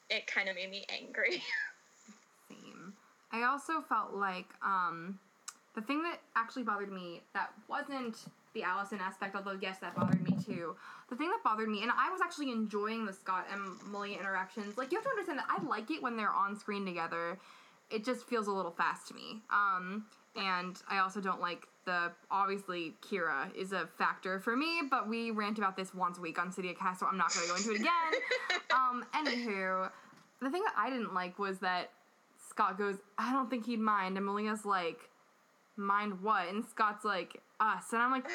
it 0.09 0.27
kind 0.27 0.49
of 0.49 0.55
made 0.55 0.69
me 0.69 0.85
angry. 0.89 1.41
Same. 2.49 2.93
I 3.31 3.43
also 3.43 3.81
felt 3.81 4.13
like 4.13 4.47
um, 4.63 5.19
the 5.75 5.81
thing 5.81 6.03
that 6.03 6.19
actually 6.35 6.63
bothered 6.63 6.91
me 6.91 7.21
that 7.33 7.51
wasn't 7.67 8.17
the 8.53 8.63
Allison 8.63 8.99
aspect, 9.01 9.35
although 9.35 9.57
yes, 9.59 9.79
that 9.79 9.95
bothered 9.95 10.21
me 10.21 10.37
too. 10.45 10.75
The 11.09 11.15
thing 11.15 11.29
that 11.29 11.39
bothered 11.43 11.69
me, 11.69 11.81
and 11.81 11.91
I 11.91 12.11
was 12.11 12.21
actually 12.23 12.51
enjoying 12.51 13.05
the 13.05 13.13
Scott 13.13 13.47
and 13.51 13.61
Malia 13.91 14.19
interactions. 14.19 14.77
Like 14.77 14.91
you 14.91 14.97
have 14.97 15.05
to 15.05 15.09
understand 15.09 15.39
that 15.39 15.47
I 15.49 15.63
like 15.63 15.89
it 15.89 16.01
when 16.01 16.15
they're 16.15 16.31
on 16.31 16.57
screen 16.57 16.85
together. 16.85 17.39
It 17.89 18.05
just 18.05 18.27
feels 18.27 18.47
a 18.47 18.51
little 18.51 18.71
fast 18.71 19.07
to 19.09 19.13
me. 19.13 19.41
Um, 19.51 20.05
and 20.35 20.81
I 20.89 20.99
also 20.99 21.21
don't 21.21 21.41
like 21.41 21.67
the 21.85 22.11
obviously 22.31 22.95
Kira 23.01 23.53
is 23.55 23.71
a 23.71 23.87
factor 23.97 24.39
for 24.39 24.55
me, 24.55 24.81
but 24.89 25.07
we 25.07 25.31
rant 25.31 25.57
about 25.57 25.75
this 25.75 25.93
once 25.93 26.17
a 26.17 26.21
week 26.21 26.39
on 26.39 26.51
StydiaCast, 26.51 26.99
so 26.99 27.05
I'm 27.05 27.17
not 27.17 27.33
going 27.33 27.47
to 27.47 27.51
go 27.51 27.57
into 27.57 27.71
it 27.71 27.81
again. 27.81 28.61
um, 28.73 29.05
anywho, 29.13 29.89
the 30.41 30.49
thing 30.49 30.63
that 30.63 30.73
I 30.77 30.89
didn't 30.89 31.13
like 31.13 31.37
was 31.37 31.59
that 31.59 31.91
Scott 32.49 32.77
goes, 32.77 32.97
I 33.17 33.33
don't 33.33 33.49
think 33.49 33.65
he'd 33.65 33.79
mind, 33.79 34.17
and 34.17 34.25
Malia's 34.25 34.65
like, 34.65 35.09
mind 35.75 36.21
what? 36.21 36.47
And 36.47 36.63
Scott's 36.65 37.05
like, 37.05 37.41
us, 37.59 37.91
and 37.91 38.01
I'm 38.01 38.11
like. 38.11 38.27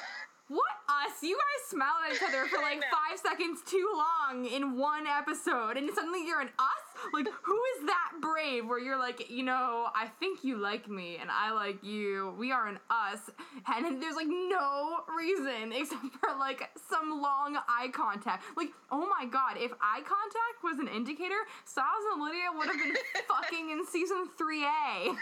What 0.49 0.65
us? 0.89 1.23
You 1.23 1.37
guys 1.37 1.71
smile 1.71 1.93
at 2.07 2.15
each 2.15 2.23
other 2.27 2.47
for 2.47 2.57
like 2.57 2.81
five 2.91 3.19
seconds 3.23 3.61
too 3.67 3.87
long 3.95 4.47
in 4.47 4.79
one 4.79 5.07
episode, 5.07 5.77
and 5.77 5.91
suddenly 5.95 6.27
you're 6.27 6.41
an 6.41 6.49
us? 6.59 6.89
Like, 7.13 7.29
who 7.43 7.61
is 7.77 7.87
that 7.87 8.13
brave 8.21 8.67
where 8.67 8.79
you're 8.79 8.99
like, 8.99 9.31
you 9.31 9.43
know, 9.43 9.89
I 9.95 10.09
think 10.19 10.43
you 10.43 10.57
like 10.57 10.89
me 10.89 11.19
and 11.21 11.31
I 11.31 11.53
like 11.53 11.85
you. 11.85 12.35
We 12.39 12.51
are 12.51 12.67
an 12.67 12.79
us. 12.91 13.31
And 13.67 14.03
there's 14.03 14.17
like 14.17 14.27
no 14.27 15.01
reason 15.17 15.73
except 15.77 16.03
for 16.21 16.31
like 16.39 16.71
some 16.91 17.21
long 17.23 17.59
eye 17.69 17.89
contact. 17.93 18.45
Like, 18.57 18.71
oh 18.91 19.07
my 19.07 19.27
god, 19.27 19.57
if 19.59 19.73
eye 19.81 20.01
contact 20.01 20.65
was 20.65 20.79
an 20.79 20.89
indicator, 20.89 21.39
Stiles 21.67 22.05
and 22.15 22.23
Lydia 22.23 22.49
would 22.57 22.67
have 22.67 22.77
been 22.77 22.97
fucking 23.29 23.71
in 23.71 23.87
season 23.87 24.29
3A. 24.41 25.15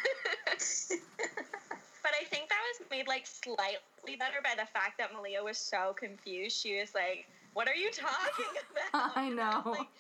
But 2.07 2.15
I 2.15 2.25
think 2.31 2.49
that 2.49 2.63
was 2.79 2.87
made 2.89 3.09
like 3.09 3.27
slightly 3.27 4.15
better 4.15 4.39
by 4.39 4.55
the 4.55 4.71
fact 4.71 4.95
that 5.03 5.11
Malia 5.13 5.43
was 5.43 5.59
so 5.59 5.91
confused. 5.99 6.55
She 6.57 6.79
was 6.79 6.95
like, 6.95 7.27
"What 7.53 7.67
are 7.67 7.75
you 7.75 7.91
talking 7.91 8.55
about?" 8.71 9.17
I 9.19 9.29
know. 9.29 9.75
like, 9.75 9.91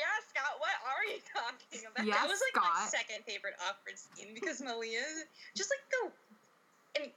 yeah, 0.00 0.16
Scott. 0.32 0.56
What 0.56 0.72
are 0.80 1.04
you 1.12 1.20
talking 1.28 1.84
about? 1.92 2.06
Yeah, 2.08 2.14
that 2.14 2.26
was 2.26 2.40
like 2.40 2.56
my 2.64 2.88
second 2.88 3.24
favorite 3.28 3.52
awkward 3.68 3.98
scene 3.98 4.32
because 4.32 4.62
Malia, 4.62 5.04
just 5.54 5.68
like 5.68 5.84
the, 5.92 7.02
and 7.02 7.12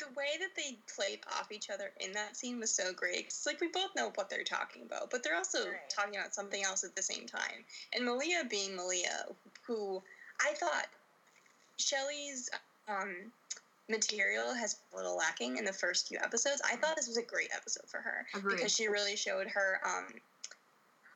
the 0.00 0.08
way 0.16 0.32
that 0.40 0.56
they 0.56 0.80
played 0.96 1.20
off 1.36 1.52
each 1.52 1.68
other 1.68 1.92
in 2.00 2.12
that 2.12 2.38
scene 2.38 2.58
was 2.58 2.74
so 2.74 2.94
great. 2.94 3.28
'Cause, 3.28 3.44
like 3.44 3.60
we 3.60 3.68
both 3.68 3.94
know 3.94 4.12
what 4.14 4.30
they're 4.30 4.44
talking 4.44 4.80
about, 4.80 5.10
but 5.10 5.22
they're 5.22 5.36
also 5.36 5.68
Right. 5.68 5.90
talking 5.90 6.16
about 6.16 6.32
something 6.34 6.64
else 6.64 6.84
at 6.84 6.96
the 6.96 7.02
same 7.02 7.26
time. 7.26 7.66
And 7.92 8.06
Malia 8.06 8.44
being 8.48 8.74
Malia, 8.74 9.26
who 9.66 10.02
I 10.40 10.54
thought 10.54 10.88
Shelley's 11.78 12.48
um, 13.00 13.32
material 13.88 14.54
has 14.54 14.74
been 14.74 14.94
a 14.94 15.02
little 15.02 15.16
lacking 15.16 15.56
in 15.56 15.64
the 15.64 15.72
first 15.72 16.08
few 16.08 16.18
episodes. 16.18 16.62
I 16.64 16.76
thought 16.76 16.96
this 16.96 17.08
was 17.08 17.18
a 17.18 17.22
great 17.22 17.50
episode 17.54 17.88
for 17.88 18.00
her 18.00 18.26
Agreed. 18.34 18.56
because 18.56 18.74
she 18.74 18.88
really 18.88 19.16
showed 19.16 19.48
her 19.48 19.80
um 19.84 20.06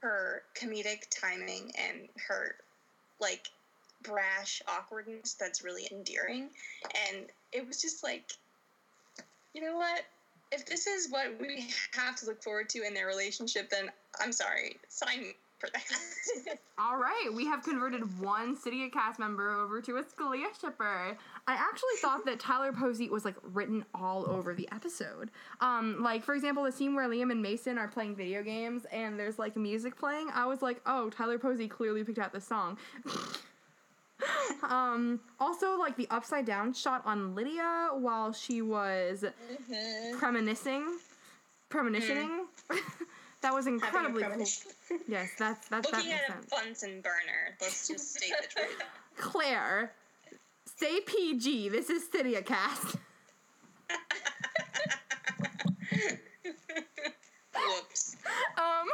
her 0.03 0.43
comedic 0.55 1.09
timing 1.11 1.73
and 1.79 2.09
her 2.29 2.57
like 3.21 3.49
brash 4.03 4.63
awkwardness 4.69 5.35
that's 5.35 5.65
really 5.65 5.89
endearing 5.91 6.51
and 7.09 7.27
it 7.53 7.67
was 7.67 7.81
just 7.81 8.05
like 8.05 8.31
you 9.55 9.63
know 9.63 9.77
what 9.77 10.03
if 10.53 10.67
this 10.67 10.87
is 10.87 11.11
what 11.11 11.41
we 11.41 11.67
have 11.93 12.15
to 12.15 12.27
look 12.27 12.43
forward 12.43 12.69
to 12.69 12.83
in 12.87 12.93
their 12.93 13.07
relationship 13.07 13.71
then 13.71 13.91
i'm 14.21 14.33
sorry 14.33 14.77
sign 14.89 15.33
for 15.59 15.69
that 15.73 16.59
All 16.79 16.99
right, 16.99 17.31
we 17.33 17.47
have 17.47 17.63
converted 17.63 18.21
one 18.21 18.55
StydiaCast 18.55 19.19
member 19.19 19.51
over 19.51 19.81
to 19.81 19.97
a 19.97 20.03
Scalia 20.03 20.49
shipper. 20.61 21.17
I 21.47 21.55
actually 21.55 21.97
thought 22.01 22.27
that 22.27 22.39
Tyler 22.39 22.71
Posey 22.71 23.09
was 23.09 23.25
like 23.25 23.37
written 23.43 23.85
all 23.95 24.29
over 24.29 24.53
the 24.53 24.69
episode. 24.71 25.31
Um, 25.63 26.03
like 26.03 26.23
for 26.23 26.35
example, 26.35 26.65
the 26.65 26.73
scene 26.73 26.95
where 26.95 27.09
Liam 27.09 27.31
and 27.31 27.41
Mason 27.41 27.79
are 27.79 27.89
playing 27.89 28.15
video 28.15 28.43
games 28.43 28.85
and 28.93 29.19
there's 29.19 29.39
like 29.39 29.57
music 29.57 29.99
playing. 29.99 30.29
I 30.35 30.45
was 30.45 30.61
like, 30.61 30.83
oh, 30.85 31.09
Tyler 31.09 31.39
Posey 31.39 31.67
clearly 31.67 32.05
picked 32.05 32.19
out 32.19 32.33
this 32.35 32.47
song. 32.47 32.77
um, 34.63 35.21
also 35.41 35.79
like 35.79 35.97
the 35.97 36.07
upside 36.11 36.45
down 36.45 36.75
shot 36.75 37.03
on 37.07 37.35
Lydia 37.35 37.89
while 37.93 38.35
she 38.35 38.61
was 38.61 39.25
premonitioning, 40.19 40.87
premonitioning. 41.71 42.41
that 43.47 43.55
was 43.55 43.69
incredibly 43.69 44.23
cool. 44.23 44.31
premonition. 44.31 44.73
Yes, 45.09 45.31
that's 45.39 45.69
that's 45.69 45.89
that 45.91 45.97
looking 45.97 46.11
makes 46.11 46.23
at 46.29 46.35
sense. 46.35 46.47
a 46.47 46.65
bunsen 46.65 47.01
burner 47.01 47.57
let's 47.61 47.87
just 47.87 48.17
state 48.17 48.33
the 48.43 48.49
truth 48.61 48.83
Claire, 49.17 49.93
say 50.65 51.01
PG. 51.01 51.69
This 51.69 51.89
is 51.89 52.03
StydiaCast. 52.09 52.97
whoops 57.55 58.17
Um, 58.59 58.89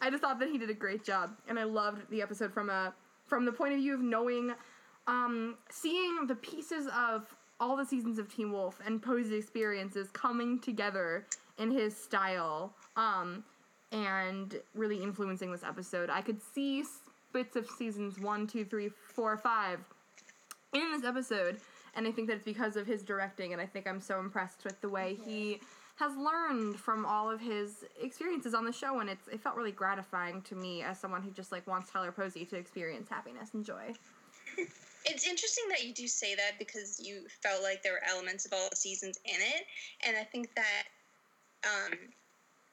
I 0.00 0.10
just 0.10 0.22
thought 0.22 0.40
that 0.40 0.48
he 0.48 0.58
did 0.58 0.70
a 0.70 0.74
great 0.74 1.04
job, 1.04 1.36
and 1.48 1.58
I 1.58 1.64
loved 1.64 2.10
the 2.10 2.22
episode 2.22 2.52
from 2.52 2.70
a 2.70 2.94
from 3.26 3.44
the 3.44 3.52
point 3.52 3.72
of 3.74 3.78
view 3.78 3.94
of 3.94 4.00
knowing, 4.00 4.52
um, 5.06 5.56
seeing 5.70 6.26
the 6.26 6.34
pieces 6.34 6.86
of 6.96 7.34
all 7.60 7.76
the 7.76 7.86
seasons 7.86 8.18
of 8.18 8.34
Teen 8.34 8.52
Wolf 8.52 8.80
and 8.84 9.00
Posey's 9.02 9.32
experiences 9.32 10.08
coming 10.12 10.58
together 10.58 11.26
in 11.58 11.70
his 11.70 11.96
style, 11.96 12.74
um, 12.96 13.44
and 13.92 14.58
really 14.74 15.02
influencing 15.02 15.52
this 15.52 15.62
episode. 15.62 16.10
I 16.10 16.22
could 16.22 16.40
see 16.42 16.84
bits 17.32 17.56
of 17.56 17.68
seasons 17.68 18.18
one, 18.18 18.46
two, 18.46 18.64
three, 18.64 18.90
four, 19.14 19.36
five 19.36 19.78
in 20.72 20.90
this 20.92 21.04
episode, 21.04 21.58
and 21.94 22.06
I 22.06 22.12
think 22.12 22.28
that 22.28 22.36
it's 22.36 22.44
because 22.44 22.76
of 22.76 22.86
his 22.86 23.02
directing, 23.02 23.52
and 23.52 23.60
I 23.60 23.66
think 23.66 23.86
I'm 23.86 24.00
so 24.00 24.18
impressed 24.18 24.64
with 24.64 24.80
the 24.80 24.88
way 24.88 25.16
he 25.24 25.60
has 25.96 26.16
learned 26.16 26.76
from 26.80 27.04
all 27.04 27.30
of 27.30 27.40
his 27.40 27.84
experiences 28.00 28.54
on 28.54 28.64
the 28.64 28.72
show, 28.72 29.00
and 29.00 29.10
it's 29.10 29.28
it 29.28 29.40
felt 29.40 29.56
really 29.56 29.72
gratifying 29.72 30.40
to 30.42 30.54
me 30.54 30.82
as 30.82 30.98
someone 30.98 31.22
who 31.22 31.30
just 31.30 31.52
like 31.52 31.66
wants 31.66 31.90
Tyler 31.90 32.12
Posey 32.12 32.44
to 32.46 32.56
experience 32.56 33.08
happiness 33.08 33.50
and 33.54 33.64
joy. 33.64 33.92
It's 35.04 35.26
interesting 35.26 35.64
that 35.70 35.82
you 35.84 35.92
do 35.92 36.06
say 36.06 36.36
that 36.36 36.60
because 36.60 37.00
you 37.00 37.26
felt 37.42 37.60
like 37.60 37.82
there 37.82 37.94
were 37.94 38.08
elements 38.08 38.46
of 38.46 38.52
all 38.52 38.68
the 38.70 38.76
seasons 38.76 39.18
in 39.24 39.34
it, 39.34 39.66
and 40.06 40.16
I 40.16 40.22
think 40.22 40.54
that 40.54 40.84
um, 41.64 41.98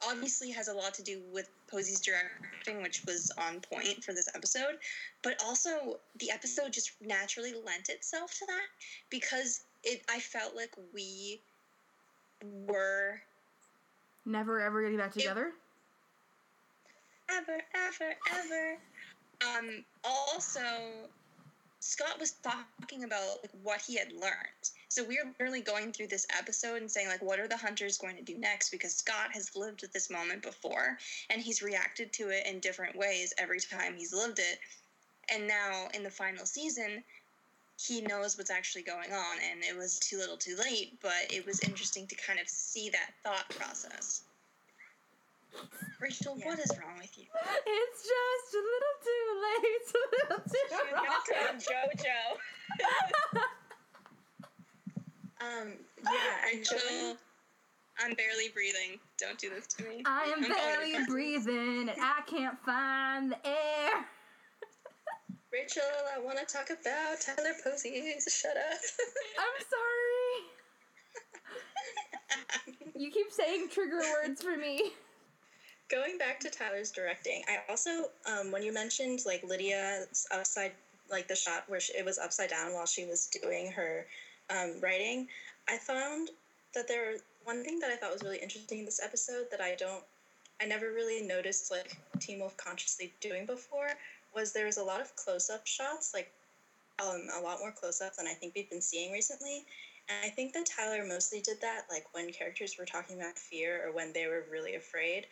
obviously 0.08 0.50
has 0.50 0.68
a 0.68 0.72
lot 0.72 0.94
to 0.94 1.02
do 1.02 1.20
with 1.32 1.48
Posey's 1.70 2.00
directing, 2.00 2.82
which 2.82 3.04
was 3.06 3.30
on 3.38 3.60
point 3.60 4.02
for 4.02 4.12
this 4.12 4.28
episode, 4.34 4.78
but 5.22 5.40
also 5.44 5.98
the 6.18 6.30
episode 6.30 6.72
just 6.72 6.92
naturally 7.00 7.52
lent 7.52 7.88
itself 7.88 8.34
to 8.38 8.46
that 8.46 8.66
because 9.10 9.62
it. 9.84 10.02
I 10.10 10.18
felt 10.20 10.56
like 10.56 10.74
we 10.92 11.40
were 12.66 13.20
Never 14.26 14.60
ever 14.60 14.82
getting 14.82 14.98
back 14.98 15.12
together. 15.12 15.52
ever, 17.30 17.58
ever, 17.74 18.14
ever. 18.32 18.78
Um, 19.42 19.84
also, 20.04 21.08
Scott 21.80 22.20
was 22.20 22.32
talking 22.42 23.04
about 23.04 23.38
like 23.42 23.52
what 23.62 23.80
he 23.80 23.96
had 23.96 24.12
learned. 24.12 24.70
So 24.90 25.04
we 25.04 25.18
are 25.18 25.24
literally 25.38 25.60
going 25.60 25.92
through 25.92 26.08
this 26.08 26.26
episode 26.36 26.78
and 26.82 26.90
saying 26.90 27.06
like, 27.06 27.22
what 27.22 27.38
are 27.38 27.46
the 27.46 27.56
hunters 27.56 27.96
going 27.96 28.16
to 28.16 28.22
do 28.22 28.36
next? 28.36 28.70
Because 28.70 28.92
Scott 28.92 29.28
has 29.32 29.54
lived 29.54 29.84
this 29.92 30.10
moment 30.10 30.42
before, 30.42 30.98
and 31.30 31.40
he's 31.40 31.62
reacted 31.62 32.12
to 32.14 32.30
it 32.30 32.44
in 32.44 32.58
different 32.58 32.96
ways 32.96 33.32
every 33.38 33.60
time 33.60 33.94
he's 33.96 34.12
lived 34.12 34.40
it. 34.40 34.58
And 35.32 35.46
now 35.46 35.86
in 35.94 36.02
the 36.02 36.10
final 36.10 36.44
season, 36.44 37.04
he 37.78 38.00
knows 38.00 38.36
what's 38.36 38.50
actually 38.50 38.82
going 38.82 39.12
on, 39.12 39.36
and 39.48 39.62
it 39.62 39.76
was 39.78 40.00
too 40.00 40.18
little, 40.18 40.36
too 40.36 40.56
late. 40.58 40.98
But 41.00 41.30
it 41.30 41.46
was 41.46 41.60
interesting 41.60 42.08
to 42.08 42.16
kind 42.16 42.40
of 42.40 42.48
see 42.48 42.90
that 42.90 43.12
thought 43.22 43.48
process. 43.50 44.22
Rachel, 46.00 46.36
Yeah. 46.36 46.46
what 46.46 46.58
is 46.58 46.72
wrong 46.80 46.98
with 46.98 47.16
you? 47.16 47.26
It's 47.64 48.02
just 48.02 48.54
a 48.54 48.58
little 48.58 48.96
too 49.04 49.26
late. 49.46 49.86
A 49.94 50.34
little 50.34 50.44
too 50.50 50.66
gonna 50.68 50.92
wrong. 51.06 51.60
say 51.60 51.74
JoJo. 52.02 53.40
Um, 55.40 55.72
yeah, 56.04 56.50
and 56.52 56.58
Rachel, 56.58 57.16
I'm 57.98 58.14
barely 58.14 58.48
breathing. 58.54 58.98
Don't 59.18 59.38
do 59.38 59.50
this 59.50 59.66
to 59.78 59.84
me. 59.84 60.02
I 60.06 60.24
am 60.24 60.44
I'm 60.44 60.50
barely 60.50 60.94
already- 60.94 61.10
breathing, 61.10 61.88
and 61.88 62.00
I 62.00 62.20
can't 62.26 62.58
find 62.64 63.32
the 63.32 63.46
air. 63.46 63.90
Rachel, 65.52 65.82
I 66.14 66.20
want 66.20 66.38
to 66.38 66.44
talk 66.44 66.70
about 66.70 67.20
Tyler 67.20 67.54
Posey. 67.64 68.14
Shut 68.28 68.56
up. 68.56 68.78
I'm 69.38 69.64
sorry. 69.68 70.46
You 72.96 73.10
keep 73.10 73.32
saying 73.32 73.68
trigger 73.70 74.00
words 74.22 74.42
for 74.42 74.58
me. 74.58 74.92
Going 75.90 76.18
back 76.18 76.38
to 76.40 76.50
Tyler's 76.50 76.90
directing, 76.90 77.42
I 77.48 77.60
also, 77.70 78.10
um, 78.30 78.52
when 78.52 78.62
you 78.62 78.74
mentioned 78.74 79.20
like 79.24 79.42
Lydia's 79.42 80.26
upside, 80.30 80.72
like 81.10 81.26
the 81.26 81.34
shot 81.34 81.64
where 81.66 81.80
she, 81.80 81.94
it 81.94 82.04
was 82.04 82.18
upside 82.18 82.50
down 82.50 82.74
while 82.74 82.84
she 82.84 83.06
was 83.06 83.26
doing 83.42 83.72
her 83.72 84.04
um, 84.50 84.74
writing, 84.80 85.28
I 85.68 85.78
found 85.78 86.30
that 86.74 86.88
there 86.88 87.16
one 87.44 87.64
thing 87.64 87.78
that 87.80 87.90
I 87.90 87.96
thought 87.96 88.12
was 88.12 88.22
really 88.22 88.38
interesting 88.38 88.80
in 88.80 88.84
this 88.84 89.00
episode 89.02 89.46
that 89.50 89.60
I 89.60 89.74
don't 89.74 90.04
I 90.60 90.66
never 90.66 90.92
really 90.92 91.22
noticed 91.22 91.70
like 91.70 91.96
Teen 92.18 92.40
Wolf 92.40 92.56
consciously 92.56 93.12
doing 93.20 93.46
before 93.46 93.88
was 94.34 94.52
there 94.52 94.66
was 94.66 94.76
a 94.76 94.84
lot 94.84 95.00
of 95.00 95.16
close 95.16 95.48
up 95.50 95.66
shots, 95.66 96.12
like 96.12 96.30
um, 97.02 97.28
a 97.38 97.40
lot 97.40 97.58
more 97.60 97.72
close 97.72 98.00
up 98.00 98.14
than 98.16 98.26
I 98.26 98.34
think 98.34 98.54
we've 98.54 98.68
been 98.68 98.82
seeing 98.82 99.10
recently. 99.10 99.64
And 100.08 100.24
I 100.24 100.28
think 100.28 100.52
that 100.52 100.66
Tyler 100.66 101.04
mostly 101.06 101.40
did 101.40 101.60
that 101.62 101.82
like 101.88 102.04
when 102.12 102.30
characters 102.30 102.76
were 102.78 102.84
talking 102.84 103.16
about 103.16 103.38
fear 103.38 103.86
or 103.86 103.92
when 103.92 104.12
they 104.12 104.26
were 104.26 104.44
really 104.50 104.74
afraid. 104.74 105.26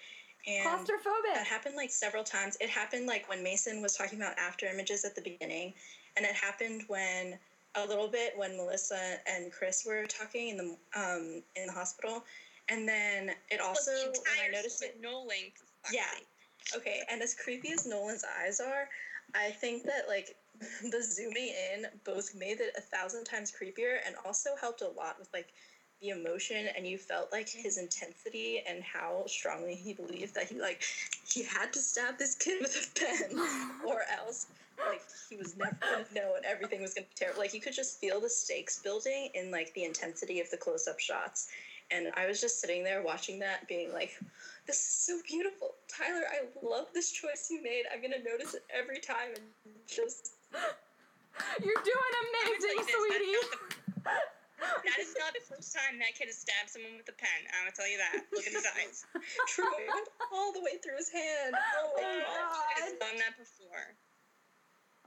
And 0.47 0.67
Claustrophobic. 0.67 1.35
that 1.35 1.47
happened 1.47 1.75
like 1.77 1.91
several 1.91 2.25
times. 2.25 2.57
It 2.61 2.71
happened 2.71 3.07
like 3.07 3.29
when 3.29 3.43
Mason 3.43 3.83
was 3.83 3.97
talking 3.97 4.19
about 4.19 4.39
after 4.39 4.67
images 4.67 5.05
at 5.05 5.15
the 5.15 5.21
beginning, 5.21 5.75
and 6.17 6.25
it 6.25 6.33
happened 6.33 6.85
when 6.87 7.39
a 7.75 7.87
little 7.87 8.09
bit 8.09 8.33
when 8.37 8.57
Melissa 8.57 9.19
and 9.27 9.53
Chris 9.53 9.85
were 9.87 10.07
talking 10.07 10.49
in 10.51 10.57
the 10.57 10.77
um, 10.99 11.43
in 11.57 11.67
the 11.67 11.73
hospital, 11.73 12.25
and 12.69 12.89
then 12.89 13.31
it 13.51 13.61
also 13.61 13.91
Well, 13.93 14.13
the 14.13 14.21
when 14.21 14.49
I 14.49 14.53
noticed 14.53 14.83
it. 14.83 15.01
Nolan. 15.01 15.53
Yeah. 15.93 16.03
Okay, 16.77 17.01
and 17.11 17.23
as 17.23 17.35
creepy 17.35 17.73
as 17.73 17.87
Nolan's 17.87 18.25
eyes 18.43 18.61
are, 18.61 18.89
I 19.35 19.51
think 19.51 19.85
that 19.85 20.09
like 20.09 20.37
the 20.91 21.03
zooming 21.03 21.53
in 21.75 21.87
both 22.05 22.35
made 22.35 22.61
it 22.61 22.75
a 22.77 22.81
thousand 22.81 23.25
times 23.25 23.53
creepier 23.53 23.99
and 24.07 24.17
also 24.25 24.51
helped 24.61 24.83
a 24.83 24.89
lot 24.89 25.19
with 25.19 25.29
like 25.33 25.49
the 26.01 26.11
emotion 26.11 26.69
and 26.77 26.87
you 26.87 26.99
felt 26.99 27.33
like 27.33 27.49
his 27.49 27.79
intensity 27.79 28.63
and 28.69 28.83
how 28.83 29.25
strongly 29.27 29.75
he 29.75 29.95
believed 29.95 30.35
that 30.35 30.45
he 30.45 30.61
like 30.61 30.83
he 31.27 31.43
had 31.43 31.73
to 31.73 31.81
stab 31.81 32.19
this 32.19 32.35
kid 32.35 32.61
with 32.61 32.77
a 32.77 32.99
pen 32.99 33.39
or 33.87 34.03
else 34.19 34.47
like 34.87 35.03
he 35.29 35.37
was 35.37 35.57
never 35.57 35.77
gonna 35.81 36.05
know 36.15 36.35
and 36.37 36.45
everything 36.45 36.81
was 36.81 36.95
gonna 36.95 37.07
be 37.07 37.15
terrible. 37.17 37.41
Like 37.41 37.55
you 37.55 37.61
could 37.61 37.73
just 37.75 38.01
feel 38.01 38.21
the 38.21 38.31
stakes 38.31 38.81
building 38.81 39.31
in 39.35 39.51
like 39.51 39.73
the 39.75 39.85
intensity 39.85 40.41
of 40.41 40.51
the 40.51 40.57
close 40.57 40.87
up 40.87 41.01
shots. 41.01 41.49
And 41.91 42.09
I 42.17 42.27
was 42.27 42.41
just 42.41 42.61
sitting 42.61 42.85
there 42.85 43.03
watching 43.03 43.39
that, 43.39 43.67
being 43.67 43.93
like, 43.95 44.19
this 44.67 44.77
is 44.77 44.93
so 44.93 45.21
beautiful. 45.27 45.71
Tyler, 45.89 46.25
I 46.31 46.45
love 46.63 46.89
this 46.93 47.11
choice 47.11 47.49
you 47.51 47.63
made. 47.63 47.85
I'm 47.93 48.03
gonna 48.03 48.23
notice 48.23 48.55
it 48.55 48.63
every 48.73 49.01
time 49.01 49.31
and 49.35 49.75
just 49.87 50.35
You're 51.65 51.83
doing 51.85 52.15
amazing, 52.23 52.77
Like 52.77 52.89
sweetie. 52.91 54.29
That's 54.59 55.15
not 55.19 55.31
the 55.35 55.45
first 55.47 55.71
time 55.75 55.99
that 56.03 56.15
kid 56.19 56.27
has 56.31 56.39
stabbed 56.43 56.71
someone 56.71 56.99
with 56.99 57.09
a 57.09 57.17
pen. 57.17 57.41
I'm 57.55 57.67
gonna 57.67 57.75
tell 57.77 57.89
you 57.89 57.99
that. 58.03 58.27
Look 58.35 58.47
at 58.47 58.55
his 58.55 58.67
eyes. 58.79 59.07
true. 59.55 59.71
It 59.79 59.87
went 59.91 60.09
all 60.35 60.51
the 60.53 60.61
way 60.63 60.77
through 60.83 60.99
his 60.99 61.11
hand. 61.11 61.55
Oh 61.55 61.95
my 61.95 62.03
Oh, 62.03 62.23
god. 62.27 62.83
He's 62.83 62.99
done 62.99 63.17
that 63.23 63.35
before. 63.39 63.87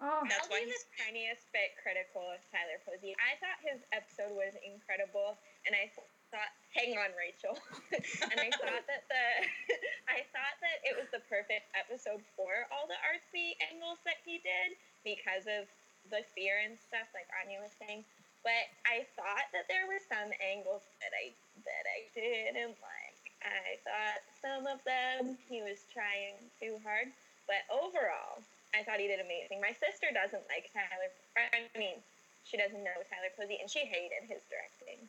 Oh, 0.01 0.25
That's 0.25 0.49
I'll 0.49 0.57
why 0.57 0.65
be 0.65 0.73
he's- 0.73 0.81
the 0.81 0.97
tiniest 1.05 1.45
bit 1.53 1.77
critical 1.77 2.25
of 2.25 2.41
Tyler 2.49 2.81
Posey. 2.87 3.13
I 3.21 3.37
thought 3.37 3.59
his 3.61 3.85
episode 3.93 4.33
was 4.33 4.57
incredible, 4.65 5.37
and 5.69 5.77
I 5.77 5.93
thought, 6.33 6.49
hang 6.73 6.97
on, 6.97 7.13
Rachel, 7.13 7.53
and 7.93 8.37
I 8.41 8.49
thought 8.57 8.81
that 8.89 9.03
the, 9.11 9.25
I 10.15 10.25
thought 10.33 10.57
that 10.65 10.77
it 10.89 10.97
was 10.97 11.05
the 11.13 11.21
perfect 11.29 11.69
episode 11.77 12.25
for 12.33 12.65
all 12.73 12.89
the 12.89 12.97
artsy 13.05 13.53
angles 13.69 14.01
that 14.09 14.17
he 14.25 14.41
did 14.41 14.73
because 15.05 15.45
of 15.45 15.69
the 16.09 16.25
fear 16.33 16.57
and 16.65 16.73
stuff, 16.81 17.05
like 17.13 17.29
Anya 17.37 17.61
was 17.61 17.75
saying. 17.77 18.01
But 18.41 18.65
I 18.89 19.05
thought 19.13 19.47
that 19.53 19.69
there 19.69 19.85
were 19.85 20.01
some 20.01 20.33
angles 20.41 20.81
that 20.99 21.13
I 21.13 21.29
that 21.61 21.85
I 21.85 21.99
didn't 22.17 22.77
like. 22.81 23.21
I 23.41 23.77
thought 23.85 24.21
some 24.41 24.65
of 24.69 24.81
them 24.85 25.37
he 25.49 25.61
was 25.61 25.81
trying 25.93 26.37
too 26.61 26.77
hard, 26.85 27.09
but 27.45 27.65
overall, 27.69 28.41
I 28.73 28.81
thought 28.85 29.01
he 29.01 29.09
did 29.09 29.21
amazing. 29.21 29.61
My 29.61 29.73
sister 29.77 30.09
doesn't 30.13 30.45
like 30.49 30.69
Tyler. 30.73 31.09
I 31.37 31.69
mean, 31.77 32.01
she 32.45 32.57
doesn't 32.57 32.81
know 32.81 32.97
Tyler 33.09 33.33
Posey, 33.37 33.57
and 33.61 33.69
she 33.69 33.85
hated 33.85 34.25
his 34.29 34.41
directing. 34.49 35.05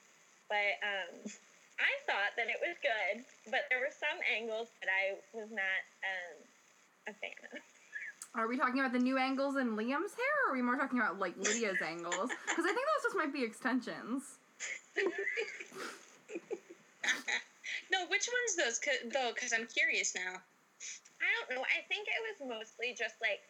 But 0.49 0.76
um, 0.85 1.12
I 1.80 1.93
thought 2.05 2.37
that 2.37 2.53
it 2.53 2.61
was 2.61 2.76
good, 2.85 3.24
but 3.49 3.64
there 3.70 3.80
were 3.80 3.93
some 3.93 4.18
angles 4.28 4.68
that 4.85 4.91
I 4.93 5.16
was 5.33 5.49
not 5.49 5.80
um, 6.05 6.37
a 7.09 7.12
fan 7.16 7.37
of. 7.53 7.61
Are 8.35 8.49
we 8.49 8.57
talking 8.57 8.80
about 8.80 8.93
the 8.93 8.99
new 8.99 9.18
angles 9.18 9.57
in 9.57 9.76
Liam's 9.76 10.14
hair, 10.14 10.35
or 10.47 10.53
are 10.53 10.55
we 10.55 10.62
more 10.62 10.76
talking 10.76 10.99
about 10.99 11.18
like 11.18 11.35
Lydia's 11.37 11.80
angles? 11.83 12.30
Because 12.49 12.64
I 12.64 12.72
think 12.72 12.87
those 12.87 13.03
just 13.05 13.16
might 13.16 13.33
be 13.33 13.43
extensions. 13.45 14.39
no, 17.91 18.07
which 18.09 18.28
one's 18.28 18.57
those? 18.57 18.78
'Cause- 18.78 19.11
though, 19.12 19.33
because 19.35 19.53
I'm 19.53 19.66
curious 19.66 20.14
now. 20.14 20.41
I 21.20 21.26
don't 21.39 21.57
know. 21.57 21.64
I 21.64 21.83
think 21.89 22.09
it 22.09 22.20
was 22.41 22.49
mostly 22.59 22.95
just 22.95 23.14
like 23.20 23.41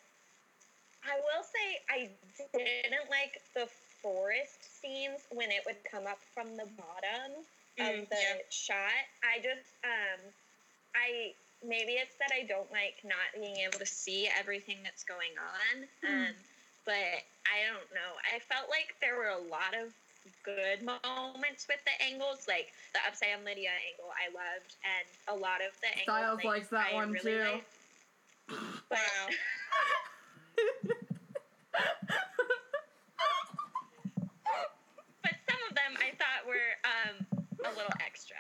I 1.05 1.17
will 1.19 1.43
say 1.43 1.83
I 1.91 2.11
didn't 2.55 3.11
like 3.11 3.43
the 3.55 3.67
forest 4.03 4.81
scenes 4.81 5.21
when 5.31 5.51
it 5.51 5.63
would 5.67 5.83
come 5.91 6.07
up 6.07 6.19
from 6.35 6.57
the 6.57 6.67
bottom 6.77 7.45
Mm, 7.79 8.03
of 8.03 8.09
the 8.11 8.17
yeah. 8.21 8.37
shot. 8.51 9.05
I 9.25 9.39
just 9.39 9.73
um 9.83 10.21
I 10.95 11.35
maybe 11.67 11.93
it's 11.93 12.15
that 12.19 12.31
I 12.33 12.45
don't 12.47 12.71
like 12.71 13.01
not 13.05 13.31
being 13.35 13.57
able 13.67 13.79
to 13.79 13.87
see 13.87 14.29
everything 14.39 14.79
that's 14.83 15.05
going 15.05 15.35
on. 15.39 15.87
Um 16.09 16.35
but 16.85 17.23
I 17.47 17.63
don't 17.71 17.87
know. 17.95 18.19
I 18.35 18.41
felt 18.41 18.69
like 18.69 18.95
there 19.01 19.17
were 19.17 19.31
a 19.31 19.39
lot 19.39 19.75
of 19.79 19.95
good 20.45 20.83
moments 20.83 21.67
with 21.69 21.79
the 21.87 21.95
angles, 22.03 22.47
like 22.49 22.73
the 22.95 23.01
upside 23.07 23.31
down 23.35 23.45
Lydia 23.45 23.71
angle 23.71 24.11
I 24.15 24.31
loved 24.35 24.75
and 24.83 25.07
a 25.29 25.37
lot 25.39 25.61
of 25.63 25.73
the 25.81 25.89
angles 25.99 26.11
Styles 26.11 26.37
like, 26.39 26.45
likes 26.45 26.69
that 26.69 26.91
I 26.93 26.95
one 26.95 27.13
really 27.13 27.33
too. 27.33 27.43
liked. 27.43 27.67
Wow. 28.91 28.99
but 35.23 35.35
some 35.49 35.63
of 35.69 35.75
them 35.75 35.95
I 35.99 36.11
thought 36.19 36.47
were 36.47 36.77
um, 36.85 37.27
a 37.65 37.71
little 37.77 37.95
extra. 38.05 38.37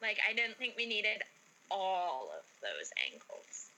Like 0.00 0.18
I 0.28 0.32
didn't 0.34 0.56
think 0.58 0.74
we 0.76 0.86
needed 0.86 1.22
all 1.70 2.30
of 2.36 2.44
those 2.62 2.90
angles. 3.10 3.68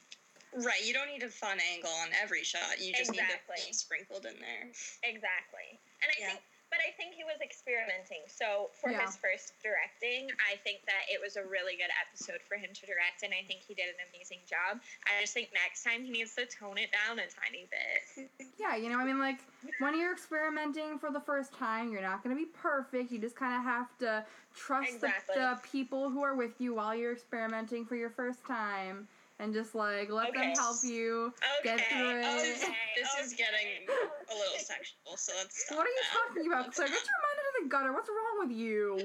Right, 0.55 0.85
you 0.87 0.95
don't 0.95 1.11
need 1.11 1.25
a 1.25 1.29
fun 1.29 1.59
angle 1.75 1.91
on 2.03 2.15
every 2.23 2.45
shot. 2.45 2.79
You 2.79 2.95
just 2.95 3.11
need 3.11 3.19
Exactly. 3.27 3.57
to 3.59 3.67
be 3.67 3.73
sprinkled 3.73 4.25
in 4.25 4.39
there. 4.39 4.71
Exactly. 5.03 5.81
And 6.03 6.09
I 6.13 6.15
Yeah. 6.21 6.29
think 6.29 6.43
I 6.85 6.93
think 6.93 7.15
he 7.15 7.25
was 7.25 7.41
experimenting. 7.41 8.21
So 8.29 8.71
for 8.75 8.91
Yeah. 8.91 9.07
his 9.07 9.17
first 9.17 9.55
directing, 9.63 10.31
I 10.53 10.57
think 10.57 10.85
that 10.85 11.09
it 11.09 11.21
was 11.21 11.37
a 11.37 11.45
really 11.45 11.77
good 11.77 11.91
episode 11.97 12.43
for 12.43 12.57
him 12.57 12.73
to 12.75 12.87
direct 12.87 13.23
and 13.23 13.33
I 13.33 13.43
think 13.45 13.63
he 13.63 13.75
did 13.75 13.89
an 13.89 14.01
amazing 14.13 14.45
job. 14.45 14.83
I 15.07 15.21
just 15.21 15.33
think 15.33 15.53
next 15.53 15.83
time 15.83 16.05
he 16.05 16.11
needs 16.11 16.35
to 16.35 16.45
tone 16.47 16.77
it 16.77 16.93
down 16.93 17.19
a 17.19 17.27
tiny 17.29 17.69
bit. 17.73 18.31
Yeah, 18.59 18.77
you 18.77 18.89
know, 18.89 18.99
I 18.99 19.05
mean, 19.05 19.19
like, 19.19 19.41
when 19.79 19.99
you're 19.99 20.13
experimenting 20.13 20.99
for 20.99 21.11
the 21.11 21.21
first 21.21 21.53
time, 21.53 21.93
you're 21.93 22.03
not 22.03 22.23
going 22.23 22.35
to 22.35 22.41
be 22.41 22.49
perfect. 22.49 23.11
You 23.11 23.19
just 23.19 23.35
kind 23.35 23.55
of 23.55 23.63
have 23.65 23.99
to 23.99 24.25
trust 24.55 25.01
the, 25.01 25.13
the 25.35 25.59
people 25.63 26.09
who 26.09 26.23
are 26.23 26.37
with 26.37 26.61
you 26.61 26.75
while 26.75 26.95
you're 26.95 27.13
experimenting 27.13 27.85
for 27.85 27.97
your 27.97 28.11
first 28.11 28.45
time. 28.47 29.09
And 29.41 29.53
just, 29.53 29.75
like, 29.75 30.11
let 30.11 30.33
them 30.33 30.53
help 30.55 30.77
you. 30.85 31.33
Okay. 31.61 31.77
Get 31.77 31.81
through 31.91 32.21
it. 32.21 32.25
This 32.45 32.57
is, 32.59 32.63
Okay. 32.63 32.75
this 32.97 33.27
is 33.27 33.33
getting 33.35 33.87
a 33.91 34.35
little 34.35 34.59
sexual, 34.59 35.17
so 35.17 35.33
let's 35.37 35.65
stop 35.65 35.79
What 35.79 35.87
are 35.87 35.91
you 35.91 36.03
that. 36.13 36.29
talking 36.29 36.47
about, 36.47 36.75
Claire? 36.75 36.89
Get 36.89 36.95
your 36.95 37.21
mind 37.25 37.39
out 37.41 37.49
of 37.51 37.63
the 37.65 37.69
gutter. 37.69 37.93
What's 37.93 38.09
wrong 38.09 38.49
with 38.49 38.57
you? 38.57 38.97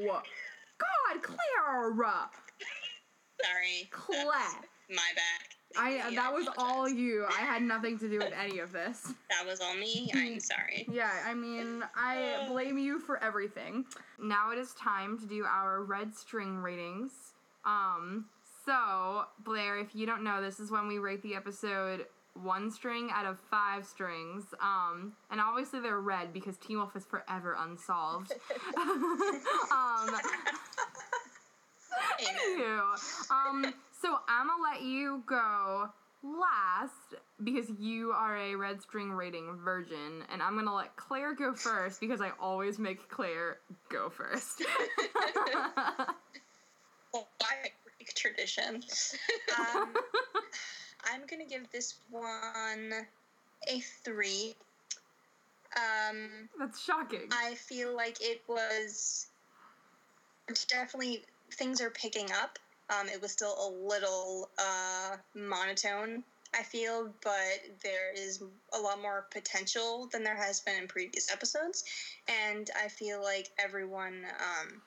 God, 0.78 1.24
Claire! 1.24 2.30
Sorry. 3.42 3.88
Claire. 3.92 4.62
My 4.90 5.10
back. 5.16 5.50
I 5.78 6.14
that 6.16 6.34
was 6.34 6.48
all 6.58 6.90
you. 6.90 7.26
I 7.28 7.42
had 7.42 7.62
nothing 7.62 8.00
to 8.00 8.10
do 8.10 8.18
with 8.18 8.34
any 8.34 8.58
of 8.60 8.72
this. 8.72 9.14
That 9.30 9.46
was 9.46 9.62
all 9.62 9.76
me. 9.76 10.10
I'm 10.16 10.40
sorry. 10.52 10.88
Yeah, 10.92 11.12
I 11.26 11.34
mean, 11.36 11.84
I 11.96 12.46
blame 12.50 12.78
you 12.80 12.98
for 13.00 13.24
everything. 13.24 13.86
Now 14.20 14.52
it 14.52 14.58
is 14.58 14.74
time 14.74 15.20
to 15.20 15.28
do 15.28 15.46
our 15.46 15.84
red 15.84 16.16
string 16.16 16.58
ratings. 16.58 17.12
Um, 17.66 18.26
so 18.70 19.26
Blair, 19.44 19.80
if 19.80 19.96
you 19.96 20.06
don't 20.06 20.24
know, 20.24 20.42
this 20.42 20.60
is 20.60 20.70
when 20.70 20.88
we 20.88 21.00
rate 21.00 21.24
the 21.24 21.34
episode 21.34 22.06
one 22.36 22.70
string 22.70 23.10
out 23.12 23.26
of 23.26 23.40
five 23.50 23.84
strings. 23.84 24.44
Um, 24.62 25.14
and 25.32 25.42
obviously 25.42 25.80
they're 25.80 26.00
red 26.00 26.32
because 26.32 26.56
Teen 26.58 26.78
Wolf 26.78 26.96
is 26.96 27.04
forever 27.04 27.56
unsolved. 27.58 28.32
um, 28.78 30.10
Anywho, 32.22 33.32
um, 33.32 33.74
so 34.02 34.20
I'm 34.28 34.48
gonna 34.48 34.62
let 34.62 34.84
you 34.84 35.24
go 35.26 35.90
last 36.22 37.16
because 37.44 37.72
you 37.80 38.12
are 38.12 38.38
a 38.38 38.56
red 38.56 38.82
string 38.82 39.12
rating 39.12 39.58
virgin, 39.64 40.24
and 40.32 40.44
I'm 40.44 40.56
gonna 40.56 40.76
let 40.76 40.96
Claire 40.96 41.34
go 41.34 41.54
first 41.54 42.00
because 42.00 42.22
I 42.22 42.32
always 42.40 42.78
make 42.78 43.10
Claire 43.10 43.58
go 43.90 44.10
first. 44.10 44.64
Well, 47.12 47.28
I 47.42 47.70
break 48.10 48.16
tradition. 48.16 48.82
Um, 49.58 49.94
I'm 51.14 51.22
gonna 51.30 51.46
give 51.50 51.70
this 51.72 51.96
one 52.10 52.94
a 53.68 53.80
three. 54.04 54.56
Um, 55.76 56.50
That's 56.58 56.84
shocking. 56.84 57.30
I 57.32 57.56
feel 57.56 57.96
like 57.96 58.18
it 58.22 58.42
was 58.48 59.28
definitely 60.68 61.24
things 61.54 61.80
are 61.82 61.92
picking 61.92 62.32
up. 62.32 62.58
Um, 62.90 63.08
it 63.08 63.22
was 63.22 63.32
still 63.32 63.54
a 63.54 63.70
little 63.88 64.50
uh, 64.58 65.18
monotone, 65.36 66.24
I 66.56 66.64
feel, 66.64 67.14
but 67.24 67.60
there 67.84 68.12
is 68.16 68.42
a 68.74 68.80
lot 68.80 69.00
more 69.00 69.28
potential 69.30 70.10
than 70.12 70.24
there 70.24 70.36
has 70.36 70.62
been 70.62 70.82
in 70.82 70.88
previous 70.88 71.32
episodes, 71.32 71.84
and 72.28 72.68
I 72.84 72.88
feel 72.88 73.22
like 73.22 73.50
everyone 73.60 74.26
um, 74.26 74.82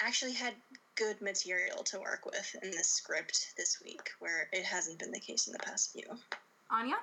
actually 0.00 0.34
had 0.34 0.54
good 0.96 1.20
material 1.20 1.82
to 1.84 2.00
work 2.00 2.26
with 2.26 2.56
in 2.62 2.70
this 2.70 2.88
script 2.88 3.54
this 3.56 3.80
week, 3.82 4.10
where 4.18 4.48
it 4.52 4.64
hasn't 4.64 4.98
been 4.98 5.12
the 5.12 5.20
case 5.20 5.46
in 5.46 5.52
the 5.52 5.58
past 5.60 5.92
few. 5.92 6.04
Anya? 6.70 6.96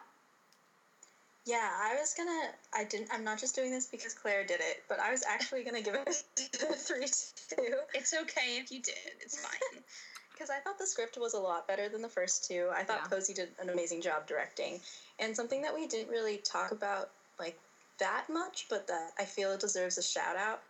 Yeah, 1.46 1.70
I 1.74 1.96
was 2.00 2.14
gonna. 2.14 2.52
I 2.74 2.86
didn't. 2.86 3.10
I'm 3.12 3.24
not 3.24 3.40
just 3.40 3.56
doing 3.56 3.72
this 3.72 3.88
because 3.88 4.14
Claire 4.14 4.46
did 4.46 4.62
it, 4.62 4.84
but 4.88 5.00
I 5.00 5.12
was 5.12 5.24
actually 5.28 5.64
gonna 5.64 5.82
give 5.82 5.96
it 5.96 6.08
a 6.08 6.74
three 6.74 7.06
two 7.06 7.76
It's 7.94 8.14
okay 8.14 8.58
if 8.58 8.72
you 8.72 8.82
did. 8.82 9.14
It's 9.22 9.40
fine. 9.40 9.84
because 10.34 10.50
I 10.50 10.60
thought 10.60 10.80
the 10.80 10.88
script 10.88 11.18
was 11.18 11.34
a 11.34 11.40
lot 11.40 11.68
better 11.68 11.90
than 11.90 12.02
the 12.02 12.10
first 12.10 12.48
two. 12.48 12.70
I 12.74 12.84
thought 12.84 13.02
Yeah. 13.04 13.08
Posey 13.08 13.34
did 13.34 13.50
an 13.62 13.70
amazing 13.70 14.02
job 14.02 14.26
directing, 14.26 14.80
and 15.20 15.36
something 15.36 15.62
that 15.62 15.74
we 15.74 15.88
didn't 15.88 16.10
really 16.10 16.38
talk 16.38 16.72
about 16.72 17.12
like 17.40 17.60
that 18.00 18.26
much, 18.30 18.68
but 18.70 18.88
that 18.88 19.12
I 19.20 19.26
feel 19.26 19.52
it 19.52 19.60
deserves 19.60 19.98
a 19.98 20.04
shout 20.04 20.38
out 20.38 20.62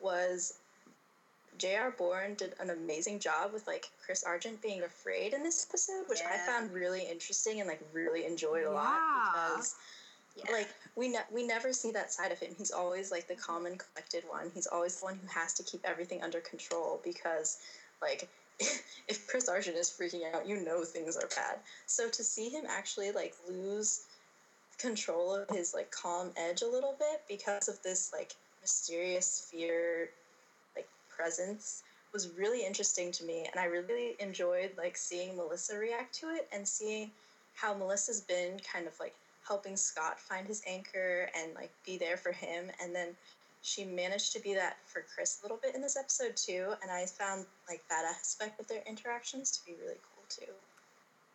was 0.00 0.54
J.R. 1.58 1.90
Bourne 1.90 2.34
did 2.34 2.54
an 2.60 2.70
amazing 2.70 3.18
job 3.18 3.52
with 3.52 3.66
like 3.66 3.90
Chris 4.04 4.24
Argent 4.24 4.62
being 4.62 4.82
afraid 4.82 5.34
in 5.34 5.42
this 5.42 5.66
episode, 5.68 6.04
which 6.08 6.20
I 6.22 6.36
found 6.38 6.72
really 6.72 7.02
interesting 7.02 7.60
and 7.60 7.68
like 7.68 7.82
really 7.92 8.24
enjoyed 8.24 8.64
a 8.64 8.70
lot 8.70 8.98
because 9.32 9.74
Yeah. 10.36 10.50
like 10.52 10.68
we 10.96 11.08
ne- 11.08 11.26
we 11.30 11.42
never 11.46 11.72
see 11.72 11.90
that 11.92 12.12
side 12.12 12.32
of 12.32 12.38
him. 12.38 12.54
He's 12.56 12.70
always 12.70 13.10
like 13.10 13.26
the 13.28 13.34
calm 13.34 13.66
and 13.66 13.78
collected 13.78 14.24
one. 14.28 14.50
He's 14.54 14.66
always 14.66 14.98
the 14.98 15.04
one 15.06 15.16
who 15.16 15.26
has 15.28 15.52
to 15.54 15.62
keep 15.62 15.80
everything 15.84 16.22
under 16.22 16.40
control 16.40 17.00
because 17.04 17.58
like 18.00 18.28
if 19.08 19.26
Chris 19.26 19.48
Argent 19.48 19.76
is 19.76 19.90
freaking 19.90 20.32
out, 20.32 20.46
you 20.46 20.64
know 20.64 20.84
things 20.84 21.16
are 21.16 21.28
bad. 21.34 21.58
So 21.86 22.08
to 22.08 22.22
see 22.24 22.48
him 22.48 22.64
actually 22.68 23.10
like 23.10 23.34
lose 23.48 24.02
control 24.78 25.34
of 25.34 25.48
his 25.50 25.74
like 25.74 25.90
calm 25.90 26.30
edge 26.36 26.62
a 26.62 26.66
little 26.66 26.94
bit 26.98 27.20
because 27.28 27.68
of 27.68 27.82
this 27.82 28.10
like 28.12 28.34
mysterious 28.62 29.46
fear 29.50 30.10
presence 31.20 31.82
was 32.12 32.30
really 32.38 32.64
interesting 32.66 33.12
to 33.12 33.24
me 33.24 33.46
and 33.52 33.60
I 33.60 33.66
really 33.66 34.16
enjoyed 34.18 34.72
like 34.76 34.96
seeing 34.96 35.36
Melissa 35.36 35.78
react 35.78 36.14
to 36.20 36.26
it 36.30 36.48
and 36.52 36.66
seeing 36.66 37.10
how 37.54 37.74
Melissa's 37.74 38.22
been 38.22 38.58
kind 38.60 38.86
of 38.86 38.94
like 38.98 39.14
helping 39.46 39.76
Scott 39.76 40.18
find 40.18 40.46
his 40.46 40.62
anchor 40.66 41.28
and 41.36 41.54
like 41.54 41.70
be 41.84 41.98
there 41.98 42.16
for 42.16 42.32
him 42.32 42.70
and 42.82 42.94
then 42.94 43.08
she 43.62 43.84
managed 43.84 44.32
to 44.32 44.40
be 44.40 44.54
that 44.54 44.76
for 44.86 45.04
Chris 45.14 45.40
a 45.40 45.44
little 45.44 45.58
bit 45.62 45.74
in 45.74 45.82
this 45.82 45.96
episode 45.96 46.36
too 46.36 46.72
and 46.82 46.90
I 46.90 47.06
found 47.06 47.44
like 47.68 47.82
that 47.90 48.04
aspect 48.18 48.58
of 48.60 48.66
their 48.68 48.82
interactions 48.88 49.50
to 49.52 49.66
be 49.66 49.76
really 49.80 49.98
cool 50.14 50.24
too. 50.28 50.52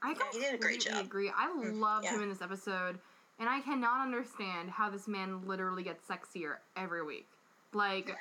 I 0.01 0.13
Yeah, 0.13 0.19
he 0.33 0.39
did 0.39 0.55
a 0.55 0.57
great 0.57 0.81
completely 0.81 1.01
job. 1.01 1.05
agree. 1.05 1.31
I 1.35 1.47
Mm, 1.47 1.81
loved 1.81 2.05
yeah. 2.05 2.15
him 2.15 2.21
in 2.21 2.29
this 2.29 2.41
episode, 2.41 2.99
and 3.39 3.49
I 3.49 3.61
cannot 3.61 4.01
understand 4.01 4.69
how 4.71 4.89
this 4.89 5.07
man 5.07 5.47
literally 5.47 5.83
gets 5.83 6.07
sexier 6.07 6.57
every 6.75 7.03
week. 7.03 7.34
Like, 7.73 8.15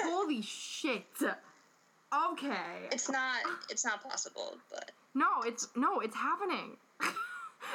holy 0.00 0.42
shit. 0.42 1.04
Okay. 2.32 2.54
it's 2.92 3.10
not. 3.10 3.36
It's 3.68 3.84
not 3.84 4.02
possible, 4.08 4.56
but 4.70 4.90
No, 5.14 5.26
it's 5.44 5.68
no, 5.76 6.00
it's 6.00 6.14
happening. 6.16 6.76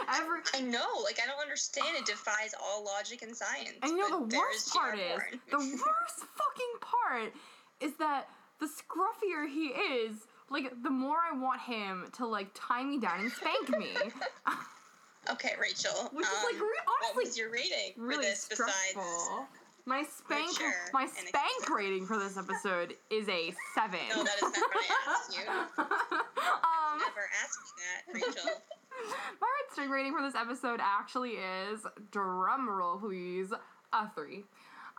every 0.10 0.40
I 0.54 0.62
know. 0.62 0.88
Like 1.04 1.20
I 1.24 1.28
don't 1.28 1.42
understand. 1.42 1.88
It 1.98 2.06
defies 2.06 2.54
all 2.62 2.84
logic 2.86 3.22
and 3.24 3.36
science. 3.36 3.74
And 3.84 3.92
you 3.92 4.10
know 4.10 4.26
the 4.26 4.38
worst 4.38 4.74
part 4.74 4.98
is 4.98 5.20
the 5.50 5.58
worst 5.58 6.20
fucking 6.36 6.74
part 6.80 7.34
is 7.82 7.94
that 7.98 8.28
the 8.60 8.68
scruffier 8.68 9.50
he 9.50 9.68
is, 9.68 10.16
like 10.50 10.72
the 10.84 10.90
more 10.90 11.18
I 11.18 11.38
want 11.38 11.62
him 11.62 12.08
to 12.18 12.26
like 12.26 12.48
tie 12.54 12.84
me 12.84 13.00
down 13.00 13.20
and 13.22 13.32
spank 13.32 13.70
me, 13.78 13.90
Okay, 15.32 15.52
Rachel. 15.60 16.10
which 16.14 16.26
is 16.26 16.44
like 16.44 16.56
um, 16.56 16.62
re- 16.62 16.68
what 16.86 16.98
honestly 17.04 17.26
was 17.26 17.38
your 17.38 17.52
rating 17.52 17.94
for 17.96 18.18
this 18.22 18.42
stressful. 18.42 19.02
besides? 19.04 19.48
My 19.86 20.04
spank, 20.04 20.52
my 20.94 21.08
spank 21.08 21.70
rating 21.70 22.06
for 22.06 22.18
this 22.18 22.38
episode 22.38 22.96
is 23.10 23.28
a 23.28 23.54
seven. 23.74 24.00
No, 24.10 24.24
that 24.24 24.36
is 24.36 24.42
not 24.42 24.54
what 24.54 24.78
I 24.78 25.12
asked 25.12 25.38
you. 25.38 25.50
um, 25.80 27.00
Never 27.00 27.28
asked 27.44 27.60
me 27.66 27.72
that, 27.82 28.14
Rachel. 28.14 28.52
my 29.42 29.48
red 29.48 29.72
string 29.72 29.90
rating 29.90 30.14
for 30.14 30.22
this 30.22 30.36
episode 30.36 30.80
actually 30.82 31.32
is 31.32 31.86
drum 32.12 32.70
roll 32.70 32.98
please 32.98 33.52
a 33.94 34.10
three. 34.14 34.44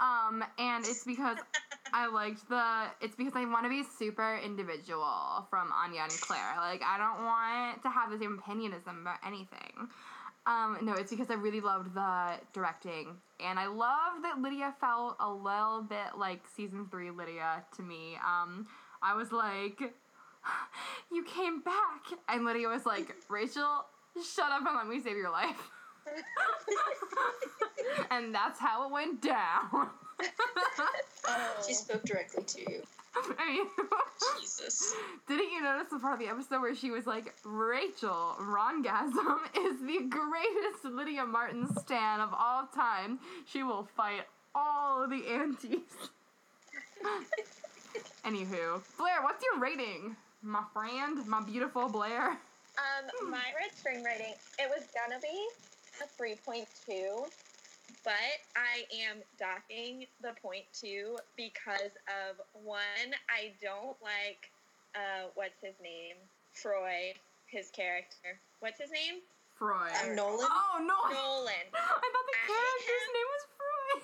Um, 0.00 0.44
and 0.58 0.84
it's 0.84 1.04
because 1.04 1.38
I 1.92 2.08
liked 2.08 2.48
the. 2.48 2.86
It's 3.00 3.14
because 3.14 3.34
I 3.36 3.44
want 3.44 3.64
to 3.64 3.70
be 3.70 3.84
super 3.98 4.40
individual 4.44 5.46
from 5.48 5.70
Anya 5.72 6.02
and 6.02 6.20
Claire. 6.20 6.54
Like 6.56 6.82
I 6.82 6.98
don't 6.98 7.24
want 7.24 7.82
to 7.82 7.90
have 7.90 8.10
the 8.10 8.18
same 8.18 8.40
opinion 8.42 8.72
as 8.72 8.82
them 8.82 9.02
about 9.02 9.18
anything. 9.24 9.88
Um, 10.44 10.78
no, 10.82 10.94
it's 10.94 11.10
because 11.10 11.30
I 11.30 11.34
really 11.34 11.60
loved 11.60 11.94
the 11.94 12.32
directing, 12.52 13.16
and 13.38 13.58
I 13.58 13.66
love 13.66 14.22
that 14.22 14.40
Lydia 14.40 14.74
felt 14.80 15.16
a 15.20 15.30
little 15.30 15.82
bit 15.88 16.18
like 16.18 16.42
season 16.56 16.88
three 16.90 17.10
Lydia 17.10 17.64
to 17.76 17.82
me. 17.82 18.16
Um, 18.16 18.66
I 19.02 19.14
was 19.14 19.30
like, 19.30 19.80
"You 21.12 21.24
came 21.24 21.60
back," 21.60 22.18
and 22.28 22.44
Lydia 22.44 22.68
was 22.68 22.84
like, 22.84 23.14
"Rachel, 23.28 23.84
shut 24.16 24.50
up 24.50 24.66
and 24.66 24.76
let 24.76 24.88
me 24.88 25.00
save 25.00 25.16
your 25.16 25.30
life." 25.30 25.70
and 28.10 28.34
that's 28.34 28.58
how 28.58 28.86
it 28.86 28.92
went 28.92 29.22
down. 29.22 29.90
She 31.66 31.74
spoke 31.74 32.04
directly 32.04 32.42
to 32.42 32.60
you. 32.60 32.82
I 33.14 33.46
mean, 33.46 33.66
Jesus. 34.40 34.94
didn't 35.28 35.52
you 35.52 35.62
notice 35.62 35.90
the 35.90 35.98
part 35.98 36.14
of 36.14 36.18
the 36.20 36.28
episode 36.28 36.60
where 36.60 36.74
she 36.74 36.90
was 36.90 37.06
like, 37.06 37.34
Rachel, 37.44 38.36
Rongasm 38.40 39.38
is 39.66 39.80
the 39.80 40.08
greatest 40.08 40.84
Lydia 40.84 41.24
Martin 41.26 41.68
stan 41.78 42.20
of 42.20 42.30
all 42.32 42.66
time. 42.74 43.18
She 43.46 43.62
will 43.62 43.86
fight 43.96 44.22
all 44.54 45.06
the 45.08 45.22
antis. 45.28 45.80
Anywho, 48.24 48.80
Blair, 48.98 49.22
what's 49.22 49.44
your 49.44 49.60
rating? 49.60 50.16
My 50.42 50.62
friend, 50.72 51.26
my 51.26 51.42
beautiful 51.42 51.88
Blair. 51.88 52.30
Um, 52.78 53.30
my 53.30 53.52
red 53.58 53.76
string 53.76 54.02
rating, 54.02 54.34
it 54.58 54.70
was 54.70 54.86
gonna 54.94 55.20
be 55.20 55.48
a 56.00 56.06
3.2, 56.22 57.28
but 58.04 58.38
I 58.56 58.84
am 59.08 59.22
docking 59.38 60.06
the 60.20 60.34
point 60.42 60.64
two 60.72 61.16
because 61.36 61.94
of 62.10 62.40
one, 62.52 63.08
I 63.30 63.52
don't 63.62 63.96
like, 64.02 64.50
uh, 64.94 65.30
what's 65.34 65.60
his 65.62 65.74
name? 65.82 66.16
Freud, 66.52 67.14
his 67.46 67.70
character. 67.70 68.38
What's 68.60 68.80
his 68.80 68.90
name? 68.90 69.22
Freud. 69.56 69.92
I'm 70.02 70.16
Nolan. 70.16 70.46
Oh, 70.50 70.78
no. 70.80 70.98
Nolan. 71.14 71.66
I 71.74 72.06
thought 72.10 72.28
the 72.28 72.40
character's 72.50 73.08
name 73.14 73.30
was 73.30 73.44
Freud. 73.56 74.02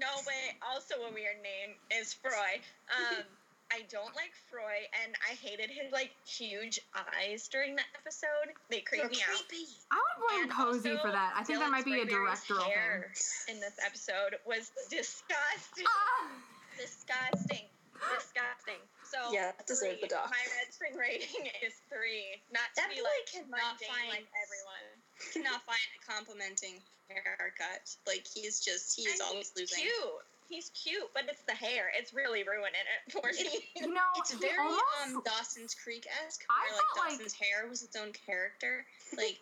No, 0.00 0.10
but 0.24 0.44
also 0.72 0.94
a 1.04 1.12
weird 1.12 1.36
name 1.42 1.76
is 1.90 2.14
Freud. 2.14 2.64
Um, 2.92 3.24
I 3.72 3.82
don't 3.88 4.14
like 4.14 4.32
Freud, 4.50 4.84
and 5.02 5.14
I 5.24 5.34
hated 5.34 5.70
his 5.70 5.90
like 5.92 6.10
huge 6.26 6.78
eyes 6.94 7.48
during 7.48 7.74
that 7.76 7.88
episode. 7.98 8.52
They 8.68 8.80
creep 8.80 9.08
me 9.10 9.16
out. 9.24 9.42
I 9.90 9.96
would 9.96 10.18
blame 10.28 10.42
And 10.44 10.50
Posey 10.52 10.90
also, 10.92 11.02
for 11.02 11.10
that. 11.12 11.32
I 11.36 11.42
think 11.42 11.58
that 11.60 11.70
might 11.70 11.84
be 11.84 11.94
a 12.00 12.04
Sprayberry's 12.04 12.44
directorial 12.44 12.68
thing. 12.68 13.56
in 13.56 13.60
this 13.60 13.76
episode 13.84 14.36
was 14.46 14.70
disgusting. 14.90 15.86
Ah! 15.88 16.28
disgusting. 16.76 17.64
Disgusting. 18.12 18.80
So 19.06 19.18
Yeah, 19.32 19.52
that 19.56 19.66
deserved 19.66 20.02
the 20.02 20.08
doc. 20.08 20.26
My 20.32 20.44
red 20.58 20.68
string 20.74 20.96
rating 20.98 21.46
is 21.64 21.72
three. 21.88 22.40
Not 22.52 22.66
to 22.74 22.82
That 22.82 22.90
be 22.90 23.00
like 23.00 23.24
cannot 23.30 23.78
mundane 23.78 23.88
find- 23.88 24.10
like 24.10 24.26
everyone. 24.36 24.88
Cannot 25.32 25.62
find 25.62 25.86
a 25.94 26.00
complimenting 26.02 26.82
haircut. 27.08 27.94
Like 28.08 28.26
he's 28.26 28.58
just 28.60 28.96
he 28.98 29.06
is 29.06 29.20
And 29.20 29.28
always 29.30 29.52
he's 29.54 29.70
losing. 29.70 29.84
Cute. 29.86 30.26
He's 30.52 30.68
cute, 30.76 31.08
but 31.14 31.24
it's 31.28 31.40
the 31.48 31.54
hair. 31.56 31.90
It's 31.98 32.12
really 32.12 32.44
ruining 32.44 32.84
it 32.84 33.10
for 33.10 33.24
me. 33.32 33.64
You 33.74 33.88
know, 33.94 34.04
It's 34.18 34.34
very 34.34 34.52
almost, 34.60 34.84
um 35.16 35.22
Dawson's 35.24 35.74
Creek 35.74 36.06
esque, 36.26 36.44
I 36.50 36.60
where 36.68 36.76
like 36.76 36.82
felt 36.94 37.08
like- 37.08 37.16
Dawson's 37.16 37.32
hair 37.32 37.66
was 37.70 37.82
its 37.82 37.96
own 37.96 38.12
character. 38.12 38.84
Like 39.16 39.40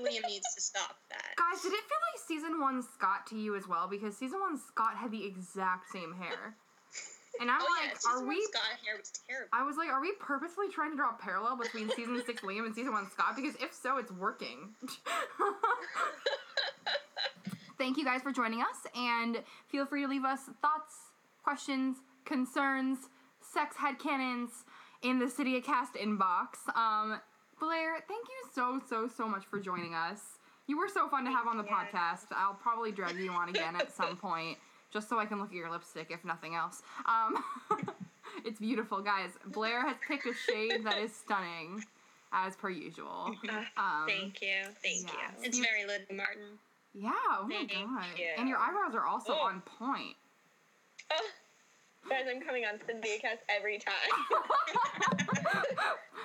Liam 0.00 0.24
needs 0.26 0.46
to 0.54 0.60
stop 0.62 0.96
that. 1.10 1.36
Guys, 1.36 1.60
did 1.60 1.72
it 1.74 1.80
feel 1.84 2.00
like 2.14 2.22
season 2.26 2.60
one 2.60 2.82
Scott 2.82 3.26
to 3.28 3.36
you 3.36 3.56
as 3.56 3.68
well? 3.68 3.88
Because 3.88 4.16
season 4.16 4.40
one 4.40 4.58
Scott 4.58 4.96
had 4.96 5.10
the 5.10 5.22
exact 5.26 5.90
same 5.92 6.14
hair. 6.14 6.54
And 7.40 7.50
I'm 7.50 7.60
oh 7.60 7.66
like, 7.84 7.94
season 8.00 8.10
are 8.22 8.24
we 8.26 8.42
Scott 8.50 8.62
hair 8.82 8.96
was 8.98 9.12
terrible. 9.28 9.48
I 9.52 9.62
was 9.64 9.76
like, 9.76 9.90
are 9.90 10.00
we 10.00 10.12
purposely 10.18 10.68
trying 10.72 10.92
to 10.92 10.96
draw 10.96 11.10
a 11.10 11.18
parallel 11.20 11.56
between 11.58 11.90
season 11.90 12.22
six 12.24 12.40
Liam 12.40 12.64
and 12.64 12.74
season 12.74 12.92
one 12.92 13.10
Scott? 13.10 13.36
Because 13.36 13.54
if 13.60 13.74
so, 13.74 13.98
it's 13.98 14.10
working. 14.10 14.74
Thank 17.78 17.96
you 17.96 18.04
guys 18.04 18.22
for 18.22 18.32
joining 18.32 18.60
us, 18.60 18.90
and 18.96 19.38
feel 19.68 19.86
free 19.86 20.02
to 20.02 20.08
leave 20.08 20.24
us 20.24 20.40
thoughts, 20.60 20.94
questions, 21.44 21.98
concerns, 22.24 22.98
sex 23.40 23.76
headcanons 23.76 24.50
in 25.02 25.20
the 25.20 25.26
StydiaCast 25.26 25.96
inbox. 25.96 26.68
Um, 26.76 27.20
Blair, 27.60 28.00
thank 28.08 28.26
you 28.28 28.50
so, 28.52 28.80
so, 28.88 29.08
so 29.08 29.28
much 29.28 29.44
for 29.46 29.60
joining 29.60 29.94
us. 29.94 30.38
You 30.66 30.76
were 30.76 30.88
so 30.88 31.08
fun 31.08 31.24
to 31.24 31.30
have 31.30 31.46
on 31.46 31.56
the 31.56 31.64
podcast. 31.64 32.26
I'll 32.32 32.54
probably 32.54 32.92
drag 32.92 33.16
you 33.16 33.30
on 33.30 33.48
again 33.48 33.76
at 33.76 33.92
some 33.92 34.16
point, 34.20 34.58
just 34.92 35.08
so 35.08 35.18
I 35.18 35.26
can 35.26 35.38
look 35.38 35.48
at 35.48 35.54
your 35.54 35.70
lipstick, 35.70 36.08
if 36.10 36.24
nothing 36.24 36.56
else. 36.56 36.82
Um, 37.06 37.42
it's 38.44 38.58
beautiful, 38.58 39.00
guys. 39.00 39.30
Blair 39.46 39.86
has 39.86 39.96
picked 40.06 40.26
a 40.26 40.34
shade 40.34 40.84
that 40.84 40.98
is 40.98 41.14
stunning, 41.14 41.84
as 42.32 42.56
per 42.56 42.70
usual. 42.70 43.34
Um, 43.76 44.06
Thank 44.06 44.42
you. 44.42 44.64
Thank 44.82 45.06
yes. 45.06 45.32
you. 45.38 45.44
It's 45.44 45.58
very 45.58 45.84
Lydia 45.86 46.14
Martin. 46.16 46.58
Yeah, 46.94 47.12
oh 47.30 47.46
my 47.48 47.54
Thank 47.54 47.72
god. 47.72 48.04
you. 48.16 48.26
And 48.38 48.48
your 48.48 48.58
eyebrows 48.58 48.94
are 48.94 49.06
also 49.06 49.32
Oh. 49.34 49.46
on 49.46 49.60
point. 49.62 50.16
Oh, 51.12 51.28
Guys, 52.08 52.24
I'm 52.30 52.40
coming 52.40 52.64
on 52.64 52.78
StydiaCast 52.78 53.38
every 53.54 53.78
time. 53.78 53.94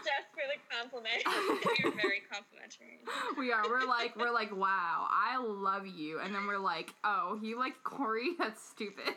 Just 0.04 0.28
for 0.32 0.44
the 0.48 0.60
compliment. 0.72 1.24
You're 1.80 1.92
very 1.94 2.22
complimentary. 2.32 3.00
we 3.38 3.52
are. 3.52 3.64
We're 3.68 3.86
like, 3.86 4.16
we're 4.16 4.32
like, 4.32 4.56
wow, 4.56 5.08
I 5.10 5.38
love 5.44 5.86
you, 5.86 6.20
and 6.20 6.34
then 6.34 6.48
we're 6.48 6.58
like, 6.60 6.94
oh, 7.04 7.38
you 7.42 7.58
like 7.60 7.84
Corey. 7.84 8.30
That's 8.40 8.62
stupid. 8.64 9.14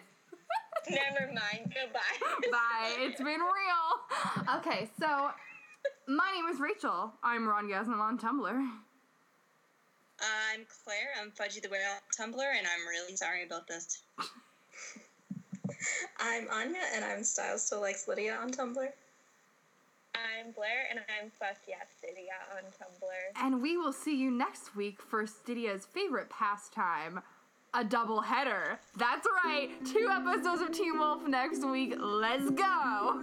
Never 0.89 1.27
mind. 1.33 1.73
Goodbye. 1.75 2.51
Bye. 2.51 2.95
It's 2.99 3.19
been 3.21 3.41
real. 3.41 4.57
Okay, 4.59 4.89
so 5.01 5.31
my 6.09 6.33
name 6.35 6.47
is 6.53 6.61
Rachel. 6.61 7.13
I'm 7.23 7.47
Ron 7.49 7.69
Gasman 7.69 7.99
on 7.99 8.19
Tumblr. 8.19 8.69
I'm 10.21 10.67
Claire. 10.85 11.11
I'm 11.21 11.31
Fudgy 11.31 11.61
the 11.63 11.69
Whale 11.69 11.81
on 11.83 12.33
Tumblr, 12.33 12.59
and 12.59 12.67
I'm 12.67 12.87
really 12.89 13.17
sorry 13.17 13.45
about 13.45 13.67
this. 13.67 14.03
I'm 16.19 16.49
Anya, 16.51 16.81
and 16.95 17.05
I'm 17.05 17.23
Stiles 17.23 17.63
Still 17.63 17.81
Likes 17.81 18.09
Lydia 18.09 18.37
on 18.41 18.51
Tumblr. 18.51 18.89
I'm 20.15 20.53
Blair, 20.53 20.87
and 20.91 21.01
I'm 21.21 21.31
Fuck 21.39 21.59
Yeah 21.69 21.77
Stydia 21.77 22.57
on 22.57 22.65
Tumblr. 22.65 23.45
And 23.45 23.61
we 23.61 23.77
will 23.77 23.93
see 23.93 24.17
you 24.17 24.31
next 24.31 24.75
week 24.75 25.03
for 25.03 25.27
Stydia's 25.27 25.85
favorite 25.85 26.31
pastime, 26.31 27.21
a 27.75 27.85
double 27.85 28.23
header. 28.23 28.79
That's 28.97 29.27
right, 29.45 29.71
two 29.85 30.09
episodes 30.11 30.63
of 30.63 30.73
Teen 30.73 30.99
Wolf 30.99 31.27
next 31.29 31.67
week. 31.67 31.95
Let's 31.99 32.51
go. 32.51 33.23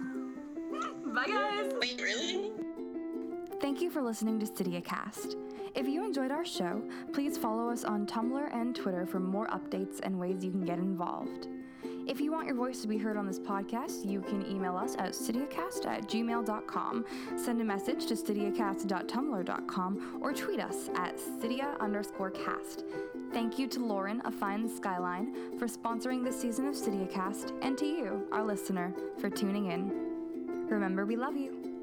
Bye, 1.06 1.26
guys. 1.26 1.72
Wait, 1.80 2.00
really? 2.00 2.52
Thank 3.60 3.80
you 3.80 3.90
for 3.90 4.02
listening 4.02 4.38
to 4.40 4.46
StydiaCast. 4.46 5.36
If 5.74 5.88
you 5.88 6.04
enjoyed 6.04 6.30
our 6.30 6.44
show, 6.44 6.82
please 7.12 7.36
follow 7.36 7.68
us 7.68 7.84
on 7.84 8.06
Tumblr 8.06 8.54
and 8.54 8.76
Twitter 8.76 9.04
for 9.04 9.18
more 9.18 9.48
updates 9.48 9.98
and 10.02 10.18
ways 10.18 10.44
you 10.44 10.52
can 10.52 10.64
get 10.64 10.78
involved. 10.78 11.48
If 12.06 12.20
you 12.20 12.30
want 12.30 12.46
your 12.46 12.54
voice 12.54 12.80
to 12.82 12.88
be 12.88 12.98
heard 12.98 13.16
on 13.16 13.26
this 13.26 13.40
podcast, 13.40 14.08
you 14.08 14.20
can 14.20 14.48
email 14.48 14.76
us 14.76 14.94
at 14.98 15.12
stydiacast 15.12 15.86
at 15.86 16.06
gmail.com, 16.06 17.04
send 17.36 17.60
a 17.60 17.64
message 17.64 18.06
to 18.06 18.14
stydiacast.tumblr.com, 18.14 20.18
or 20.20 20.32
tweet 20.32 20.60
us 20.60 20.90
at 20.94 21.16
stydia 21.16 21.78
underscore 21.80 22.30
cast. 22.30 22.84
Thank 23.32 23.58
you 23.58 23.66
to 23.68 23.84
Lauren 23.84 24.20
of 24.20 24.34
Fine 24.34 24.68
Skyline 24.68 25.58
for 25.58 25.66
sponsoring 25.66 26.22
this 26.22 26.40
season 26.40 26.68
of 26.68 26.74
StydiaCast, 26.74 27.58
and 27.62 27.76
to 27.78 27.86
you, 27.86 28.28
our 28.30 28.44
listener, 28.44 28.94
for 29.18 29.28
tuning 29.28 29.72
in. 29.72 30.68
Remember, 30.68 31.04
we 31.04 31.16
love 31.16 31.36
you. 31.36 31.73